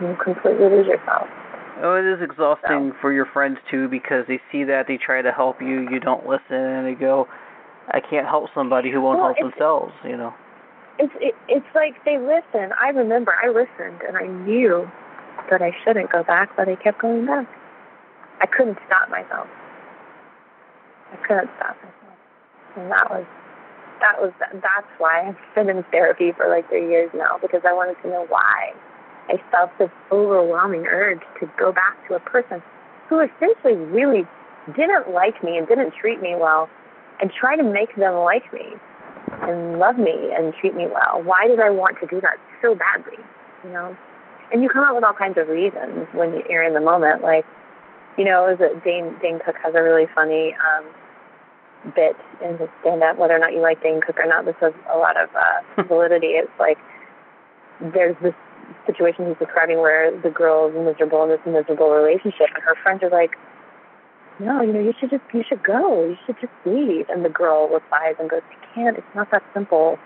You 0.00 0.16
completely 0.22 0.68
lose 0.68 0.86
yourself. 0.86 1.28
Oh, 1.82 1.96
it 1.96 2.04
is 2.04 2.22
exhausting 2.22 2.92
so. 2.92 2.96
for 3.00 3.12
your 3.12 3.26
friends 3.26 3.58
too 3.70 3.88
because 3.88 4.24
they 4.28 4.40
see 4.50 4.64
that 4.64 4.86
they 4.88 4.98
try 4.98 5.22
to 5.22 5.32
help 5.32 5.60
you, 5.60 5.88
you 5.90 6.00
don't 6.00 6.26
listen, 6.26 6.56
and 6.56 6.86
they 6.86 6.98
go, 6.98 7.28
"I 7.88 8.00
can't 8.00 8.26
help 8.26 8.50
somebody 8.54 8.90
who 8.90 9.00
won't 9.00 9.18
well, 9.18 9.34
help 9.34 9.52
themselves," 9.52 9.94
you 10.04 10.16
know. 10.16 10.34
It's 10.98 11.12
it, 11.20 11.34
it's 11.48 11.66
like 11.74 11.94
they 12.04 12.18
listen. 12.18 12.72
I 12.80 12.88
remember 12.88 13.32
I 13.42 13.48
listened 13.48 14.02
and 14.06 14.16
I 14.16 14.26
knew 14.26 14.90
that 15.50 15.62
I 15.62 15.72
shouldn't 15.84 16.10
go 16.10 16.22
back, 16.22 16.50
but 16.56 16.68
I 16.68 16.76
kept 16.76 17.00
going 17.00 17.26
back. 17.26 17.46
I 18.40 18.46
couldn't 18.46 18.78
stop 18.86 19.08
myself. 19.10 19.46
I 21.12 21.16
couldn't 21.26 21.50
stop 21.56 21.76
myself, 21.76 22.18
and 22.76 22.90
that 22.90 23.10
was 23.10 23.24
that 24.00 24.20
was 24.20 24.32
that's 24.40 24.92
why 24.98 25.28
I've 25.28 25.54
been 25.54 25.68
in 25.68 25.84
therapy 25.90 26.32
for 26.32 26.48
like 26.48 26.68
three 26.68 26.88
years 26.88 27.10
now 27.14 27.38
because 27.40 27.62
I 27.66 27.72
wanted 27.72 28.00
to 28.02 28.08
know 28.08 28.26
why. 28.28 28.72
I 29.28 29.40
felt 29.52 29.70
this 29.78 29.90
overwhelming 30.10 30.86
urge 30.86 31.20
to 31.38 31.48
go 31.56 31.70
back 31.70 31.96
to 32.08 32.16
a 32.16 32.20
person 32.20 32.60
who 33.08 33.20
essentially 33.20 33.76
really 33.76 34.26
didn't 34.74 35.10
like 35.12 35.42
me 35.44 35.56
and 35.56 35.68
didn't 35.68 35.92
treat 36.00 36.20
me 36.20 36.34
well, 36.34 36.68
and 37.20 37.30
try 37.30 37.56
to 37.56 37.62
make 37.62 37.94
them 37.96 38.14
like 38.24 38.52
me 38.52 38.74
and 39.42 39.78
love 39.78 39.96
me 39.98 40.30
and 40.36 40.52
treat 40.60 40.74
me 40.74 40.86
well. 40.86 41.22
Why 41.22 41.46
did 41.46 41.60
I 41.60 41.70
want 41.70 41.98
to 42.00 42.06
do 42.06 42.20
that 42.20 42.36
so 42.60 42.74
badly? 42.74 43.22
You 43.64 43.70
know, 43.70 43.96
and 44.52 44.62
you 44.62 44.68
come 44.68 44.84
up 44.84 44.94
with 44.94 45.04
all 45.04 45.14
kinds 45.14 45.38
of 45.38 45.48
reasons 45.48 46.06
when 46.12 46.42
you're 46.48 46.62
in 46.62 46.74
the 46.74 46.80
moment. 46.80 47.22
Like, 47.22 47.44
you 48.18 48.24
know, 48.24 48.48
is 48.48 48.58
it 48.60 48.84
Dane 48.84 49.16
Dane 49.22 49.40
Cook 49.44 49.56
has 49.64 49.74
a 49.74 49.82
really 49.82 50.06
funny 50.14 50.54
um, 50.60 50.84
bit 51.94 52.16
in 52.42 52.58
his 52.58 52.68
stand 52.80 53.02
up. 53.02 53.18
Whether 53.18 53.34
or 53.34 53.38
not 53.38 53.52
you 53.52 53.60
like 53.60 53.82
Dane 53.82 54.00
Cook 54.00 54.18
or 54.18 54.26
not, 54.26 54.44
this 54.44 54.54
has 54.60 54.72
a 54.92 54.96
lot 54.96 55.20
of 55.20 55.28
uh, 55.34 55.82
validity. 55.88 56.38
It's 56.38 56.52
like 56.58 56.78
there's 57.80 58.16
this 58.22 58.34
situation 58.86 59.26
he's 59.26 59.38
describing 59.38 59.78
where 59.78 60.10
the 60.22 60.30
girl 60.30 60.68
is 60.68 60.74
miserable 60.74 61.24
in 61.24 61.30
this 61.30 61.40
miserable 61.46 61.90
relationship, 61.90 62.48
and 62.54 62.62
her 62.62 62.76
friends 62.82 63.02
are 63.02 63.10
like, 63.10 63.32
"No, 64.38 64.62
you 64.62 64.72
know, 64.72 64.80
you 64.80 64.94
should 64.98 65.10
just 65.10 65.24
you 65.32 65.42
should 65.48 65.62
go. 65.62 66.04
You 66.04 66.16
should 66.26 66.36
just 66.40 66.54
leave." 66.64 67.08
And 67.08 67.24
the 67.24 67.30
girl 67.30 67.68
replies 67.68 68.14
and 68.18 68.30
goes, 68.30 68.42
"I 68.50 68.74
can't. 68.74 68.96
It's 68.96 69.14
not 69.14 69.30
that 69.30 69.42
simple. 69.54 69.98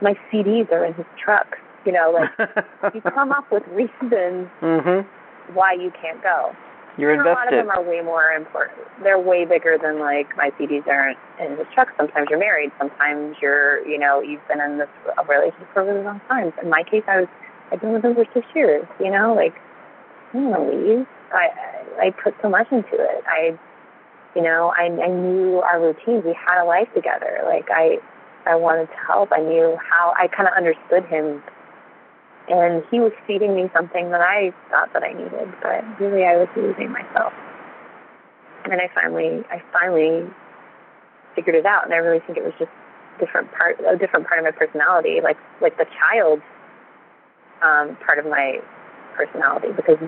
My 0.00 0.14
CDs 0.30 0.70
are 0.72 0.84
in 0.84 0.94
his 0.94 1.06
truck." 1.22 1.56
You 1.84 1.92
know, 1.92 2.10
like 2.10 2.94
you 2.94 3.00
come 3.00 3.32
up 3.32 3.50
with 3.52 3.62
reasons 3.68 4.48
mhm. 4.60 5.06
why 5.52 5.74
you 5.74 5.92
can't 6.00 6.22
go. 6.22 6.54
You're 6.96 7.10
and 7.10 7.20
invested. 7.20 7.54
A 7.54 7.66
lot 7.66 7.66
of 7.66 7.66
them 7.66 7.70
are 7.70 7.82
way 7.82 8.00
more 8.02 8.30
important. 8.30 8.78
They're 9.02 9.18
way 9.18 9.44
bigger 9.44 9.76
than 9.80 9.98
like 9.98 10.36
my 10.36 10.50
CDs 10.58 10.86
aren't 10.86 11.18
in 11.40 11.56
his 11.56 11.66
truck. 11.74 11.88
Sometimes 11.96 12.28
you're 12.30 12.38
married. 12.38 12.70
Sometimes 12.78 13.36
you're, 13.42 13.86
you 13.86 13.98
know, 13.98 14.20
you've 14.20 14.46
been 14.46 14.60
in 14.60 14.78
this 14.78 14.88
a 15.18 15.24
relationship 15.24 15.68
for 15.72 15.82
a 15.82 15.86
really 15.86 16.04
long 16.04 16.20
time. 16.28 16.52
In 16.62 16.70
my 16.70 16.84
case, 16.84 17.02
I 17.08 17.20
was, 17.20 17.28
I've 17.72 17.80
been 17.80 17.92
with 17.92 18.04
him 18.04 18.14
for 18.14 18.24
six 18.32 18.46
years. 18.54 18.86
You 19.00 19.10
know, 19.10 19.34
like 19.34 19.54
I 20.30 20.32
don't 20.34 20.50
want 20.50 20.70
to 20.70 20.76
leave. 20.76 21.06
I 21.32 21.48
I 22.00 22.10
put 22.10 22.34
so 22.42 22.48
much 22.48 22.68
into 22.70 22.94
it. 22.94 23.24
I, 23.26 23.58
you 24.36 24.42
know, 24.42 24.72
I 24.78 24.84
I 24.84 25.08
knew 25.08 25.60
our 25.60 25.80
routines. 25.80 26.22
We 26.24 26.34
had 26.34 26.62
a 26.62 26.64
life 26.64 26.88
together. 26.94 27.42
Like 27.44 27.68
I, 27.70 27.98
I 28.46 28.54
wanted 28.54 28.86
to 28.86 28.96
help. 29.06 29.30
I 29.32 29.40
knew 29.40 29.76
how. 29.82 30.14
I 30.16 30.28
kind 30.28 30.46
of 30.46 30.54
understood 30.54 31.04
him 31.06 31.42
and 32.48 32.82
he 32.90 33.00
was 33.00 33.12
feeding 33.26 33.54
me 33.54 33.70
something 33.74 34.10
that 34.10 34.20
I 34.20 34.52
thought 34.70 34.92
that 34.92 35.02
I 35.02 35.12
needed, 35.12 35.48
but 35.62 35.84
really 36.00 36.24
I 36.24 36.36
was 36.36 36.48
losing 36.56 36.92
myself. 36.92 37.32
And 38.64 38.80
I 38.80 38.88
finally, 38.94 39.44
I 39.50 39.62
finally 39.72 40.28
figured 41.34 41.54
it 41.54 41.66
out, 41.66 41.84
and 41.84 41.92
I 41.92 41.98
really 41.98 42.20
think 42.26 42.38
it 42.38 42.44
was 42.44 42.54
just 42.58 42.70
different 43.18 43.50
part, 43.52 43.76
a 43.80 43.96
different 43.96 44.26
part 44.26 44.40
of 44.40 44.44
my 44.44 44.50
personality, 44.50 45.20
like 45.22 45.36
like 45.60 45.76
the 45.76 45.86
child 46.00 46.40
um, 47.62 47.96
part 48.04 48.18
of 48.18 48.26
my 48.26 48.60
personality, 49.16 49.68
because 49.74 49.98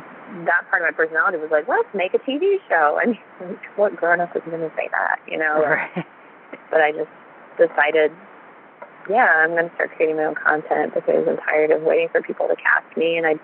that 0.44 0.66
part 0.68 0.82
of 0.82 0.88
my 0.90 0.96
personality 0.96 1.38
was 1.38 1.50
like, 1.50 1.68
let's 1.68 1.88
make 1.94 2.12
a 2.14 2.18
TV 2.18 2.58
show. 2.68 2.98
I 3.02 3.06
mean, 3.06 3.58
what 3.76 3.96
grown 3.96 4.20
up 4.20 4.34
is 4.36 4.42
going 4.44 4.60
to 4.60 4.72
say 4.76 4.88
that, 4.90 5.18
you 5.26 5.38
know? 5.38 5.62
Right. 5.62 6.04
But 6.70 6.80
I 6.80 6.92
just 6.92 7.10
decided 7.58 8.12
yeah, 9.08 9.44
I'm 9.44 9.50
going 9.50 9.68
to 9.68 9.74
start 9.74 9.90
creating 9.94 10.16
my 10.16 10.24
own 10.24 10.34
content 10.34 10.94
because 10.94 11.26
I'm 11.28 11.36
tired 11.38 11.70
of 11.70 11.82
waiting 11.82 12.08
for 12.10 12.22
people 12.22 12.48
to 12.48 12.56
cast 12.56 12.96
me, 12.96 13.16
and 13.16 13.26
I 13.26 13.34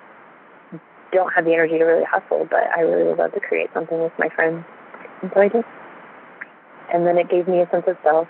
don't 1.12 1.32
have 1.34 1.44
the 1.44 1.52
energy 1.52 1.78
to 1.78 1.84
really 1.84 2.04
hustle. 2.04 2.46
But 2.50 2.66
I 2.76 2.80
really 2.80 3.04
would 3.04 3.18
love 3.18 3.32
to 3.34 3.40
create 3.40 3.70
something 3.74 4.00
with 4.00 4.12
my 4.18 4.28
friends, 4.34 4.64
and 5.22 5.30
so 5.34 5.40
I 5.40 5.48
did. 5.48 5.64
And 6.92 7.06
then 7.06 7.16
it 7.16 7.30
gave 7.30 7.46
me 7.46 7.60
a 7.60 7.70
sense 7.70 7.84
of 7.86 7.96
self, 8.02 8.28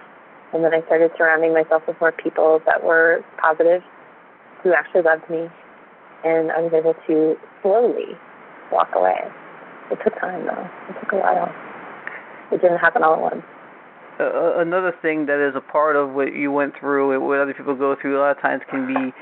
and 0.52 0.62
then 0.64 0.74
I 0.74 0.84
started 0.86 1.10
surrounding 1.16 1.52
myself 1.52 1.82
with 1.86 1.96
more 2.00 2.12
people 2.12 2.60
that 2.66 2.84
were 2.84 3.24
positive, 3.40 3.82
who 4.62 4.72
actually 4.74 5.02
loved 5.02 5.28
me, 5.30 5.48
and 6.24 6.52
I 6.52 6.60
was 6.60 6.72
able 6.74 6.94
to 7.08 7.36
slowly 7.62 8.14
walk 8.70 8.90
away. 8.94 9.18
It 9.90 9.98
took 10.04 10.18
time, 10.20 10.46
though. 10.46 10.68
It 10.88 11.00
took 11.00 11.12
a 11.12 11.16
while. 11.16 11.52
It 12.52 12.60
didn't 12.60 12.78
happen 12.78 13.02
all 13.02 13.14
at 13.14 13.20
once 13.20 13.44
another 14.18 14.94
thing 15.02 15.26
that 15.26 15.40
is 15.40 15.54
a 15.56 15.60
part 15.60 15.96
of 15.96 16.10
what 16.10 16.34
you 16.34 16.52
went 16.52 16.74
through, 16.78 17.18
what 17.20 17.38
other 17.38 17.54
people 17.54 17.74
go 17.74 17.96
through, 18.00 18.18
a 18.18 18.20
lot 18.20 18.36
of 18.36 18.42
times 18.42 18.62
can 18.70 18.86
be 18.86 19.12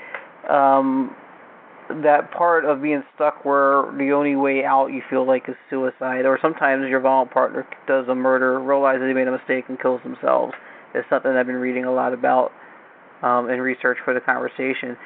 um, 0.50 1.14
that 2.02 2.30
part 2.32 2.64
of 2.64 2.82
being 2.82 3.02
stuck 3.14 3.44
where 3.44 3.84
the 3.98 4.12
only 4.12 4.36
way 4.36 4.64
out 4.64 4.88
you 4.88 5.02
feel 5.10 5.26
like 5.26 5.48
is 5.48 5.56
suicide, 5.68 6.24
or 6.24 6.38
sometimes 6.40 6.88
your 6.88 7.00
violent 7.00 7.30
partner 7.30 7.66
does 7.86 8.06
a 8.08 8.14
murder, 8.14 8.60
realizes 8.60 9.02
they 9.02 9.12
made 9.12 9.28
a 9.28 9.32
mistake, 9.32 9.64
and 9.68 9.80
kills 9.80 10.00
themselves. 10.02 10.52
It's 10.94 11.08
something 11.08 11.30
I've 11.30 11.46
been 11.46 11.56
reading 11.56 11.84
a 11.84 11.92
lot 11.92 12.12
about 12.12 12.52
um, 13.22 13.50
in 13.50 13.60
research 13.60 13.98
for 14.04 14.14
the 14.14 14.20
conversation. 14.20 14.96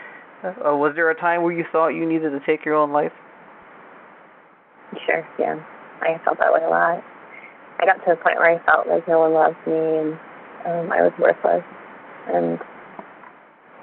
Uh, 0.45 0.77
was 0.77 0.93
there 0.95 1.11
a 1.11 1.19
time 1.19 1.43
where 1.43 1.53
you 1.53 1.65
thought 1.73 1.89
you 1.89 2.07
needed 2.07 2.31
to 2.31 2.41
take 2.47 2.65
your 2.65 2.75
own 2.75 2.93
life? 2.93 3.13
Sure, 5.07 5.27
yeah. 5.39 5.57
I 6.03 6.23
felt 6.25 6.39
that 6.39 6.53
way 6.53 6.61
a 6.65 6.69
lot. 6.69 7.03
I 7.81 7.87
got 7.87 8.05
to 8.05 8.13
a 8.13 8.17
point 8.17 8.39
where 8.39 8.55
I 8.55 8.65
felt 8.65 8.87
like 8.89 9.07
no 9.09 9.21
one 9.21 9.35
loved 9.35 9.59
me 9.67 9.75
and 9.75 10.13
um, 10.67 10.93
I 10.93 11.03
was 11.03 11.13
worthless. 11.19 11.65
And 12.33 12.59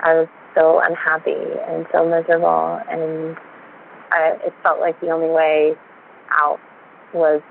I 0.02 0.14
was 0.14 0.28
so 0.56 0.82
unhappy 0.84 1.38
and 1.68 1.86
so 1.92 2.08
miserable. 2.08 2.80
And 2.90 3.38
I, 4.12 4.38
it 4.46 4.54
felt 4.64 4.80
like 4.80 5.00
the 5.02 5.10
only 5.10 5.30
way 5.30 5.74
out 6.32 6.60
was 7.14 7.42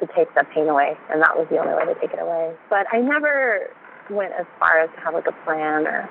to 0.00 0.06
take 0.16 0.34
that 0.34 0.50
pain 0.54 0.68
away. 0.68 0.94
And 1.10 1.22
that 1.22 1.36
was 1.36 1.46
the 1.50 1.58
only 1.58 1.74
way 1.74 1.92
to 1.92 2.00
take 2.00 2.12
it 2.12 2.20
away. 2.20 2.54
But 2.70 2.86
I 2.92 3.00
never 3.00 3.68
went 4.10 4.32
as 4.32 4.46
far 4.58 4.80
as 4.80 4.90
to 4.94 5.00
have 5.00 5.14
like 5.14 5.26
a 5.26 5.44
plan 5.44 5.86
or 5.86 6.08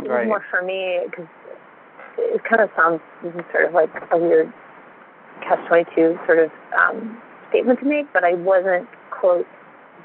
it 0.00 0.08
right. 0.08 0.26
was 0.26 0.28
more 0.28 0.44
for 0.50 0.62
me 0.62 1.00
because 1.10 1.26
it 2.18 2.42
kind 2.44 2.60
of 2.62 2.70
sounds 2.76 3.00
sort 3.50 3.66
of 3.66 3.74
like 3.74 3.90
a 4.12 4.18
weird 4.18 4.52
catch 5.40 5.66
22 5.68 6.18
sort 6.26 6.38
of 6.38 6.50
um 6.78 7.20
statement 7.50 7.80
to 7.80 7.86
make, 7.86 8.12
but 8.12 8.24
I 8.24 8.34
wasn't, 8.34 8.88
quote, 9.10 9.46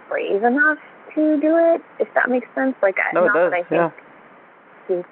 brave 0.10 0.44
enough 0.44 0.78
to 1.16 1.40
do 1.40 1.56
it, 1.58 1.82
if 2.00 2.08
that 2.16 2.30
makes 2.30 2.48
sense. 2.56 2.76
Like, 2.82 2.98
no, 3.14 3.26
not 3.26 3.34
does, 3.34 3.52
that 3.52 3.66
I 3.72 3.76
yeah. 3.76 3.92
think 4.88 5.06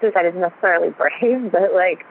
suicide 0.00 0.26
is 0.26 0.34
necessarily 0.34 0.90
brave, 0.98 1.52
but 1.52 1.72
like, 1.74 2.04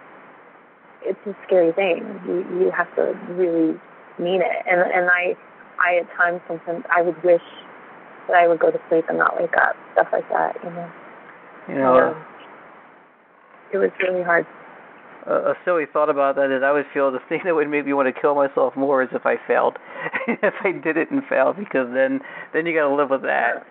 it's 1.05 1.19
a 1.27 1.35
scary 1.45 1.71
thing. 1.73 2.01
You 2.25 2.45
you 2.59 2.71
have 2.75 2.93
to 2.95 3.13
really 3.33 3.77
mean 4.17 4.41
it. 4.41 4.57
And 4.65 4.81
and 4.81 5.09
I 5.09 5.37
I 5.79 6.01
at 6.01 6.09
times 6.17 6.41
sometimes 6.47 6.83
I 6.89 7.01
would 7.01 7.21
wish 7.23 7.45
that 8.27 8.37
I 8.37 8.47
would 8.47 8.59
go 8.59 8.71
to 8.71 8.79
sleep 8.89 9.05
and 9.07 9.19
not 9.19 9.39
wake 9.39 9.55
up, 9.57 9.75
stuff 9.93 10.07
like 10.11 10.27
that. 10.29 10.57
You 10.63 10.69
know. 10.71 10.91
You 11.69 11.75
know. 11.75 11.95
Yeah. 11.95 12.23
It 13.73 13.77
was 13.77 13.91
really 14.01 14.23
hard. 14.23 14.47
A, 15.27 15.51
a 15.51 15.53
silly 15.65 15.85
thought 15.91 16.09
about 16.09 16.35
that 16.35 16.51
is 16.51 16.63
I 16.63 16.71
would 16.71 16.85
feel 16.93 17.11
the 17.11 17.19
thing 17.29 17.41
that 17.45 17.55
would 17.55 17.69
make 17.69 17.85
me 17.85 17.93
want 17.93 18.13
to 18.13 18.19
kill 18.19 18.35
myself 18.35 18.75
more 18.75 19.03
is 19.03 19.09
if 19.11 19.25
I 19.25 19.35
failed, 19.47 19.77
if 20.27 20.53
I 20.63 20.71
did 20.71 20.97
it 20.97 21.11
and 21.11 21.21
failed, 21.27 21.57
because 21.57 21.87
then 21.93 22.21
then 22.53 22.65
you 22.65 22.73
got 22.73 22.87
to 22.87 22.95
live 22.95 23.09
with 23.09 23.23
that, 23.23 23.65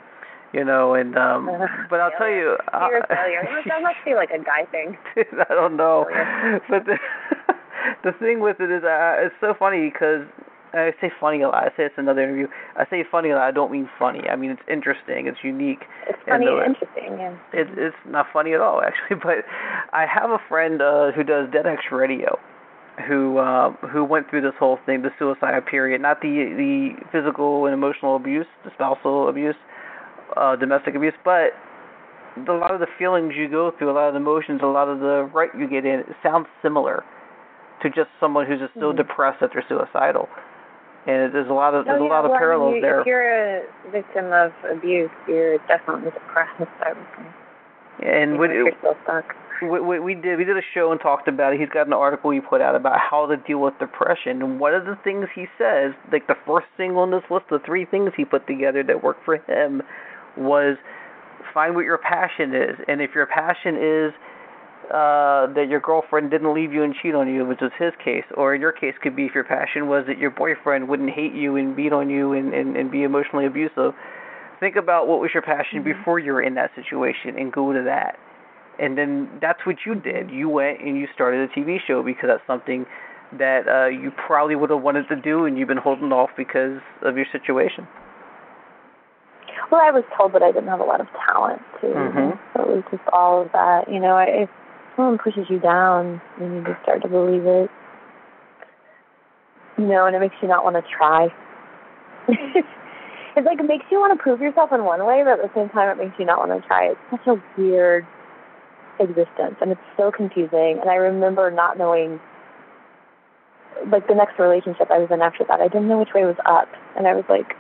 you 0.53 0.65
know. 0.65 0.95
And 0.95 1.17
um, 1.17 1.49
but 1.91 2.01
I'll 2.01 2.13
tell 2.19 2.31
you, 2.31 2.57
uh, 2.73 2.89
failure. 3.09 3.43
That 3.67 3.83
must 3.83 3.99
be 4.05 4.15
like 4.15 4.31
a 4.31 4.43
guy 4.43 4.65
thing. 4.71 4.97
I 5.17 5.55
don't 5.55 5.77
know, 5.77 6.07
but 6.69 6.85
the 6.87 6.99
the 8.03 8.13
thing 8.19 8.41
with 8.41 8.61
it 8.61 8.71
is, 8.71 8.85
uh, 8.85 9.17
it's 9.19 9.35
so 9.41 9.55
funny 9.59 9.91
because 9.91 10.27
I 10.75 10.93
say 11.01 11.11
funny 11.21 11.43
a 11.43 11.49
lot. 11.49 11.63
I 11.65 11.69
say 11.77 11.85
it's 11.85 11.95
another 11.99 12.23
interview. 12.23 12.49
I 12.77 12.85
say 12.91 13.05
funny 13.11 13.31
a 13.31 13.35
lot. 13.37 13.45
I 13.47 13.51
don't 13.53 13.71
mean 13.73 13.89
funny. 13.99 14.29
I 14.29 14.37
mean 14.37 14.51
it's 14.51 14.63
interesting. 14.69 15.27
It's 15.27 15.39
unique. 15.43 15.83
It's 16.09 16.19
And 16.27 16.43
funny 16.43 16.47
the- 16.47 16.57
and 16.59 16.75
interesting. 16.77 17.19
Yeah. 17.19 17.37
It's 17.53 17.71
it's 17.77 17.97
not 18.07 18.27
funny 18.33 18.55
at 18.55 18.61
all 18.61 18.83
actually, 18.83 19.17
but 19.23 19.45
I 19.93 20.07
have 20.07 20.31
a 20.31 20.39
friend 20.49 20.83
uh 20.83 21.13
who 21.13 21.23
does 21.23 21.49
Dead 21.53 21.67
X 21.67 21.83
Radio 21.93 22.39
who 23.09 23.39
uh 23.39 23.71
who 23.93 24.05
went 24.05 24.29
through 24.31 24.43
this 24.43 24.55
whole 24.59 24.79
thing, 24.87 25.03
the 25.03 25.11
suicide 25.19 25.65
period, 25.67 26.01
not 26.01 26.21
the 26.21 26.35
the 26.57 26.95
physical 27.13 27.67
and 27.67 27.75
emotional 27.75 28.17
abuse, 28.17 28.47
the 28.65 28.71
spousal 28.75 29.29
abuse, 29.29 29.57
uh 30.37 30.57
domestic 30.57 30.95
abuse, 30.95 31.15
but 31.25 31.51
the, 32.47 32.53
a 32.53 32.59
lot 32.59 32.73
of 32.73 32.81
the 32.81 32.87
feelings 32.99 33.35
you 33.37 33.49
go 33.49 33.71
through, 33.79 33.91
a 33.91 33.95
lot 33.95 34.09
of 34.09 34.15
the 34.15 34.21
emotions, 34.21 34.61
a 34.63 34.67
lot 34.67 34.89
of 34.89 34.99
the 35.01 35.29
right 35.33 35.51
you 35.57 35.69
get 35.69 35.85
in, 35.85 36.01
it 36.01 36.07
sounds 36.23 36.47
similar 36.63 37.05
to 37.83 37.89
just 37.91 38.09
someone 38.19 38.45
who's 38.47 38.59
just 38.61 38.75
so 38.75 38.93
Mhm. 38.93 38.97
depressed 38.97 39.41
that 39.41 39.51
they're 39.53 39.65
suicidal. 39.69 40.29
And 41.07 41.35
there's 41.35 41.51
a 41.51 41.53
lot 41.53 41.75
of 41.75 41.85
there's 41.85 42.01
oh, 42.01 42.07
a 42.07 42.09
lot 42.09 42.25
of 42.25 42.31
well, 42.31 42.39
parallels 42.39 42.71
I 42.71 42.73
mean, 42.73 42.77
you, 42.77 42.83
there. 42.83 43.01
If 43.01 43.07
you're 43.07 43.29
a 43.29 43.63
victim 43.93 44.33
of 44.33 44.53
abuse, 44.73 45.11
you're 45.29 45.59
definitely 45.69 46.11
depressed. 46.11 46.57
I 46.81 46.93
would 46.93 47.09
say. 47.17 48.09
And 48.09 48.39
what 48.39 48.51
you're 48.51 48.73
still 48.79 48.97
stuck. 49.05 49.37
we, 49.63 49.81
we, 49.81 50.01
we 50.01 50.15
did 50.15 50.39
we 50.39 50.45
did 50.45 50.57
a 50.57 50.67
show 50.73 50.93
and 50.93 51.01
talked 51.01 51.29
about 51.29 51.53
it. 51.53 51.61
He's 51.61 51.69
got 51.69 51.87
an 51.87 51.93
article 51.93 52.31
he 52.31 52.41
put 52.41 52.61
out 52.61 52.75
about 52.75 52.99
how 52.99 53.27
to 53.27 53.37
deal 53.37 53.61
with 53.61 53.75
depression. 53.79 54.43
And 54.43 54.59
one 54.59 54.75
of 54.75 54.87
the 54.87 54.97
things 55.05 55.27
he 55.35 55.47
says, 55.59 55.93
like 56.11 56.27
the 56.27 56.37
first 56.47 56.67
thing 56.77 56.93
on 56.93 57.11
this 57.11 57.23
list, 57.31 57.47
the 57.51 57.61
three 57.65 57.85
things 57.85 58.11
he 58.17 58.25
put 58.25 58.47
together 58.47 58.83
that 58.83 59.05
worked 59.05 59.25
for 59.25 59.37
him, 59.37 59.83
was 60.37 60.77
find 61.53 61.75
what 61.75 61.85
your 61.85 61.99
passion 61.99 62.55
is. 62.55 62.77
And 62.89 63.01
if 63.01 63.11
your 63.15 63.27
passion 63.27 63.77
is 63.77 64.13
uh 64.91 65.53
that 65.55 65.67
your 65.69 65.81
girlfriend 65.81 66.31
didn't 66.31 66.53
leave 66.55 66.73
you 66.73 66.83
and 66.83 66.95
cheat 67.01 67.15
on 67.15 67.29
you, 67.33 67.45
which 67.45 67.61
was 67.61 67.73
his 67.79 67.93
case, 68.05 68.25
or 68.37 68.55
in 68.55 68.61
your 68.61 68.73
case 68.73 68.95
could 69.03 69.17
be 69.17 69.27
if 69.27 69.35
your 69.35 69.45
passion 69.45 69.89
was 69.89 70.05
that 70.07 70.19
your 70.19 70.31
boyfriend 70.31 70.89
wouldn't 70.89 71.11
hate 71.11 71.35
you 71.35 71.57
and 71.57 71.75
beat 71.77 71.93
on 71.93 72.11
you 72.11 72.33
and 72.33 72.53
and, 72.55 72.77
and 72.77 72.91
be 72.91 73.03
emotionally 73.03 73.47
abusive. 73.47 73.93
Think 74.61 74.77
about 74.77 75.09
what 75.09 75.21
was 75.21 75.31
your 75.35 75.43
passion 75.43 75.81
Mhm. 75.81 75.85
before 75.85 76.19
you 76.19 76.33
were 76.33 76.43
in 76.43 76.55
that 76.55 76.71
situation 76.75 77.37
and 77.39 77.53
go 77.53 77.73
to 77.73 77.83
that 77.83 78.19
and 78.79 78.99
then 78.99 79.29
that's 79.41 79.65
what 79.67 79.77
you 79.87 79.95
did. 79.95 80.31
You 80.31 80.49
went 80.49 80.81
and 80.81 80.97
you 80.97 81.07
started 81.15 81.49
a 81.49 81.53
TV 81.59 81.79
show 81.87 82.03
because 82.03 82.29
that's 82.29 82.47
something 82.47 82.87
that 83.39 83.67
uh 83.69 83.87
you 83.89 84.13
probably 84.27 84.55
would 84.55 84.71
have 84.71 84.83
wanted 84.83 85.09
to 85.09 85.17
do 85.17 85.45
and 85.47 85.59
you've 85.59 85.69
been 85.69 85.77
holding 85.77 86.13
off 86.13 86.31
because 86.37 86.79
of 87.03 87.17
your 87.17 87.27
situation. 87.33 87.87
Well, 89.71 89.81
I 89.83 89.91
was 89.91 90.05
told 90.17 90.33
that 90.35 90.43
I 90.43 90.53
didn't 90.53 90.69
have 90.69 90.81
a 90.81 90.85
lot 90.85 91.01
of 91.01 91.09
talent 91.27 91.63
too. 91.81 91.89
Mhm. 91.89 92.39
So 92.55 92.63
it 92.63 92.69
was 92.69 92.85
just 92.91 93.03
all 93.13 93.43
of 93.43 93.53
that. 93.53 93.89
You 93.89 93.99
know, 93.99 94.19
if 94.19 94.51
someone 94.97 95.19
pushes 95.19 95.47
you 95.49 95.59
down, 95.59 96.21
you 96.41 96.65
just 96.67 96.83
start 96.83 97.03
to 97.03 97.09
believe 97.09 97.47
it. 97.47 97.71
You 99.79 99.87
know, 99.87 100.07
and 100.07 100.15
it 100.15 100.21
makes 100.21 100.37
you 100.41 100.49
not 100.49 100.65
want 100.65 100.77
to 100.77 100.83
try. 100.97 101.29
it's 102.29 103.47
like 103.47 103.59
it 103.59 103.67
makes 103.67 103.85
you 103.91 103.99
want 103.99 104.17
to 104.17 104.23
prove 104.23 104.41
yourself 104.41 104.71
in 104.73 104.85
one 104.85 105.05
way, 105.05 105.23
but 105.25 105.41
at 105.41 105.43
the 105.43 105.51
same 105.55 105.69
time, 105.71 105.91
it 105.91 106.03
makes 106.03 106.19
you 106.19 106.25
not 106.25 106.39
want 106.39 106.55
to 106.55 106.67
try. 106.67 106.91
It's 106.95 107.01
such 107.11 107.27
a 107.27 107.43
weird 107.59 108.07
existence, 109.01 109.57
and 109.61 109.73
it's 109.73 109.89
so 109.97 110.13
confusing. 110.13 110.79
And 110.81 110.89
I 110.89 110.95
remember 110.95 111.51
not 111.51 111.77
knowing, 111.77 112.21
like 113.91 114.07
the 114.07 114.15
next 114.15 114.39
relationship 114.39 114.91
I 114.91 114.99
was 114.99 115.09
in 115.11 115.21
after 115.21 115.45
that, 115.49 115.61
I 115.61 115.67
didn't 115.67 115.89
know 115.89 115.99
which 115.99 116.15
way 116.15 116.25
was 116.25 116.39
up, 116.47 116.69
and 116.97 117.09
I 117.09 117.15
was 117.15 117.25
like, 117.29 117.55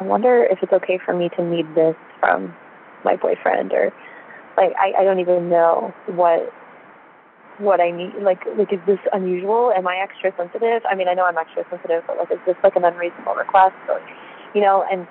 I 0.00 0.04
wonder 0.04 0.46
if 0.50 0.58
it's 0.62 0.72
okay 0.72 0.98
for 1.04 1.14
me 1.14 1.28
to 1.36 1.42
need 1.42 1.66
this 1.74 1.96
from 2.20 2.54
my 3.04 3.16
boyfriend 3.16 3.72
or 3.72 3.92
like 4.56 4.72
I, 4.78 5.00
I 5.00 5.04
don't 5.04 5.20
even 5.20 5.48
know 5.48 5.92
what 6.06 6.52
what 7.58 7.80
I 7.80 7.90
need 7.90 8.14
like 8.20 8.40
like 8.58 8.72
is 8.72 8.80
this 8.86 8.98
unusual? 9.12 9.72
Am 9.76 9.86
I 9.86 9.96
extra 9.96 10.32
sensitive? 10.36 10.82
I 10.90 10.94
mean 10.94 11.08
I 11.08 11.14
know 11.14 11.24
I'm 11.24 11.38
extra 11.38 11.64
sensitive, 11.70 12.02
but 12.06 12.18
like 12.18 12.30
is 12.30 12.38
this 12.46 12.56
like 12.62 12.76
an 12.76 12.84
unreasonable 12.84 13.34
request 13.34 13.76
or 13.88 14.00
you 14.54 14.60
know, 14.60 14.84
and 14.90 15.06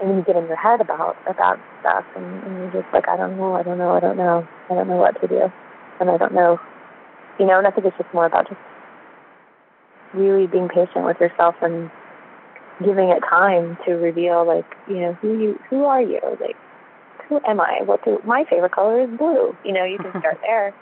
and 0.00 0.10
then 0.10 0.16
you 0.18 0.24
get 0.24 0.36
in 0.36 0.46
your 0.46 0.56
head 0.56 0.80
about 0.80 1.16
about 1.26 1.58
stuff 1.80 2.04
and, 2.16 2.42
and 2.44 2.58
you're 2.58 2.82
just 2.82 2.92
like, 2.92 3.08
I 3.08 3.16
don't 3.16 3.36
know, 3.36 3.54
I 3.54 3.62
don't 3.62 3.78
know, 3.78 3.92
I 3.92 4.00
don't 4.00 4.16
know. 4.16 4.46
I 4.70 4.74
don't 4.74 4.88
know 4.88 4.96
what 4.96 5.20
to 5.20 5.26
do. 5.26 5.50
And 6.00 6.10
I 6.10 6.18
don't 6.18 6.34
know 6.34 6.58
you 7.38 7.46
know, 7.46 7.58
and 7.58 7.66
I 7.66 7.70
think 7.70 7.86
it's 7.86 7.96
just 7.96 8.12
more 8.14 8.26
about 8.26 8.48
just 8.48 8.60
really 10.14 10.46
being 10.46 10.68
patient 10.68 11.04
with 11.04 11.20
yourself 11.20 11.54
and 11.62 11.90
giving 12.84 13.08
it 13.08 13.20
time 13.28 13.76
to 13.84 13.92
reveal 13.94 14.46
like 14.46 14.66
you 14.86 14.96
know 14.96 15.12
who 15.14 15.38
you 15.40 15.58
who 15.70 15.84
are 15.84 16.02
you 16.02 16.20
like 16.40 16.56
who 17.28 17.40
am 17.46 17.60
i 17.60 17.80
what 17.84 18.04
do 18.04 18.18
my 18.24 18.44
favorite 18.48 18.72
color 18.72 19.02
is 19.02 19.10
blue 19.18 19.56
you 19.64 19.72
know 19.72 19.84
you 19.84 19.98
can 19.98 20.10
start 20.20 20.38
there 20.46 20.74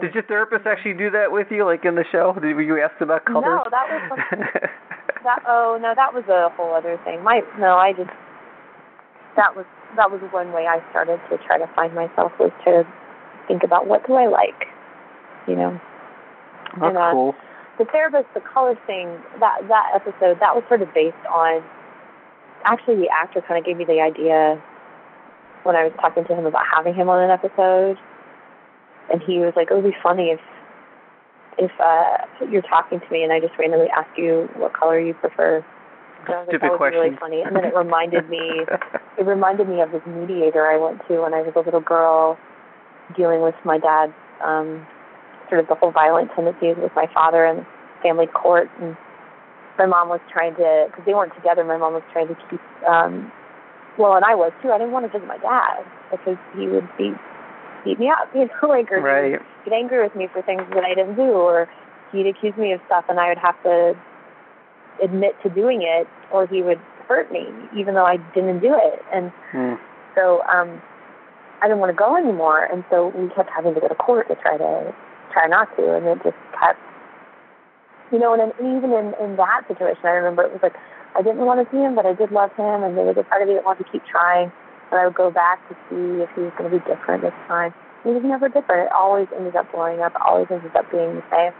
Did 0.00 0.12
your 0.14 0.24
therapist 0.24 0.66
actually 0.66 0.94
do 0.94 1.08
that 1.12 1.30
with 1.30 1.46
you, 1.52 1.64
like 1.64 1.84
in 1.84 1.94
the 1.94 2.02
show? 2.10 2.34
Did 2.34 2.52
were 2.56 2.62
you 2.62 2.82
asked 2.82 3.00
about 3.00 3.24
color? 3.26 3.42
no 3.46 3.62
that 3.70 3.86
was 3.86 4.02
something 4.10 4.44
that 5.24 5.38
oh 5.46 5.78
no 5.80 5.94
that 5.94 6.12
was 6.12 6.24
a 6.28 6.48
whole 6.56 6.74
other 6.74 6.98
thing 7.04 7.22
my 7.22 7.40
no 7.58 7.76
i 7.76 7.92
just 7.92 8.10
that 9.36 9.54
was 9.54 9.64
that 9.96 10.10
was 10.10 10.20
one 10.32 10.52
way 10.52 10.66
i 10.66 10.82
started 10.90 11.20
to 11.30 11.38
try 11.46 11.58
to 11.58 11.66
find 11.76 11.94
myself 11.94 12.32
was 12.40 12.50
to 12.64 12.82
think 13.46 13.62
about 13.62 13.86
what 13.86 14.04
do 14.06 14.14
i 14.14 14.26
like 14.26 14.66
you 15.46 15.54
know 15.54 15.78
That's 16.74 16.88
and, 16.88 16.96
uh, 16.98 17.10
cool. 17.12 17.34
the 17.78 17.84
therapist, 17.86 18.26
the 18.34 18.40
color 18.40 18.74
thing, 18.86 19.08
that 19.40 19.62
that 19.68 19.86
episode, 19.94 20.38
that 20.40 20.54
was 20.54 20.62
sort 20.68 20.82
of 20.82 20.92
based 20.94 21.16
on. 21.32 21.62
Actually, 22.64 22.96
the 22.96 23.08
actor 23.08 23.40
kind 23.40 23.58
of 23.58 23.64
gave 23.64 23.78
me 23.78 23.84
the 23.84 24.00
idea 24.00 24.60
when 25.64 25.76
I 25.76 25.84
was 25.84 25.92
talking 26.00 26.24
to 26.24 26.34
him 26.34 26.46
about 26.46 26.64
having 26.72 26.94
him 26.94 27.08
on 27.08 27.22
an 27.22 27.30
episode, 27.30 27.96
and 29.12 29.22
he 29.22 29.38
was 29.38 29.52
like, 29.56 29.70
"It 29.70 29.74
would 29.74 29.84
be 29.84 29.96
funny 30.02 30.30
if 30.30 30.40
if 31.58 31.70
uh 31.80 32.18
you're 32.50 32.62
talking 32.62 33.00
to 33.00 33.06
me 33.10 33.22
and 33.22 33.32
I 33.32 33.40
just 33.40 33.52
randomly 33.58 33.88
ask 33.90 34.08
you 34.16 34.48
what 34.56 34.72
color 34.72 34.98
you 34.98 35.14
prefer." 35.14 35.64
And 36.26 36.34
I 36.34 36.38
was 36.40 36.48
like, 36.48 36.60
Stupid 36.60 36.62
that 36.62 36.80
would 36.80 36.90
be 36.90 36.96
really 36.96 37.16
question. 37.16 37.20
funny. 37.20 37.42
And 37.42 37.56
then 37.56 37.64
it 37.64 37.74
reminded 37.74 38.28
me, 38.28 38.66
it 39.18 39.24
reminded 39.24 39.68
me 39.68 39.80
of 39.80 39.90
this 39.90 40.02
mediator 40.06 40.66
I 40.66 40.76
went 40.76 41.00
to 41.08 41.22
when 41.22 41.32
I 41.32 41.40
was 41.40 41.52
a 41.56 41.60
little 41.60 41.80
girl, 41.80 42.38
dealing 43.16 43.40
with 43.40 43.54
my 43.64 43.78
dad's 43.78 44.12
um 44.44 44.86
sort 45.48 45.60
of 45.60 45.68
the 45.68 45.74
whole 45.74 45.90
violent 45.90 46.30
tendencies 46.34 46.76
with 46.78 46.92
my 46.94 47.06
father 47.12 47.44
and 47.44 47.66
family 48.02 48.26
court 48.26 48.70
and 48.80 48.96
my 49.76 49.86
mom 49.86 50.08
was 50.08 50.20
trying 50.32 50.54
to 50.54 50.86
because 50.86 51.04
they 51.04 51.12
weren't 51.12 51.34
together 51.34 51.64
my 51.64 51.76
mom 51.76 51.92
was 51.92 52.02
trying 52.12 52.28
to 52.28 52.36
keep 52.48 52.60
um 52.86 53.30
well 53.98 54.14
and 54.14 54.24
i 54.24 54.34
was 54.34 54.52
too 54.62 54.70
i 54.70 54.78
didn't 54.78 54.92
want 54.92 55.04
to 55.04 55.12
visit 55.12 55.26
my 55.26 55.38
dad 55.38 55.84
because 56.10 56.36
he 56.56 56.66
would 56.66 56.88
beat 56.96 57.14
beat 57.84 57.98
me 57.98 58.08
up 58.08 58.28
you 58.34 58.46
know 58.46 58.68
like 58.68 58.90
or 58.92 59.00
right. 59.00 59.40
get 59.64 59.72
angry 59.72 60.02
with 60.02 60.14
me 60.14 60.28
for 60.32 60.42
things 60.42 60.62
that 60.74 60.84
i 60.84 60.94
didn't 60.94 61.16
do 61.16 61.32
or 61.32 61.68
he'd 62.12 62.26
accuse 62.26 62.56
me 62.56 62.72
of 62.72 62.80
stuff 62.86 63.04
and 63.08 63.18
i 63.20 63.28
would 63.28 63.38
have 63.38 63.60
to 63.62 63.94
admit 65.02 65.32
to 65.42 65.48
doing 65.50 65.82
it 65.82 66.06
or 66.32 66.46
he 66.46 66.62
would 66.62 66.80
hurt 67.08 67.30
me 67.32 67.46
even 67.76 67.94
though 67.94 68.04
i 68.04 68.16
didn't 68.34 68.60
do 68.60 68.74
it 68.74 69.00
and 69.12 69.32
Hmm. 69.52 69.74
so 70.14 70.42
um 70.46 70.80
I 71.62 71.68
didn't 71.68 71.80
want 71.80 71.90
to 71.90 71.96
go 71.96 72.16
anymore 72.16 72.64
and 72.64 72.84
so 72.90 73.08
we 73.14 73.28
kept 73.34 73.50
having 73.54 73.74
to 73.74 73.80
go 73.80 73.88
to 73.88 73.94
court 73.94 74.28
to 74.28 74.34
try 74.36 74.56
to 74.56 74.94
try 75.32 75.46
not 75.46 75.68
to 75.76 75.94
and 75.94 76.06
it 76.06 76.18
just 76.24 76.36
kept 76.58 76.78
you 78.10 78.18
know, 78.18 78.32
and, 78.32 78.40
then 78.42 78.76
even 78.76 78.92
in 78.92 79.14
in 79.22 79.36
that 79.36 79.62
situation 79.68 80.02
I 80.04 80.10
remember 80.10 80.42
it 80.42 80.52
was 80.52 80.62
like 80.62 80.74
I 81.16 81.22
didn't 81.22 81.44
want 81.44 81.62
to 81.62 81.66
see 81.70 81.80
him 81.80 81.94
but 81.94 82.06
I 82.06 82.14
did 82.14 82.30
love 82.32 82.50
him 82.56 82.82
and 82.82 82.96
there 82.96 83.04
was 83.04 83.16
a 83.18 83.24
part 83.24 83.42
of 83.42 83.48
me 83.48 83.54
that 83.54 83.64
wanted 83.64 83.84
to 83.84 83.90
keep 83.90 84.02
trying 84.06 84.52
and 84.90 85.00
I 85.00 85.06
would 85.06 85.14
go 85.14 85.30
back 85.30 85.62
to 85.68 85.74
see 85.88 86.22
if 86.22 86.30
he 86.34 86.42
was 86.42 86.52
gonna 86.58 86.70
be 86.70 86.82
different 86.86 87.22
this 87.22 87.36
time. 87.46 87.74
He 88.04 88.10
was 88.10 88.22
never 88.24 88.48
different. 88.48 88.88
It 88.88 88.92
always 88.92 89.28
ended 89.36 89.54
up 89.56 89.70
blowing 89.72 90.00
up, 90.00 90.12
always 90.24 90.48
ended 90.50 90.74
up 90.74 90.90
being 90.90 91.16
the 91.16 91.26
same. 91.30 91.52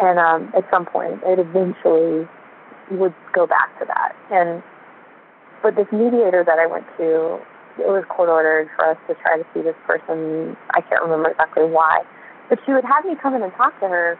And 0.00 0.18
um 0.18 0.52
at 0.56 0.64
some 0.70 0.86
point 0.86 1.20
it 1.24 1.38
eventually 1.38 2.28
would 2.90 3.14
go 3.32 3.46
back 3.46 3.72
to 3.80 3.84
that. 3.86 4.12
And 4.30 4.62
but 5.62 5.76
this 5.76 5.86
mediator 5.92 6.42
that 6.44 6.58
I 6.58 6.66
went 6.66 6.84
to 6.98 7.38
it 7.78 7.88
was 7.88 8.04
court 8.08 8.28
ordered 8.28 8.68
for 8.76 8.84
us 8.84 8.98
to 9.08 9.14
try 9.24 9.38
to 9.38 9.46
see 9.54 9.62
this 9.62 9.76
person. 9.86 10.56
I 10.76 10.80
can't 10.84 11.00
remember 11.00 11.30
exactly 11.30 11.64
why. 11.64 12.04
But 12.50 12.58
she 12.66 12.72
would 12.72 12.84
have 12.84 13.04
me 13.04 13.16
come 13.16 13.34
in 13.34 13.42
and 13.42 13.52
talk 13.56 13.72
to 13.80 13.88
her, 13.88 14.18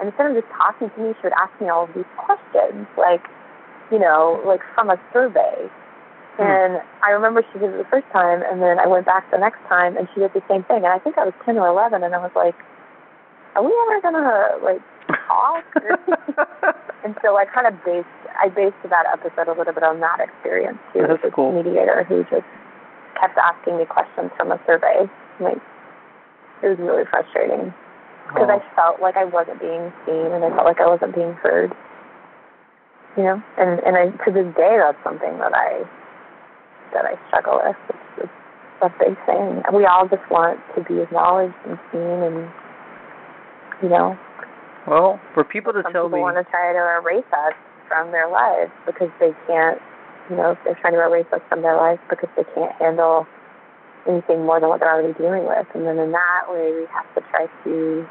and 0.00 0.08
instead 0.08 0.32
of 0.32 0.36
just 0.36 0.48
talking 0.56 0.88
to 0.88 0.98
me, 1.00 1.12
she 1.20 1.28
would 1.28 1.36
ask 1.36 1.52
me 1.60 1.68
all 1.68 1.84
of 1.84 1.92
these 1.92 2.08
questions, 2.16 2.88
like, 2.96 3.20
you 3.90 3.98
know, 3.98 4.42
like 4.46 4.60
from 4.74 4.90
a 4.90 4.98
survey. 5.12 5.68
Hmm. 6.36 6.42
And 6.42 6.72
I 7.02 7.10
remember 7.10 7.42
she 7.52 7.58
did 7.58 7.70
it 7.72 7.78
the 7.78 7.88
first 7.90 8.06
time, 8.12 8.42
and 8.44 8.60
then 8.60 8.78
I 8.78 8.86
went 8.86 9.06
back 9.06 9.30
the 9.30 9.38
next 9.38 9.60
time, 9.68 9.96
and 9.96 10.08
she 10.12 10.20
did 10.20 10.32
the 10.34 10.44
same 10.48 10.64
thing. 10.64 10.84
And 10.84 10.92
I 10.92 10.98
think 10.98 11.16
I 11.16 11.24
was 11.24 11.34
10 11.44 11.56
or 11.56 11.68
11, 11.68 12.02
and 12.02 12.14
I 12.14 12.18
was 12.18 12.32
like, 12.36 12.54
are 13.56 13.64
we 13.64 13.72
ever 13.88 14.00
going 14.04 14.20
to, 14.20 14.60
like, 14.60 14.84
talk? 15.24 15.64
and 17.04 17.16
so 17.24 17.38
I 17.40 17.46
kind 17.48 17.66
of 17.66 17.72
based, 17.88 18.04
I 18.36 18.52
based 18.52 18.76
that 18.84 19.08
episode 19.08 19.48
a 19.48 19.56
little 19.56 19.72
bit 19.72 19.82
on 19.82 20.00
that 20.00 20.20
experience, 20.20 20.76
too. 20.92 21.08
That's 21.08 21.24
with 21.24 21.32
cool. 21.32 21.56
this 21.56 21.64
mediator 21.64 22.04
who 22.04 22.20
just 22.28 22.44
kept 23.16 23.40
asking 23.40 23.78
me 23.78 23.86
questions 23.88 24.28
from 24.36 24.52
a 24.52 24.60
survey. 24.68 25.08
Like, 25.40 25.56
it 26.62 26.68
was 26.68 26.78
really 26.78 27.08
frustrating 27.08 27.72
because 28.28 28.48
Oh. 28.50 28.58
I 28.58 28.74
felt 28.74 29.00
like 29.00 29.16
I 29.16 29.24
wasn't 29.24 29.60
being 29.60 29.92
seen 30.04 30.32
and 30.32 30.44
I 30.44 30.50
felt 30.50 30.66
like 30.66 30.80
I 30.80 30.86
wasn't 30.88 31.14
being 31.14 31.32
heard. 31.34 31.72
You 33.16 33.22
know, 33.24 33.42
and 33.56 33.80
and 33.80 33.96
I 33.96 34.12
to 34.24 34.30
this 34.30 34.48
day 34.56 34.76
that's 34.76 34.98
something 35.02 35.38
that 35.38 35.54
I 35.56 35.84
that 36.92 37.04
I 37.08 37.16
struggle 37.28 37.60
with. 37.64 37.76
It's, 37.88 38.28
it's 38.28 38.38
a 38.82 38.90
big 39.00 39.16
thing. 39.24 39.62
We 39.72 39.86
all 39.86 40.06
just 40.08 40.24
want 40.30 40.60
to 40.76 40.84
be 40.84 41.00
acknowledged 41.00 41.56
and 41.64 41.78
seen, 41.90 42.20
and 42.20 42.48
you 43.82 43.88
know, 43.88 44.18
Well, 44.86 45.20
for 45.32 45.44
people 45.44 45.72
to 45.72 45.80
some 45.82 45.92
tell 45.92 46.04
people 46.12 46.18
me, 46.18 46.28
want 46.28 46.36
to 46.36 46.44
try 46.50 46.72
to 46.72 46.84
erase 47.00 47.28
us 47.32 47.56
from 47.88 48.12
their 48.12 48.28
lives 48.28 48.70
because 48.84 49.08
they 49.18 49.32
can't. 49.46 49.80
You 50.28 50.36
know, 50.36 50.58
they're 50.64 50.76
trying 50.80 50.94
to 50.94 51.00
erase 51.00 51.30
us 51.32 51.40
from 51.48 51.62
their 51.62 51.76
lives 51.76 52.00
because 52.10 52.28
they 52.36 52.44
can't 52.52 52.74
handle 52.76 53.26
anything 54.08 54.44
more 54.44 54.58
than 54.60 54.68
what 54.68 54.80
they're 54.80 54.92
already 54.92 55.14
dealing 55.14 55.46
with. 55.46 55.66
And 55.72 55.86
then 55.86 55.98
in 55.98 56.12
that 56.12 56.50
way, 56.50 56.72
we 56.74 56.86
have 56.92 57.06
to 57.14 57.22
try 57.30 57.46
to 57.64 58.06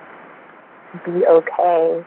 be 1.06 1.28
okay 1.28 2.06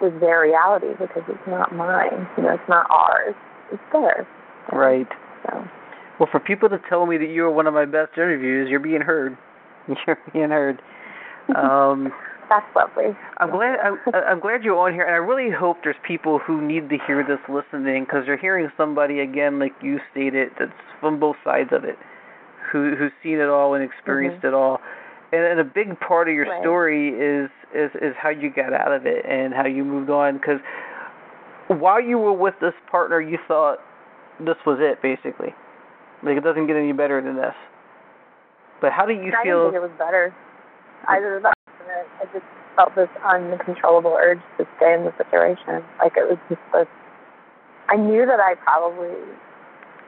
with 0.00 0.20
their 0.20 0.42
reality 0.42 0.92
because 0.98 1.22
it's 1.28 1.46
not 1.48 1.74
mine. 1.74 2.26
You 2.36 2.44
know, 2.44 2.54
it's 2.54 2.68
not 2.68 2.86
ours. 2.90 3.34
It's 3.72 3.82
theirs. 3.92 4.26
right? 4.72 5.06
So 5.44 5.64
Well, 6.18 6.28
for 6.30 6.40
people 6.40 6.68
to 6.68 6.78
tell 6.88 7.06
me 7.06 7.16
that 7.18 7.28
you 7.28 7.42
were 7.42 7.50
one 7.50 7.66
of 7.66 7.74
my 7.74 7.84
best 7.84 8.12
interviews, 8.16 8.68
you're 8.70 8.80
being 8.80 9.00
heard. 9.02 9.36
You're 10.06 10.18
being 10.34 10.50
heard. 10.50 10.82
Um, 11.56 12.12
that's 12.50 12.66
lovely. 12.76 13.16
I'm 13.38 13.50
glad 13.50 13.78
I'm, 13.82 13.98
I'm 14.14 14.40
glad 14.40 14.62
you're 14.62 14.76
on 14.78 14.92
here, 14.92 15.04
and 15.04 15.14
I 15.14 15.18
really 15.18 15.50
hope 15.50 15.78
there's 15.82 15.96
people 16.06 16.38
who 16.38 16.60
need 16.60 16.90
to 16.90 16.98
hear 17.06 17.24
this 17.26 17.38
listening 17.48 18.04
because 18.04 18.24
they're 18.26 18.36
hearing 18.36 18.68
somebody 18.76 19.20
again, 19.20 19.58
like 19.58 19.72
you 19.82 19.98
stated, 20.10 20.50
that's 20.58 20.72
from 21.00 21.18
both 21.18 21.36
sides 21.42 21.70
of 21.72 21.84
it, 21.84 21.96
who 22.70 22.94
who's 22.98 23.12
seen 23.22 23.38
it 23.38 23.48
all 23.48 23.72
and 23.74 23.82
experienced 23.82 24.44
it 24.44 24.52
all. 24.52 24.80
And, 25.32 25.42
and 25.42 25.60
a 25.60 25.64
big 25.64 25.98
part 26.00 26.28
of 26.28 26.34
your 26.34 26.46
Right. 26.46 26.60
story 26.60 27.08
is 27.10 27.50
is 27.74 27.90
is 28.00 28.14
how 28.20 28.30
you 28.30 28.50
got 28.50 28.72
out 28.72 28.92
of 28.92 29.06
it 29.06 29.24
and 29.26 29.52
how 29.52 29.66
you 29.66 29.84
moved 29.84 30.10
on. 30.10 30.38
Because 30.38 30.60
while 31.68 32.00
you 32.00 32.18
were 32.18 32.32
with 32.32 32.54
this 32.60 32.74
partner, 32.90 33.20
you 33.20 33.38
thought 33.46 33.78
this 34.40 34.56
was 34.66 34.78
it, 34.80 35.02
basically. 35.02 35.54
Like 36.22 36.36
it 36.36 36.44
doesn't 36.44 36.66
get 36.66 36.76
any 36.76 36.92
better 36.92 37.22
than 37.22 37.36
this. 37.36 37.54
But 38.80 38.92
how 38.92 39.06
do 39.06 39.12
you 39.12 39.32
I 39.34 39.42
feel? 39.42 39.68
I 39.68 39.70
didn't 39.70 39.72
think 39.72 39.74
it 39.74 39.86
was 39.86 39.98
better. 39.98 40.34
Either 41.08 41.40
that 41.42 41.54
or 41.88 42.04
I 42.20 42.24
just 42.32 42.44
felt 42.76 42.94
this 42.94 43.08
uncontrollable 43.24 44.16
urge 44.18 44.40
to 44.58 44.66
stay 44.76 44.94
in 44.94 45.04
the 45.04 45.12
situation. 45.16 45.82
Like 45.98 46.14
it 46.16 46.28
was 46.28 46.38
just 46.48 46.60
this. 46.72 46.86
I 47.88 47.96
knew 47.96 48.26
that 48.26 48.40
I 48.40 48.54
probably, 48.54 49.16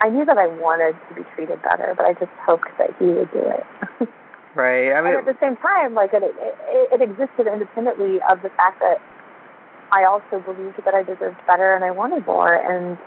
I 0.00 0.10
knew 0.10 0.24
that 0.24 0.36
I 0.36 0.46
wanted 0.46 0.94
to 1.08 1.14
be 1.14 1.22
treated 1.34 1.62
better, 1.62 1.94
but 1.96 2.04
I 2.04 2.12
just 2.14 2.32
hoped 2.44 2.68
that 2.78 2.90
he 2.98 3.06
would 3.06 3.32
do 3.32 3.42
it. 3.42 4.08
right. 4.54 4.92
I 4.92 5.00
mean, 5.00 5.14
and 5.14 5.28
at 5.28 5.28
the 5.28 5.38
same 5.40 5.56
time, 5.56 5.94
like 5.94 6.10
it, 6.12 6.22
it, 6.22 6.34
it 6.92 7.00
existed 7.02 7.46
independently 7.46 8.18
of 8.28 8.42
the 8.42 8.50
fact 8.56 8.80
that 8.80 8.98
I 9.92 10.04
also 10.04 10.38
believed 10.44 10.78
that 10.84 10.94
I 10.94 11.02
deserved 11.02 11.38
better 11.46 11.74
and 11.74 11.84
I 11.84 11.90
wanted 11.90 12.26
more, 12.26 12.54
and 12.54 12.98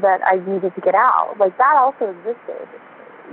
that 0.00 0.20
I 0.24 0.36
needed 0.48 0.74
to 0.74 0.80
get 0.80 0.94
out. 0.94 1.34
Like 1.38 1.56
that 1.58 1.76
also 1.76 2.10
existed. 2.10 2.66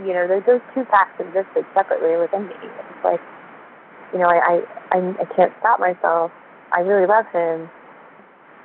You 0.05 0.13
know, 0.13 0.27
those 0.27 0.43
those 0.45 0.61
two 0.73 0.85
facts 0.85 1.19
existed 1.19 1.65
separately 1.73 2.17
within 2.17 2.47
me. 2.47 2.55
It's 2.55 3.03
like, 3.03 3.21
you 4.13 4.19
know, 4.19 4.27
I 4.27 4.39
I 4.39 4.97
I, 4.97 4.97
I 5.21 5.25
can't 5.35 5.53
stop 5.59 5.79
myself. 5.79 6.31
I 6.73 6.81
really 6.81 7.07
love 7.07 7.25
him, 7.31 7.69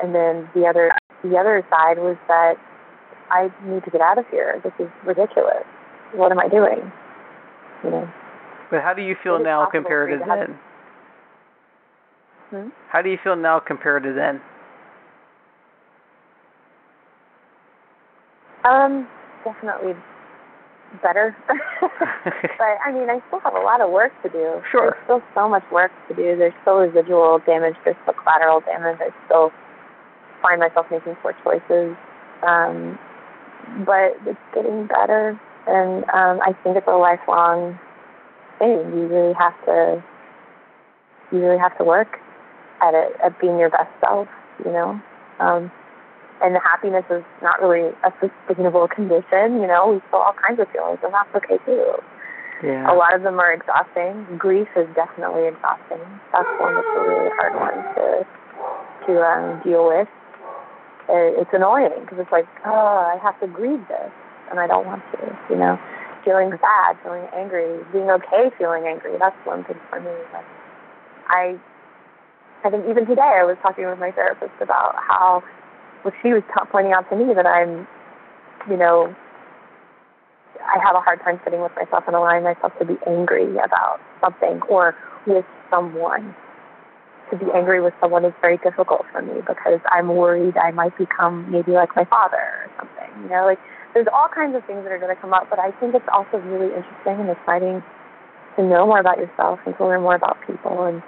and 0.02 0.14
then 0.14 0.48
the 0.54 0.66
other 0.66 0.92
the 1.22 1.36
other 1.36 1.64
side 1.70 1.98
was 1.98 2.16
that 2.28 2.54
I 3.30 3.48
need 3.64 3.84
to 3.84 3.90
get 3.90 4.00
out 4.00 4.18
of 4.18 4.26
here. 4.30 4.60
This 4.62 4.72
is 4.78 4.88
ridiculous. 5.06 5.64
What 6.14 6.30
am 6.30 6.38
I 6.38 6.48
doing? 6.48 6.92
You 7.82 7.90
know. 7.90 8.12
But 8.74 8.82
how 8.82 8.92
do 8.92 9.02
you 9.02 9.14
feel 9.22 9.36
it 9.36 9.44
now 9.44 9.66
compared 9.70 10.10
to 10.10 10.14
you 10.14 10.18
to 10.18 10.24
have- 10.24 10.48
then? 10.48 10.58
Hmm? 12.50 12.68
How 12.90 13.02
do 13.02 13.08
you 13.08 13.18
feel 13.22 13.36
now 13.36 13.60
compared 13.60 14.02
to 14.02 14.12
then? 14.12 14.40
Um, 18.64 19.06
definitely 19.44 19.94
better. 21.02 21.36
but 21.80 22.78
I 22.84 22.90
mean, 22.90 23.08
I 23.10 23.20
still 23.28 23.38
have 23.40 23.54
a 23.54 23.60
lot 23.60 23.80
of 23.80 23.90
work 23.90 24.10
to 24.24 24.28
do. 24.28 24.60
Sure. 24.72 24.90
There's 24.90 25.04
still 25.04 25.22
so 25.34 25.48
much 25.48 25.62
work 25.70 25.92
to 26.08 26.14
do. 26.16 26.36
There's 26.36 26.54
still 26.62 26.78
residual 26.78 27.38
damage. 27.46 27.74
There's 27.84 27.96
still 28.02 28.14
collateral 28.14 28.60
damage. 28.60 28.98
I 29.00 29.10
still 29.26 29.52
find 30.42 30.58
myself 30.58 30.86
making 30.90 31.14
poor 31.22 31.34
choices. 31.44 31.96
Um, 32.42 32.98
but 33.86 34.18
it's 34.26 34.38
getting 34.52 34.86
better, 34.86 35.38
and 35.66 36.04
um, 36.10 36.40
I 36.42 36.52
think 36.62 36.76
it's 36.76 36.86
a 36.88 36.96
lifelong 36.96 37.78
thing. 38.64 38.96
You 38.96 39.06
really 39.06 39.34
have 39.34 39.54
to, 39.66 40.02
you 41.32 41.38
really 41.38 41.58
have 41.58 41.76
to 41.78 41.84
work 41.84 42.18
at 42.80 42.94
it, 42.94 43.12
at 43.22 43.38
being 43.40 43.58
your 43.58 43.70
best 43.70 43.92
self. 44.00 44.28
You 44.64 44.72
know. 44.72 45.00
Um, 45.40 45.70
and 46.42 46.56
happiness 46.60 47.04
is 47.10 47.24
not 47.42 47.60
really 47.62 47.94
a 48.04 48.10
sustainable 48.20 48.88
condition. 48.88 49.60
You 49.60 49.66
know, 49.66 49.96
we 49.96 50.00
feel 50.10 50.20
all 50.20 50.34
kinds 50.34 50.60
of 50.60 50.68
feelings, 50.72 50.98
and 51.02 51.12
that's 51.14 51.30
okay 51.36 51.58
too. 51.64 51.94
Yeah. 52.62 52.90
A 52.90 52.94
lot 52.94 53.14
of 53.14 53.22
them 53.22 53.38
are 53.40 53.52
exhausting. 53.52 54.24
Grief 54.38 54.68
is 54.76 54.88
definitely 54.94 55.48
exhausting. 55.48 56.00
That's 56.32 56.48
one 56.58 56.74
that's 56.74 56.86
a 56.96 57.00
really 57.00 57.30
hard 57.36 57.54
one 57.60 57.78
to 57.96 58.06
to 59.06 59.12
um, 59.20 59.60
deal 59.62 59.88
with. 59.88 60.08
It, 61.08 61.36
it's 61.38 61.50
annoying 61.52 61.92
because 62.00 62.18
it's 62.18 62.32
like, 62.32 62.46
oh, 62.64 63.04
I 63.04 63.18
have 63.22 63.38
to 63.40 63.46
grieve 63.46 63.84
this, 63.88 64.12
and 64.50 64.58
I 64.58 64.66
don't 64.66 64.86
want 64.86 65.02
to. 65.12 65.38
You 65.50 65.56
know, 65.56 65.78
feeling 66.24 66.50
sad, 66.50 66.96
feeling 67.02 67.26
angry, 67.34 67.78
being 67.92 68.10
okay 68.10 68.50
feeling 68.58 68.86
angry. 68.86 69.12
That's 69.18 69.36
one 69.44 69.64
thing 69.64 69.76
for 69.90 70.00
me. 70.00 70.10
Like, 70.32 70.46
I, 71.28 71.56
I 72.64 72.70
think 72.70 72.86
even 72.88 73.06
today 73.06 73.36
I 73.40 73.44
was 73.44 73.56
talking 73.62 73.86
with 73.86 73.98
my 73.98 74.10
therapist 74.10 74.54
about 74.60 74.96
how 74.96 75.42
well, 76.04 76.14
she 76.22 76.32
was 76.32 76.42
t- 76.48 76.68
pointing 76.70 76.92
out 76.92 77.08
to 77.10 77.16
me 77.16 77.32
that 77.34 77.46
I'm, 77.46 77.88
you 78.68 78.76
know, 78.76 79.14
I 80.60 80.78
have 80.82 80.96
a 80.96 81.00
hard 81.00 81.20
time 81.20 81.40
sitting 81.44 81.60
with 81.60 81.72
myself 81.76 82.04
and 82.06 82.16
allowing 82.16 82.44
myself 82.44 82.72
to 82.78 82.84
be 82.84 82.96
angry 83.06 83.56
about 83.58 84.00
something 84.20 84.60
or 84.68 84.96
with 85.26 85.44
someone. 85.70 86.34
To 87.30 87.38
be 87.38 87.46
angry 87.54 87.80
with 87.80 87.94
someone 88.00 88.24
is 88.24 88.34
very 88.40 88.58
difficult 88.58 89.06
for 89.10 89.22
me 89.22 89.40
because 89.46 89.80
I'm 89.90 90.08
worried 90.08 90.56
I 90.58 90.70
might 90.72 90.96
become 90.98 91.50
maybe 91.50 91.72
like 91.72 91.96
my 91.96 92.04
father 92.04 92.36
or 92.36 92.70
something. 92.78 93.22
You 93.22 93.30
know, 93.30 93.46
like 93.46 93.58
there's 93.94 94.10
all 94.12 94.28
kinds 94.28 94.56
of 94.56 94.66
things 94.66 94.82
that 94.82 94.92
are 94.92 94.98
going 94.98 95.14
to 95.14 95.20
come 95.20 95.32
up, 95.32 95.48
but 95.48 95.58
I 95.58 95.70
think 95.78 95.94
it's 95.94 96.08
also 96.12 96.38
really 96.38 96.74
interesting 96.74 97.22
and 97.22 97.30
exciting 97.30 97.82
to 98.56 98.62
know 98.62 98.86
more 98.86 98.98
about 98.98 99.18
yourself 99.18 99.60
and 99.66 99.74
to 99.78 99.86
learn 99.86 100.02
more 100.02 100.16
about 100.16 100.36
people. 100.46 100.84
And 100.84 101.02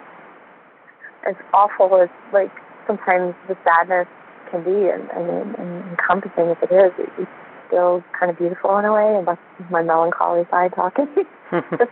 as 1.26 1.34
awful 1.52 2.00
as 2.00 2.08
like 2.32 2.50
sometimes 2.86 3.34
the 3.48 3.56
sadness 3.66 4.06
can 4.50 4.62
be 4.62 4.88
and, 4.88 5.10
and, 5.10 5.54
and 5.58 5.90
encompassing 5.90 6.54
as 6.54 6.56
it 6.62 6.70
is, 6.70 6.92
it, 6.98 7.10
it's 7.18 7.30
still 7.66 8.04
kind 8.18 8.30
of 8.30 8.38
beautiful 8.38 8.78
in 8.78 8.84
a 8.84 8.92
way, 8.94 9.18
and 9.18 9.26
that's 9.26 9.42
my 9.70 9.82
melancholy 9.82 10.46
side 10.50 10.72
talking. 10.74 11.08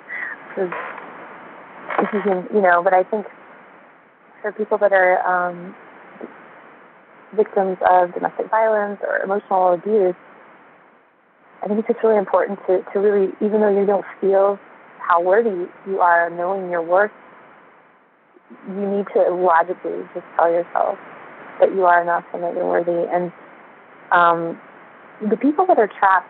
Because 0.55 0.71
you 2.13 2.23
can, 2.23 2.47
you 2.55 2.63
know, 2.63 2.81
but 2.83 2.95
I 2.95 3.03
think 3.03 3.27
for 4.41 4.53
people 4.53 4.79
that 4.79 4.93
are 4.93 5.19
um, 5.27 5.75
victims 7.37 7.77
of 7.91 8.15
domestic 8.15 8.51
violence 8.51 9.01
or 9.03 9.19
emotional 9.19 9.75
abuse, 9.75 10.15
I 11.65 11.69
think 11.69 11.87
it's 11.89 11.99
really 12.05 12.19
important 12.19 12.59
to, 12.67 12.85
to 12.93 12.99
really, 12.99 13.33
even 13.41 13.61
though 13.61 13.73
you 13.73 13.87
don't 13.87 14.05
feel 14.21 14.59
how 15.01 15.23
worthy 15.23 15.67
you 15.87 16.01
are, 16.01 16.29
knowing 16.29 16.71
your 16.71 16.83
worth, 16.83 17.11
you 18.69 18.87
need 18.87 19.07
to 19.15 19.33
logically 19.33 20.05
just 20.13 20.27
tell 20.37 20.51
yourself 20.51 20.99
that 21.61 21.75
you 21.75 21.85
are 21.85 22.03
enough 22.03 22.25
and 22.35 22.43
that 22.43 22.55
you're 22.55 22.69
worthy. 22.69 23.09
And 23.11 23.33
um, 24.13 24.61
the 25.31 25.37
people 25.37 25.65
that 25.67 25.79
are 25.79 25.89
trapped, 25.99 26.29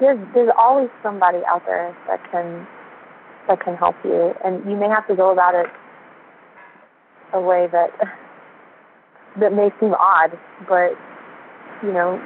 there's 0.00 0.18
there's 0.34 0.50
always 0.58 0.88
somebody 1.02 1.38
out 1.46 1.62
there 1.66 1.96
that 2.08 2.20
can 2.32 2.66
that 3.48 3.60
can 3.60 3.76
help 3.76 3.94
you, 4.02 4.32
and 4.44 4.64
you 4.64 4.76
may 4.76 4.88
have 4.88 5.06
to 5.08 5.14
go 5.14 5.30
about 5.30 5.54
it 5.54 5.66
a 7.34 7.40
way 7.40 7.68
that 7.70 7.90
that 9.38 9.52
may 9.52 9.70
seem 9.78 9.94
odd, 9.94 10.38
but 10.66 10.92
you 11.82 11.92
know, 11.92 12.20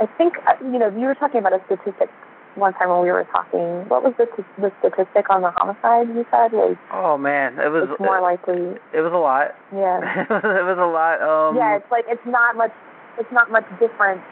I 0.00 0.06
think 0.16 0.34
uh, 0.48 0.56
you 0.64 0.78
know 0.78 0.88
you 0.88 1.06
were 1.06 1.14
talking 1.14 1.40
about 1.40 1.52
a 1.52 1.60
statistic 1.66 2.08
one 2.56 2.72
time 2.74 2.88
when 2.88 3.02
we 3.02 3.12
were 3.12 3.28
talking. 3.30 3.86
What 3.88 4.02
was 4.02 4.14
the 4.16 4.26
the 4.58 4.72
statistic 4.80 5.28
on 5.28 5.42
the 5.42 5.52
homicide 5.54 6.08
you 6.08 6.24
said 6.32 6.52
was 6.52 6.76
oh 6.92 7.18
man, 7.18 7.58
it 7.60 7.68
was 7.68 7.88
it's 7.92 8.00
more 8.00 8.20
likely 8.20 8.80
it 8.96 9.02
was 9.04 9.12
a 9.12 9.20
lot. 9.20 9.52
yeah 9.76 10.00
it 10.24 10.64
was 10.64 10.80
a 10.80 10.88
lot. 10.88 11.20
Um, 11.20 11.56
yeah 11.56 11.76
it's 11.76 11.90
like 11.92 12.04
it's 12.08 12.24
not 12.26 12.56
much 12.56 12.72
it's 13.18 13.30
not 13.30 13.52
much 13.52 13.68
different 13.78 14.22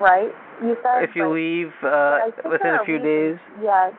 right? 0.00 0.30
You 0.62 0.76
said 0.82 1.02
if 1.02 1.16
you 1.16 1.28
leave 1.32 1.72
uh, 1.82 2.18
within 2.44 2.74
a 2.74 2.84
few 2.84 3.00
reasons- 3.00 3.40
days. 3.40 3.64
Yeah, 3.64 3.90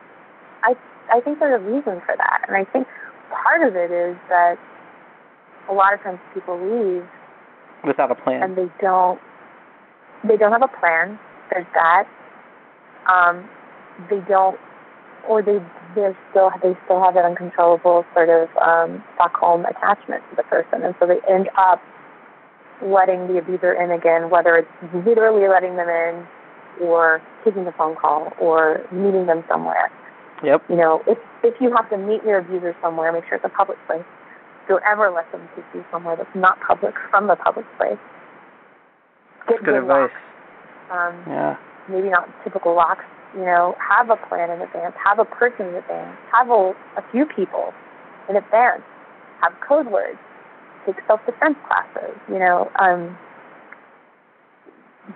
I 0.62 0.74
I 1.12 1.20
think 1.20 1.40
there's 1.40 1.60
a 1.60 1.64
reason 1.64 2.00
for 2.06 2.14
that, 2.16 2.46
and 2.46 2.56
I 2.56 2.64
think 2.70 2.86
part 3.34 3.66
of 3.66 3.74
it 3.74 3.90
is 3.90 4.16
that 4.28 4.56
a 5.68 5.74
lot 5.74 5.92
of 5.92 6.00
times 6.02 6.18
people 6.32 6.54
leave 6.54 7.02
without 7.84 8.10
a 8.10 8.14
plan. 8.14 8.42
and 8.42 8.56
they 8.56 8.70
don't 8.80 9.20
they 10.26 10.36
don't 10.36 10.52
have 10.52 10.62
a 10.62 10.68
plan. 10.80 11.18
There's 11.50 11.66
that. 11.74 12.04
Um, 13.10 13.48
they 14.08 14.20
don't, 14.28 14.58
or 15.28 15.42
they 15.42 15.58
they 15.94 16.14
still 16.30 16.50
they 16.62 16.76
still 16.84 17.02
have 17.02 17.14
that 17.14 17.24
uncontrollable 17.24 18.04
sort 18.14 18.28
of 18.28 18.48
um, 18.56 19.02
Stockholm 19.14 19.64
attachment 19.66 20.22
to 20.30 20.36
the 20.36 20.44
person, 20.44 20.82
and 20.82 20.94
so 21.00 21.06
they 21.06 21.18
end 21.30 21.48
up 21.58 21.80
letting 22.82 23.28
the 23.28 23.38
abuser 23.38 23.72
in 23.72 23.90
again, 23.90 24.30
whether 24.30 24.56
it's 24.56 24.94
literally 25.04 25.48
letting 25.48 25.76
them 25.76 25.88
in, 25.88 26.26
or 26.82 27.20
taking 27.44 27.66
a 27.66 27.72
phone 27.72 27.96
call, 27.96 28.32
or 28.40 28.86
meeting 28.92 29.26
them 29.26 29.44
somewhere. 29.48 29.90
Yep. 30.42 30.62
You 30.68 30.76
know, 30.76 31.02
if 31.06 31.18
if 31.42 31.54
you 31.60 31.74
have 31.74 31.90
to 31.90 31.98
meet 31.98 32.24
your 32.24 32.38
abuser 32.38 32.74
somewhere, 32.80 33.12
make 33.12 33.24
sure 33.28 33.36
it's 33.36 33.44
a 33.44 33.48
public 33.48 33.78
place. 33.86 34.04
Don't 34.68 34.82
ever 34.84 35.10
let 35.10 35.30
them 35.32 35.48
take 35.56 35.64
you 35.74 35.84
somewhere 35.90 36.16
that's 36.16 36.34
not 36.34 36.58
public 36.60 36.94
from 37.10 37.26
the 37.26 37.36
public 37.36 37.66
place. 37.76 37.98
Get 39.50 39.58
That's 39.58 39.66
good 39.66 39.82
advice. 39.82 40.10
locks. 40.10 40.94
Um, 40.94 41.14
Yeah. 41.26 41.56
maybe 41.88 42.08
not 42.08 42.28
typical 42.44 42.74
locks. 42.74 43.04
You 43.34 43.44
know, 43.44 43.76
have 43.78 44.10
a 44.10 44.16
plan 44.16 44.50
in 44.50 44.62
advance. 44.62 44.94
Have 45.04 45.18
a 45.18 45.24
person 45.24 45.66
in 45.66 45.74
advance. 45.74 46.16
Have 46.32 46.50
a, 46.50 46.74
a 46.96 47.02
few 47.10 47.26
people 47.26 47.74
in 48.28 48.36
advance. 48.36 48.82
Have 49.42 49.52
code 49.66 49.86
words. 49.86 50.18
Take 50.86 50.96
self-defense 51.06 51.56
classes. 51.66 52.14
You 52.28 52.38
know, 52.38 52.70
um, 52.78 53.16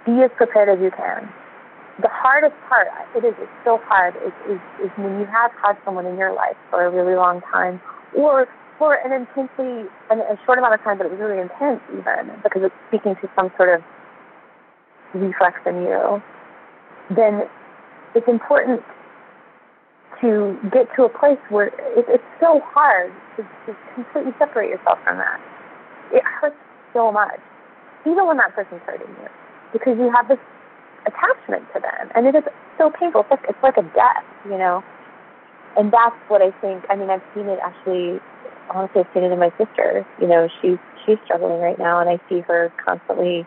be 0.07 0.23
as 0.23 0.31
prepared 0.37 0.69
as 0.69 0.83
you 0.83 0.91
can. 0.91 1.29
The 2.03 2.11
hardest 2.11 2.55
part, 2.69 2.89
it 3.15 3.25
is, 3.25 3.35
it's 3.39 3.53
so 3.63 3.79
hard, 3.87 4.17
is, 4.27 4.35
is, 4.51 4.59
is 4.83 4.91
when 4.99 5.21
you 5.21 5.27
have 5.27 5.53
had 5.63 5.79
someone 5.85 6.07
in 6.07 6.19
your 6.19 6.35
life 6.35 6.57
for 6.69 6.85
a 6.87 6.91
really 6.91 7.15
long 7.15 7.41
time, 7.53 7.81
or 8.17 8.49
for 8.79 8.95
an 8.95 9.13
intensely, 9.13 9.87
an, 10.11 10.19
a 10.19 10.35
short 10.45 10.59
amount 10.59 10.75
of 10.75 10.83
time, 10.83 10.99
but 10.99 11.07
it 11.07 11.13
was 11.13 11.21
really 11.21 11.39
intense 11.39 11.79
even, 11.93 12.35
because 12.43 12.63
it's 12.65 12.75
speaking 12.89 13.15
to 13.23 13.31
some 13.37 13.53
sort 13.57 13.71
of 13.71 13.81
reflex 15.15 15.59
in 15.67 15.83
you, 15.83 16.23
then 17.15 17.43
it's 18.15 18.29
important 18.29 18.81
to 20.21 20.57
get 20.73 20.87
to 20.97 21.05
a 21.05 21.09
place 21.09 21.39
where 21.51 21.69
it, 21.99 22.07
it's 22.09 22.25
so 22.41 22.61
hard 22.65 23.13
to, 23.37 23.43
to 23.67 23.77
completely 23.95 24.33
separate 24.39 24.71
yourself 24.71 24.99
from 25.05 25.19
that. 25.19 25.41
It 26.13 26.23
hurts 26.25 26.57
so 26.93 27.11
much, 27.11 27.41
even 28.07 28.27
when 28.27 28.37
that 28.39 28.55
person's 28.55 28.81
hurting 28.87 29.09
you, 29.09 29.29
because 29.73 29.99
you 29.99 30.11
have 30.15 30.29
this 30.29 30.39
attachment 31.07 31.65
to 31.75 31.81
them, 31.81 32.11
and 32.15 32.27
it 32.27 32.35
is 32.35 32.45
so 32.79 32.91
painful. 32.91 33.23
It's 33.23 33.31
like, 33.31 33.45
it's 33.49 33.63
like 33.63 33.77
a 33.77 33.83
death, 33.95 34.25
you 34.45 34.59
know. 34.59 34.83
And 35.77 35.93
that's 35.93 36.15
what 36.29 36.41
I 36.41 36.53
think. 36.61 36.85
I 36.89 36.95
mean, 36.95 37.11
I've 37.11 37.25
seen 37.35 37.47
it 37.47 37.59
actually. 37.63 38.21
Honestly, 38.71 39.03
I've 39.03 39.13
seen 39.13 39.25
it 39.25 39.33
in 39.33 39.39
my 39.39 39.51
sister. 39.59 40.07
You 40.21 40.29
know, 40.29 40.49
she's 40.63 40.79
she's 41.05 41.19
struggling 41.25 41.61
right 41.61 41.79
now, 41.79 42.01
and 42.01 42.09
I 42.09 42.21
see 42.29 42.41
her 42.47 42.73
constantly 42.83 43.47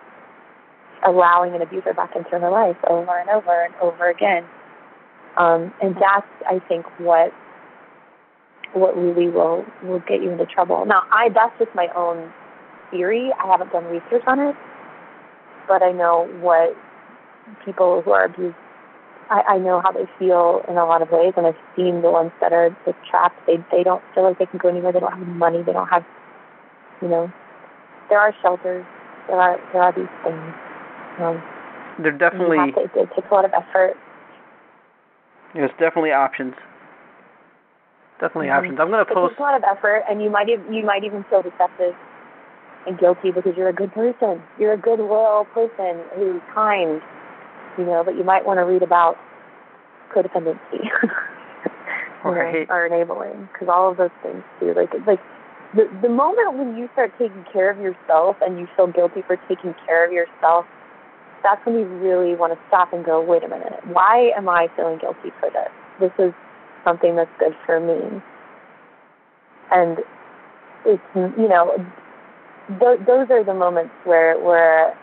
allowing 1.05 1.53
an 1.53 1.61
abuser 1.61 1.93
back 1.93 2.15
into 2.15 2.31
her 2.31 2.49
life 2.49 2.77
over 2.89 3.19
and 3.19 3.29
over 3.29 3.65
and 3.65 3.73
over 3.81 4.09
again. 4.09 4.43
Um, 5.37 5.73
and 5.81 5.95
that's, 5.95 6.27
I 6.49 6.59
think, 6.67 6.85
what 6.99 7.31
what 8.73 8.97
really 8.97 9.29
will 9.29 9.65
will 9.83 10.01
get 10.07 10.21
you 10.21 10.31
into 10.31 10.45
trouble. 10.45 10.85
Now, 10.85 11.03
I 11.11 11.29
that's 11.33 11.57
just 11.59 11.73
my 11.75 11.87
own 11.95 12.31
theory. 12.91 13.31
I 13.41 13.47
haven't 13.47 13.71
done 13.71 13.85
research 13.85 14.23
on 14.27 14.39
it, 14.39 14.55
but 15.67 15.81
I 15.83 15.91
know 15.91 16.27
what 16.41 16.75
people 17.65 18.01
who 18.01 18.11
are 18.11 18.25
abused. 18.25 18.55
I, 19.29 19.55
I 19.55 19.57
know 19.57 19.81
how 19.83 19.91
they 19.91 20.05
feel 20.17 20.61
in 20.69 20.77
a 20.77 20.85
lot 20.85 21.01
of 21.01 21.09
ways, 21.11 21.33
and 21.35 21.45
I've 21.45 21.59
seen 21.75 22.01
the 22.01 22.09
ones 22.09 22.31
that 22.41 22.53
are 22.53 22.69
just 22.85 22.97
trapped. 23.09 23.35
They 23.45 23.57
they 23.71 23.83
don't 23.83 24.03
feel 24.13 24.23
like 24.23 24.39
they 24.39 24.45
can 24.45 24.59
go 24.59 24.69
anywhere. 24.69 24.91
They 24.91 24.99
don't 24.99 25.13
have 25.13 25.27
money. 25.27 25.63
They 25.63 25.73
don't 25.73 25.87
have, 25.87 26.03
you 27.01 27.07
know, 27.07 27.31
there 28.09 28.19
are 28.19 28.33
shelters. 28.41 28.85
There 29.27 29.37
are 29.37 29.59
there 29.73 29.83
are 29.83 29.93
these 29.93 30.11
things. 30.23 30.66
Um, 31.19 31.41
There 31.99 32.11
you 32.11 32.17
definitely 32.17 32.71
to, 32.73 33.01
it, 33.01 33.09
takes 33.15 33.27
a 33.29 33.33
lot 33.33 33.45
of 33.45 33.51
effort. 33.53 33.97
there's 35.55 35.71
definitely 35.79 36.11
options. 36.11 36.53
Definitely 38.19 38.47
Mhm. 38.47 38.57
options. 38.57 38.79
I'm 38.79 38.91
gonna 38.91 39.05
post. 39.05 39.17
It 39.17 39.29
takes 39.29 39.39
a 39.39 39.43
lot 39.43 39.55
of 39.55 39.63
effort, 39.63 40.03
and 40.09 40.21
you 40.21 40.29
might 40.29 40.47
you 40.47 40.83
might 40.83 41.03
even 41.03 41.23
feel 41.25 41.41
deceptive 41.41 41.95
and 42.85 42.97
guilty 42.97 43.31
because 43.31 43.55
you're 43.57 43.69
a 43.69 43.73
good 43.73 43.91
person. 43.93 44.41
You're 44.57 44.73
a 44.73 44.77
good, 44.77 44.99
loyal 44.99 45.45
person 45.45 46.01
who's 46.15 46.41
kind, 46.53 47.01
you 47.77 47.85
know. 47.85 48.03
But 48.03 48.15
you 48.15 48.23
might 48.23 48.45
want 48.45 48.59
to 48.59 48.65
read 48.65 48.83
about 48.83 49.17
codependency, 50.13 50.57
you 52.25 52.31
know, 52.31 52.65
or 52.69 52.85
enabling, 52.85 53.49
because 53.53 53.69
all 53.69 53.89
of 53.89 53.97
those 53.97 54.11
things 54.21 54.43
too. 54.59 54.73
Like 54.73 54.93
like 55.05 55.19
the 55.75 55.89
the 56.01 56.09
moment 56.09 56.53
when 56.53 56.75
you 56.77 56.89
start 56.93 57.11
taking 57.17 57.45
care 57.51 57.69
of 57.69 57.79
yourself 57.79 58.37
and 58.41 58.57
you 58.57 58.67
feel 58.75 58.87
guilty 58.87 59.21
for 59.25 59.37
taking 59.47 59.75
care 59.85 60.05
of 60.05 60.11
yourself, 60.11 60.65
that's 61.43 61.63
when 61.65 61.75
you 61.75 61.85
really 61.85 62.35
want 62.35 62.53
to 62.53 62.59
stop 62.67 62.93
and 62.93 63.05
go, 63.05 63.21
wait 63.21 63.43
a 63.43 63.47
minute, 63.47 63.79
why 63.91 64.31
am 64.35 64.49
I 64.49 64.67
feeling 64.75 64.97
guilty 64.99 65.31
for 65.39 65.49
this? 65.49 65.69
This 65.99 66.11
is 66.19 66.33
something 66.83 67.15
that's 67.15 67.29
good 67.39 67.53
for 67.65 67.79
me. 67.79 68.21
And 69.71 69.99
it's 70.85 71.03
you 71.15 71.47
know, 71.47 71.75
th- 72.79 72.99
those 73.05 73.27
are 73.29 73.43
the 73.43 73.53
moments 73.53 73.91
where 74.05 74.39
where 74.39 74.97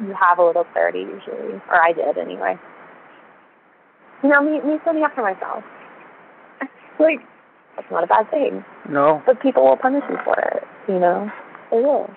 you 0.00 0.14
have 0.14 0.38
a 0.38 0.44
little 0.44 0.64
clarity 0.72 1.00
usually, 1.00 1.60
or 1.68 1.82
I 1.82 1.92
did 1.92 2.16
anyway. 2.18 2.56
You 4.22 4.28
know, 4.28 4.42
me 4.42 4.60
me 4.60 4.78
standing 4.82 5.04
up 5.04 5.14
for 5.14 5.22
myself, 5.22 5.64
like 7.00 7.18
that's 7.76 7.90
not 7.90 8.04
a 8.04 8.06
bad 8.06 8.30
thing. 8.30 8.64
no. 8.88 9.22
But 9.26 9.40
people 9.40 9.64
will 9.64 9.76
punish 9.76 10.04
you 10.08 10.18
for 10.24 10.38
it. 10.38 10.62
You 10.88 10.98
know, 10.98 11.30
they 11.70 11.78
will. 11.78 12.08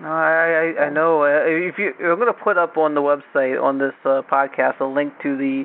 No, 0.00 0.08
I 0.08 0.74
I, 0.78 0.84
I 0.86 0.90
know. 0.90 1.22
Uh, 1.22 1.44
if 1.46 1.78
you, 1.78 1.92
I'm 2.00 2.18
going 2.18 2.32
to 2.32 2.32
put 2.32 2.56
up 2.56 2.76
on 2.76 2.94
the 2.94 3.02
website 3.02 3.62
on 3.62 3.78
this 3.78 3.92
uh, 4.04 4.22
podcast 4.30 4.80
a 4.80 4.84
link 4.84 5.12
to 5.22 5.36
the 5.36 5.64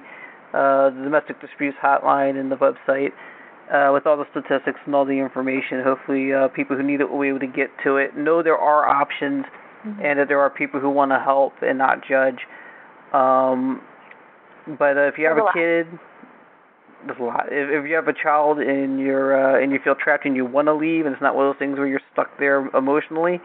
uh, 0.53 0.89
the 0.89 1.01
domestic 1.03 1.39
disputes 1.41 1.77
hotline 1.83 2.39
and 2.39 2.51
the 2.51 2.55
website 2.55 3.11
uh, 3.71 3.91
with 3.93 4.05
all 4.05 4.17
the 4.17 4.25
statistics 4.31 4.79
and 4.85 4.95
all 4.95 5.05
the 5.05 5.13
information. 5.13 5.81
Hopefully, 5.83 6.33
uh, 6.33 6.47
people 6.49 6.75
who 6.75 6.83
need 6.83 7.01
it 7.01 7.09
will 7.09 7.21
be 7.21 7.27
able 7.29 7.39
to 7.39 7.47
get 7.47 7.69
to 7.83 7.97
it. 7.97 8.17
Know 8.17 8.43
there 8.43 8.57
are 8.57 8.87
options, 8.87 9.45
and 10.03 10.19
that 10.19 10.27
there 10.27 10.39
are 10.39 10.49
people 10.49 10.79
who 10.79 10.89
want 10.89 11.11
to 11.11 11.19
help 11.19 11.53
and 11.61 11.77
not 11.77 11.99
judge. 12.07 12.39
Um, 13.13 13.81
but 14.77 14.97
uh, 14.97 15.07
if 15.07 15.17
you 15.17 15.25
have 15.27 15.37
There's 15.37 15.47
a 15.55 15.59
a 15.59 15.85
kid, 15.85 15.99
there's 17.05 17.19
a 17.19 17.23
lot. 17.23 17.45
If, 17.47 17.83
if 17.83 17.89
you 17.89 17.95
have 17.95 18.07
a 18.07 18.13
child 18.13 18.59
and 18.59 18.99
you're 18.99 19.31
uh, 19.35 19.61
and 19.61 19.71
you 19.71 19.79
feel 19.83 19.95
trapped 19.95 20.25
and 20.25 20.35
you 20.35 20.45
want 20.45 20.67
to 20.67 20.73
leave, 20.73 21.05
and 21.05 21.13
it's 21.13 21.21
not 21.21 21.35
one 21.35 21.47
of 21.47 21.53
those 21.53 21.59
things 21.59 21.77
where 21.77 21.87
you're 21.87 22.01
stuck 22.11 22.37
there 22.39 22.67
emotionally, 22.75 23.39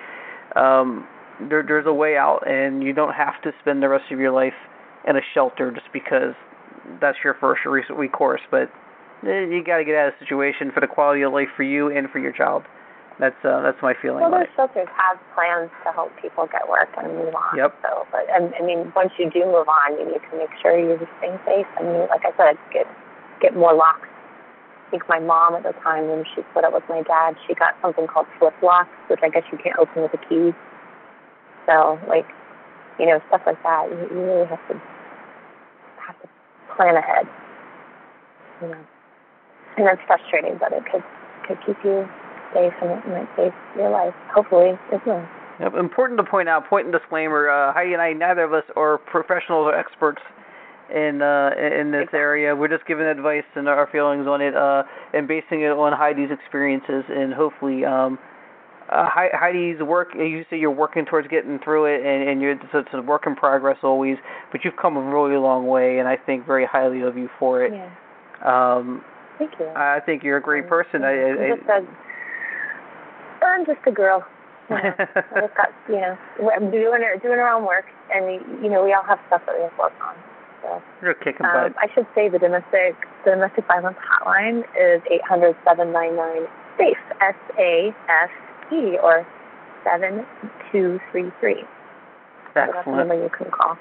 um, 0.56 1.06
there 1.48 1.64
there's 1.66 1.86
a 1.86 1.92
way 1.92 2.16
out, 2.16 2.46
and 2.46 2.82
you 2.82 2.92
don't 2.92 3.14
have 3.14 3.40
to 3.42 3.52
spend 3.60 3.82
the 3.82 3.88
rest 3.88 4.10
of 4.10 4.18
your 4.18 4.32
life 4.32 4.56
in 5.08 5.16
a 5.16 5.20
shelter 5.34 5.70
just 5.70 5.86
because 5.92 6.34
that's 7.00 7.18
your 7.24 7.34
first 7.40 7.62
or 7.64 7.72
re- 7.72 7.84
recourse. 7.96 8.40
But 8.50 8.70
eh, 9.26 9.46
you 9.50 9.62
got 9.64 9.78
to 9.78 9.84
get 9.84 9.96
out 9.96 10.08
of 10.08 10.14
the 10.18 10.24
situation 10.24 10.70
for 10.72 10.80
the 10.80 10.86
quality 10.86 11.22
of 11.22 11.32
life 11.32 11.48
for 11.56 11.62
you 11.62 11.90
and 11.90 12.08
for 12.10 12.18
your 12.18 12.32
child. 12.32 12.64
That's 13.20 13.36
uh, 13.44 13.62
that's 13.62 13.78
my 13.82 13.94
feeling. 14.00 14.22
Well, 14.22 14.32
those 14.32 14.50
shelters 14.56 14.88
have 14.96 15.20
plans 15.34 15.70
to 15.84 15.92
help 15.92 16.10
people 16.20 16.48
get 16.50 16.66
work 16.68 16.88
and 16.96 17.12
move 17.12 17.34
on. 17.34 17.56
Yep. 17.56 17.76
So, 17.82 18.06
but 18.10 18.24
and 18.32 18.54
I 18.56 18.64
mean, 18.64 18.92
once 18.96 19.12
you 19.18 19.30
do 19.30 19.44
move 19.44 19.68
on, 19.68 19.98
you 19.98 20.06
need 20.06 20.24
to 20.30 20.34
make 20.38 20.50
sure 20.60 20.78
you're 20.78 20.98
staying 21.18 21.38
safe. 21.44 21.68
And 21.78 21.86
you, 21.92 22.06
like 22.08 22.24
I 22.24 22.32
said, 22.36 22.56
get 22.72 22.86
get 23.40 23.54
more 23.54 23.74
locks. 23.74 24.08
Think 24.92 25.08
my 25.08 25.18
mom 25.18 25.54
at 25.56 25.64
the 25.64 25.72
time 25.80 26.06
when 26.06 26.22
she 26.36 26.42
split 26.52 26.68
up 26.68 26.74
with 26.74 26.84
my 26.86 27.00
dad, 27.00 27.34
she 27.48 27.54
got 27.54 27.72
something 27.80 28.06
called 28.06 28.26
flip 28.38 28.52
locks, 28.62 28.92
which 29.08 29.20
I 29.22 29.30
guess 29.30 29.42
you 29.50 29.56
can't 29.56 29.78
open 29.80 30.02
with 30.02 30.12
a 30.12 30.20
key. 30.28 30.52
So, 31.64 31.98
like, 32.06 32.28
you 33.00 33.06
know, 33.06 33.18
stuff 33.28 33.40
like 33.46 33.56
that. 33.62 33.88
You, 33.88 33.96
you 34.12 34.20
really 34.20 34.46
have 34.46 34.60
to 34.68 34.74
have 35.96 36.20
to 36.20 36.28
plan 36.76 36.96
ahead. 36.96 37.24
You 38.60 38.68
know, 38.68 38.84
and 39.78 39.86
that's 39.86 40.00
frustrating, 40.06 40.58
but 40.60 40.72
it 40.72 40.84
could 40.92 41.02
could 41.48 41.56
keep 41.64 41.76
you 41.82 42.06
safe 42.52 42.74
and 42.82 42.90
it 42.92 43.08
might 43.08 43.28
save 43.34 43.52
your 43.74 43.88
life. 43.88 44.14
Hopefully, 44.34 44.78
it 44.92 45.00
will. 45.06 45.24
Important 45.78 46.18
to 46.18 46.24
point 46.24 46.48
out, 46.48 46.68
point 46.68 46.86
and 46.86 46.92
disclaimer, 46.92 47.48
uh, 47.48 47.72
Heidi 47.72 47.92
and 47.94 48.02
I, 48.02 48.12
neither 48.12 48.44
of 48.44 48.52
us 48.52 48.64
are 48.76 48.98
professionals 48.98 49.66
or 49.66 49.74
experts 49.74 50.20
in 50.90 51.22
uh, 51.22 51.50
in 51.56 51.90
this 51.90 52.02
Exactly. 52.02 52.18
area. 52.18 52.56
We're 52.56 52.68
just 52.68 52.86
giving 52.86 53.06
advice 53.06 53.44
and 53.54 53.68
our 53.68 53.88
feelings 53.90 54.26
on 54.26 54.40
it 54.40 54.56
uh, 54.56 54.82
and 55.14 55.28
basing 55.28 55.62
it 55.62 55.70
on 55.70 55.92
Heidi's 55.92 56.30
experiences 56.30 57.04
and 57.08 57.32
hopefully 57.32 57.84
um, 57.84 58.18
uh, 58.90 59.08
Heidi's 59.08 59.80
work. 59.82 60.08
You 60.14 60.44
say 60.50 60.58
you're 60.58 60.70
working 60.70 61.04
towards 61.04 61.28
getting 61.28 61.58
through 61.64 61.86
it, 61.86 62.04
and, 62.04 62.28
and 62.28 62.40
you're 62.40 62.56
so 62.72 62.78
it's 62.78 62.88
a 62.92 63.00
work 63.00 63.22
in 63.26 63.34
progress 63.34 63.78
always. 63.82 64.16
But 64.50 64.64
you've 64.64 64.76
come 64.80 64.96
a 64.96 65.02
really 65.02 65.38
long 65.38 65.66
way, 65.66 65.98
and 65.98 66.08
I 66.08 66.16
think 66.16 66.46
very 66.46 66.66
highly 66.66 67.02
of 67.02 67.16
you 67.16 67.28
for 67.38 67.64
it. 67.64 67.72
Yeah. 67.72 67.88
Um, 68.44 69.02
Thank 69.38 69.52
you. 69.58 69.68
I 69.68 70.00
think 70.04 70.22
you're 70.22 70.36
a 70.36 70.42
great 70.42 70.68
person. 70.68 71.02
I'm 71.04 71.56
just 71.56 71.68
a, 71.68 71.86
I'm 73.44 73.66
just 73.66 73.80
a 73.86 73.92
girl. 73.92 74.24
You 74.68 74.76
know, 74.76 74.82
I 74.98 75.40
just 75.40 75.56
got, 75.56 75.68
you 75.88 75.96
know, 75.96 76.16
I'm 76.54 76.70
doing 76.70 77.02
our, 77.02 77.16
doing 77.16 77.38
our 77.38 77.48
own 77.48 77.66
work, 77.66 77.86
and 78.14 78.40
you 78.62 78.70
know, 78.70 78.84
we 78.84 78.92
all 78.92 79.04
have 79.04 79.18
stuff 79.26 79.42
that 79.46 79.56
we 79.56 79.62
have 79.62 79.72
to 79.72 79.78
work 79.78 79.92
on. 80.06 80.14
You're 81.02 81.14
kicking 81.14 81.44
um, 81.46 81.74
I 81.78 81.88
should 81.94 82.06
say 82.14 82.28
the 82.28 82.38
domestic 82.38 82.94
the 83.24 83.32
domestic 83.32 83.66
violence 83.66 83.96
hotline 83.98 84.60
is 84.78 85.02
eight 85.10 85.24
hundred 85.28 85.56
seven 85.66 85.92
nine 85.92 86.16
nine 86.16 86.46
SAFE 86.78 86.96
S 87.20 87.34
A 87.58 87.90
F 88.08 88.30
E 88.72 88.98
or 89.02 89.26
seven 89.84 90.24
two 90.70 90.98
three 91.10 91.30
three. 91.40 91.64
Excellent. 92.54 92.54
So 92.54 92.72
that's 92.74 92.86
the 92.86 92.96
number 92.96 93.14
you 93.14 93.30
can 93.36 93.50
call. 93.50 93.76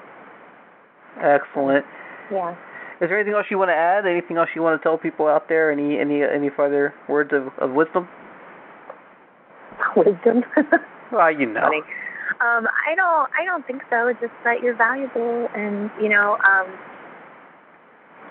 Excellent. 1.22 1.84
Yeah. 2.30 2.52
Is 3.00 3.08
there 3.08 3.18
anything 3.18 3.34
else 3.34 3.46
you 3.50 3.58
want 3.58 3.70
to 3.70 3.74
add? 3.74 4.06
Anything 4.06 4.36
else 4.36 4.48
you 4.54 4.62
want 4.62 4.80
to 4.80 4.82
tell 4.82 4.96
people 4.96 5.26
out 5.26 5.48
there? 5.48 5.70
Any 5.70 5.98
any 5.98 6.22
any 6.22 6.50
further 6.50 6.94
words 7.08 7.32
of, 7.32 7.48
of 7.58 7.74
wisdom? 7.74 8.08
Wisdom. 9.96 10.44
well, 11.12 11.30
you 11.30 11.46
know. 11.46 11.62
Funny. 11.62 11.82
Um, 12.40 12.66
I 12.66 12.94
don't. 12.94 13.28
I 13.38 13.44
don't 13.44 13.66
think 13.66 13.82
so. 13.90 14.12
Just 14.20 14.32
that 14.44 14.62
you're 14.62 14.76
valuable, 14.76 15.48
and 15.54 15.90
you 16.00 16.08
know, 16.08 16.38
um, 16.44 16.66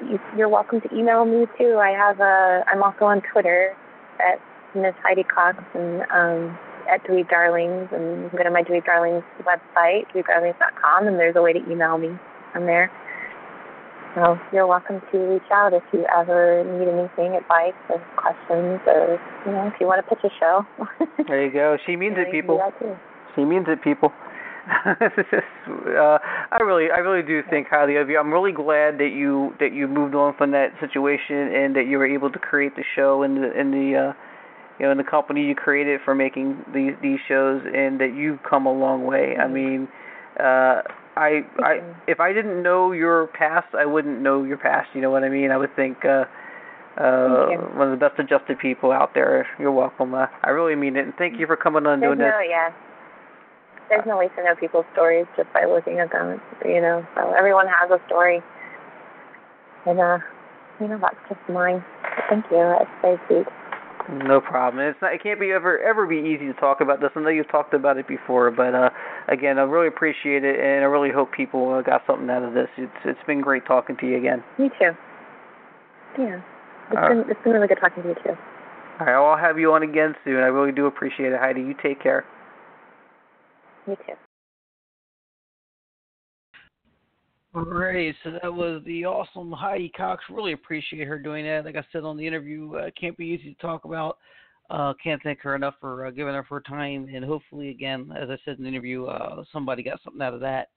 you, 0.10 0.20
you're 0.38 0.49
welcome 0.49 0.82
to 0.82 0.95
email 0.95 1.26
me 1.26 1.45
too. 1.58 1.78
I 1.78 1.91
have 1.91 2.20
a. 2.20 2.64
I'm 2.68 2.84
also 2.84 3.06
on 3.06 3.22
Twitter 3.32 3.76
at 4.20 4.41
Miss 4.76 4.95
Heidi 5.04 5.24
Cox 5.24 5.58
and 5.74 6.02
um, 6.12 6.58
at 6.89 7.04
Dweeb 7.06 7.30
Darlings, 7.30 7.89
and 7.91 8.24
you 8.24 8.30
can 8.30 8.38
go 8.38 8.43
to 8.43 8.52
my 8.52 8.64
Dweeb 8.64 8.86
Darlings 8.86 9.24
website, 9.43 10.08
dweebdarlings.com, 10.14 11.08
and 11.08 11.20
there's 11.20 11.36
a 11.36 11.41
way 11.41 11.54
to 11.54 11.60
email 11.72 11.97
me 11.97 12.10
from 12.54 12.66
there. 12.66 12.91
So 14.16 14.38
you're 14.52 14.68
welcome 14.68 15.02
to 15.12 15.18
reach 15.18 15.49
out 15.52 15.74
if 15.74 15.84
you 15.93 16.06
ever 16.14 16.64
need 16.66 16.88
anything, 16.88 17.36
advice 17.36 17.80
or 17.89 18.04
questions, 18.18 18.82
or 18.86 19.20
you 19.45 19.52
know, 19.54 19.68
if 19.68 19.80
you 19.80 19.88
want 19.88 20.06
to 20.06 20.16
pitch 20.16 20.24
a 20.26 20.30
show. 20.38 20.66
there 21.28 21.45
you 21.45 21.52
go. 21.52 21.78
She 21.86 21.95
means 21.95 22.16
it, 22.18 22.32
people. 22.32 22.60
She 23.36 23.46
means 23.46 23.66
it, 23.70 23.82
people. 23.82 24.12
uh, 24.86 26.18
I 26.52 26.60
really, 26.64 26.92
I 26.92 27.00
really 27.00 27.26
do 27.26 27.42
think 27.50 27.68
highly 27.68 27.98
of 27.98 28.10
you. 28.10 28.20
I'm 28.20 28.32
really 28.32 28.52
glad 28.52 29.00
that 29.00 29.12
you 29.16 29.56
that 29.60 29.74
you 29.74 29.88
moved 29.88 30.14
on 30.14 30.36
from 30.38 30.52
that 30.52 30.70
situation 30.80 31.52
and 31.54 31.76
that 31.76 31.88
you 31.88 31.98
were 31.98 32.06
able 32.06 32.30
to 32.32 32.40
create 32.40 32.76
the 32.76 32.84
show 32.96 33.24
and 33.24 33.38
the 33.38 33.52
and 33.58 33.74
the 33.74 33.98
uh, 33.98 34.14
you 34.80 34.86
know 34.86 34.92
and 34.92 35.00
the 35.00 35.10
company 35.10 35.46
you 35.46 35.56
created 35.56 36.00
for 36.06 36.14
making 36.14 36.64
these 36.74 36.94
these 37.02 37.20
shows 37.28 37.62
and 37.66 38.00
that 38.00 38.14
you've 38.16 38.40
come 38.48 38.68
a 38.68 38.72
long 38.72 39.06
way. 39.06 39.36
I 39.38 39.44
mm-hmm. 39.46 39.54
mean, 39.54 39.88
uh, 40.40 40.82
I 41.18 41.42
I 41.60 41.82
if 42.08 42.20
I 42.20 42.32
didn't 42.32 42.62
know 42.62 42.92
your 42.92 43.28
past, 43.28 43.74
I 43.74 43.86
wouldn't 43.86 44.22
know 44.22 44.44
your 44.44 44.58
past. 44.58 44.90
You 44.94 45.02
know 45.02 45.10
what 45.10 45.24
I 45.24 45.30
mean? 45.30 45.50
I 45.50 45.58
would 45.58 45.76
think 45.76 46.06
uh 46.06 46.26
uh 47.02 47.48
one 47.74 47.92
of 47.92 48.00
the 48.00 48.10
best 48.10 48.20
adjusted 48.20 48.60
people 48.60 48.92
out 48.92 49.16
there. 49.16 49.48
You're 49.58 49.72
welcome. 49.72 50.14
Uh, 50.14 50.28
I 50.44 50.52
really 50.52 50.76
mean 50.76 50.96
it, 50.98 51.06
and 51.06 51.14
thank 51.18 51.40
you 51.40 51.48
for 51.48 51.56
coming 51.56 51.88
on 51.88 52.00
There's 52.00 52.10
doing 52.10 52.20
no, 52.20 52.26
this. 52.26 52.48
Yeah. 52.50 52.70
There's 53.92 54.08
no 54.08 54.18
way 54.18 54.30
to 54.30 54.44
know 54.44 54.56
people's 54.56 54.86
stories 54.94 55.28
just 55.36 55.52
by 55.52 55.66
looking 55.66 56.00
at 56.00 56.14
them, 56.14 56.39
you 56.64 56.80
know. 56.80 57.06
So 57.14 57.34
everyone 57.36 57.68
has 57.68 57.92
a 57.92 58.00
story, 58.08 58.39
and 59.86 60.00
uh, 60.00 60.18
you 60.80 60.88
know 60.88 60.98
that's 60.98 61.20
just 61.28 61.42
mine. 61.52 61.84
But 62.16 62.24
thank 62.30 62.46
you. 62.50 62.64
That's 62.72 62.89
very 63.04 63.20
sweet. 63.28 63.48
No 64.24 64.39
problem. 64.39 64.82
It's 64.88 64.98
not. 65.02 65.14
It 65.14 65.22
can't 65.22 65.42
be 65.42 65.52
ever 65.52 65.78
ever 65.84 66.08
be 66.08 66.24
easy 66.24 66.48
to 66.48 66.54
talk 66.54 66.80
about 66.80 67.02
this. 67.02 67.10
I 67.18 67.20
know 67.20 67.28
you've 67.28 67.52
talked 67.52 67.74
about 67.74 67.98
it 67.98 68.08
before, 68.08 68.50
but 68.50 68.74
uh, 68.74 68.89
again, 69.28 69.60
I 69.60 69.64
really 69.64 69.88
appreciate 69.88 70.46
it, 70.46 70.56
and 70.56 70.84
I 70.84 70.88
really 70.88 71.12
hope 71.12 71.34
people 71.34 71.74
uh, 71.74 71.82
got 71.82 72.04
something 72.08 72.30
out 72.30 72.44
of 72.44 72.54
this. 72.54 72.70
It's 72.78 73.02
it's 73.04 73.20
been 73.28 73.42
great 73.42 73.66
talking 73.66 73.98
to 73.98 74.08
you 74.08 74.16
again. 74.16 74.42
Me 74.58 74.70
too. 74.80 74.96
Yeah, 76.18 76.39
it's 76.92 76.96
uh, 76.96 77.10
been 77.10 77.24
it's 77.28 77.44
been 77.44 77.52
really 77.52 77.68
good 77.68 77.80
talking 77.82 78.04
to 78.04 78.10
you 78.10 78.16
too. 78.24 78.39
All 79.02 79.06
right, 79.06 79.16
I'll 79.16 79.38
have 79.38 79.60
you 79.60 79.74
on 79.74 79.84
again 79.84 80.16
soon. 80.24 80.38
I 80.38 80.48
really 80.48 80.72
do 80.72 80.86
appreciate 80.86 81.34
it, 81.34 81.39
Heidi. 81.39 81.60
You 81.60 81.76
take 81.84 82.02
care. 82.02 82.24
You 83.88 83.96
too. 83.96 84.14
Alright, 87.54 88.16
so 88.24 88.32
that 88.32 88.54
was 88.54 88.82
the 88.86 89.06
awesome 89.06 89.52
Heidi 89.52 89.90
Cox. 89.90 90.24
Really 90.30 90.54
appreciate 90.54 91.06
her 91.06 91.20
doing 91.20 91.46
that. 91.46 91.66
Like 91.66 91.76
I 91.76 91.84
said 91.92 92.04
on 92.04 92.16
the 92.16 92.26
interview, 92.26 92.76
uh, 92.76 92.90
can't 93.00 93.18
be 93.18 93.26
easy 93.26 93.54
to 93.54 93.62
talk 93.62 93.84
about. 93.84 94.18
Uh, 94.70 94.94
can't 95.04 95.22
thank 95.22 95.42
her 95.42 95.54
enough 95.54 95.74
for 95.82 96.06
uh, 96.06 96.12
giving 96.12 96.34
up 96.34 96.46
her 96.46 96.62
time, 96.62 97.10
and 97.14 97.26
hopefully, 97.26 97.70
again, 97.70 98.10
as 98.18 98.30
I 98.30 98.38
said 98.46 98.58
in 98.58 98.64
the 98.64 98.70
interview, 98.70 99.04
uh, 99.04 99.44
somebody 99.52 99.84
got 99.84 100.00
something 100.02 100.22
out 100.22 100.34
of 100.34 100.40
that. 100.40 100.70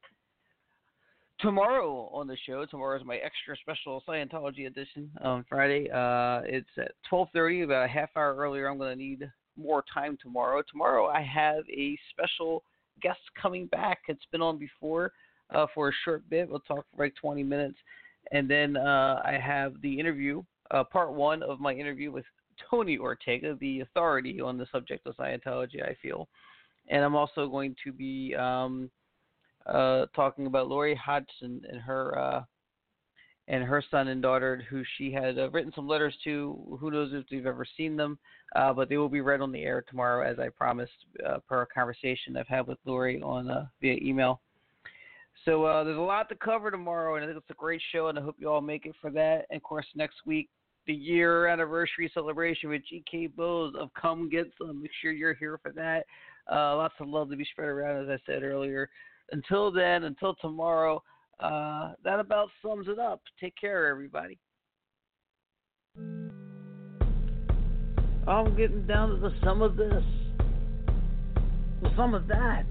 Tomorrow 1.38 2.10
on 2.12 2.26
the 2.26 2.36
show, 2.44 2.66
tomorrow 2.66 2.98
is 2.98 3.06
my 3.06 3.18
extra 3.18 3.56
special 3.56 4.02
Scientology 4.08 4.66
edition 4.66 5.12
on 5.22 5.44
Friday. 5.48 5.88
Uh, 5.90 6.42
it's 6.44 6.66
at 6.76 6.90
12:30, 7.08 7.64
about 7.64 7.84
a 7.84 7.88
half 7.88 8.08
hour 8.16 8.34
earlier. 8.34 8.66
I'm 8.66 8.78
going 8.78 8.98
to 8.98 9.04
need 9.04 9.30
more 9.56 9.84
time 9.94 10.18
tomorrow. 10.20 10.60
Tomorrow, 10.68 11.06
I 11.06 11.22
have 11.22 11.62
a 11.70 11.96
special 12.10 12.64
guest 13.00 13.20
coming 13.40 13.66
back. 13.66 14.00
It's 14.08 14.26
been 14.32 14.42
on 14.42 14.58
before 14.58 15.12
uh, 15.54 15.66
for 15.74 15.88
a 15.88 15.92
short 16.04 16.28
bit. 16.28 16.48
We'll 16.48 16.60
talk 16.60 16.86
for 16.94 17.04
like 17.04 17.14
20 17.20 17.42
minutes. 17.42 17.78
And 18.32 18.50
then 18.50 18.76
uh, 18.76 19.22
I 19.24 19.38
have 19.42 19.74
the 19.82 19.98
interview, 19.98 20.42
uh, 20.70 20.84
part 20.84 21.12
one 21.12 21.42
of 21.42 21.60
my 21.60 21.72
interview 21.72 22.10
with 22.10 22.24
Tony 22.70 22.98
Ortega, 22.98 23.56
the 23.60 23.80
authority 23.80 24.40
on 24.40 24.56
the 24.56 24.66
subject 24.72 25.06
of 25.06 25.16
Scientology, 25.16 25.82
I 25.82 25.94
feel. 26.00 26.28
And 26.88 27.04
I'm 27.04 27.16
also 27.16 27.48
going 27.48 27.74
to 27.84 27.92
be 27.92 28.34
um, 28.34 28.90
uh, 29.66 30.06
talking 30.14 30.46
about 30.46 30.68
Lori 30.68 30.94
Hodgson 30.94 31.62
and 31.68 31.80
her 31.80 32.18
uh, 32.18 32.42
and 33.48 33.62
her 33.62 33.82
son 33.90 34.08
and 34.08 34.22
daughter, 34.22 34.62
who 34.70 34.82
she 34.96 35.12
had 35.12 35.38
uh, 35.38 35.50
written 35.50 35.72
some 35.74 35.86
letters 35.86 36.16
to. 36.24 36.78
Who 36.80 36.90
knows 36.90 37.10
if 37.12 37.26
you've 37.28 37.46
ever 37.46 37.66
seen 37.76 37.96
them, 37.96 38.18
uh, 38.56 38.72
but 38.72 38.88
they 38.88 38.96
will 38.96 39.08
be 39.08 39.20
read 39.20 39.40
on 39.40 39.52
the 39.52 39.62
air 39.62 39.84
tomorrow, 39.88 40.28
as 40.28 40.38
I 40.38 40.48
promised, 40.48 40.92
uh, 41.26 41.38
per 41.48 41.62
a 41.62 41.66
conversation 41.66 42.36
I've 42.36 42.48
had 42.48 42.66
with 42.66 42.78
Lori 42.84 43.20
on 43.22 43.50
uh, 43.50 43.66
via 43.80 43.96
email. 44.00 44.40
So 45.44 45.64
uh, 45.64 45.84
there's 45.84 45.98
a 45.98 46.00
lot 46.00 46.28
to 46.30 46.36
cover 46.36 46.70
tomorrow, 46.70 47.16
and 47.16 47.24
I 47.24 47.28
think 47.28 47.36
it's 47.36 47.50
a 47.50 47.54
great 47.54 47.82
show, 47.92 48.08
and 48.08 48.18
I 48.18 48.22
hope 48.22 48.36
you 48.38 48.48
all 48.48 48.62
make 48.62 48.86
it 48.86 48.94
for 49.00 49.10
that. 49.10 49.46
And 49.50 49.58
of 49.58 49.62
course, 49.62 49.86
next 49.94 50.16
week, 50.24 50.48
the 50.86 50.94
year 50.94 51.46
anniversary 51.46 52.10
celebration 52.14 52.70
with 52.70 52.82
GK 52.90 53.34
Bowles 53.34 53.74
of 53.78 53.90
Come 54.00 54.30
Get 54.30 54.46
Sum. 54.58 54.82
Make 54.82 54.90
sure 55.02 55.12
you're 55.12 55.34
here 55.34 55.58
for 55.62 55.72
that. 55.72 56.04
Uh, 56.50 56.76
lots 56.76 56.94
of 57.00 57.08
love 57.08 57.30
to 57.30 57.36
be 57.36 57.46
spread 57.50 57.68
around, 57.68 58.04
as 58.04 58.08
I 58.08 58.30
said 58.30 58.42
earlier. 58.42 58.88
Until 59.32 59.70
then, 59.70 60.04
until 60.04 60.34
tomorrow, 60.34 61.02
uh, 61.40 61.92
that 62.04 62.20
about 62.20 62.48
sums 62.62 62.88
it 62.88 62.98
up. 62.98 63.20
Take 63.40 63.54
care, 63.60 63.86
everybody. 63.86 64.38
I'm 68.26 68.56
getting 68.56 68.86
down 68.86 69.10
to 69.10 69.16
the 69.16 69.32
sum 69.44 69.62
of 69.62 69.76
this, 69.76 70.02
the 71.82 71.94
sum 71.96 72.14
of 72.14 72.26
that 72.28 72.64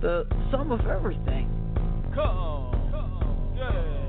the 0.00 0.26
sum 0.50 0.72
of 0.72 0.80
everything. 0.86 1.46
Come, 2.14 2.72
come, 2.90 3.54
yeah. 3.56 3.99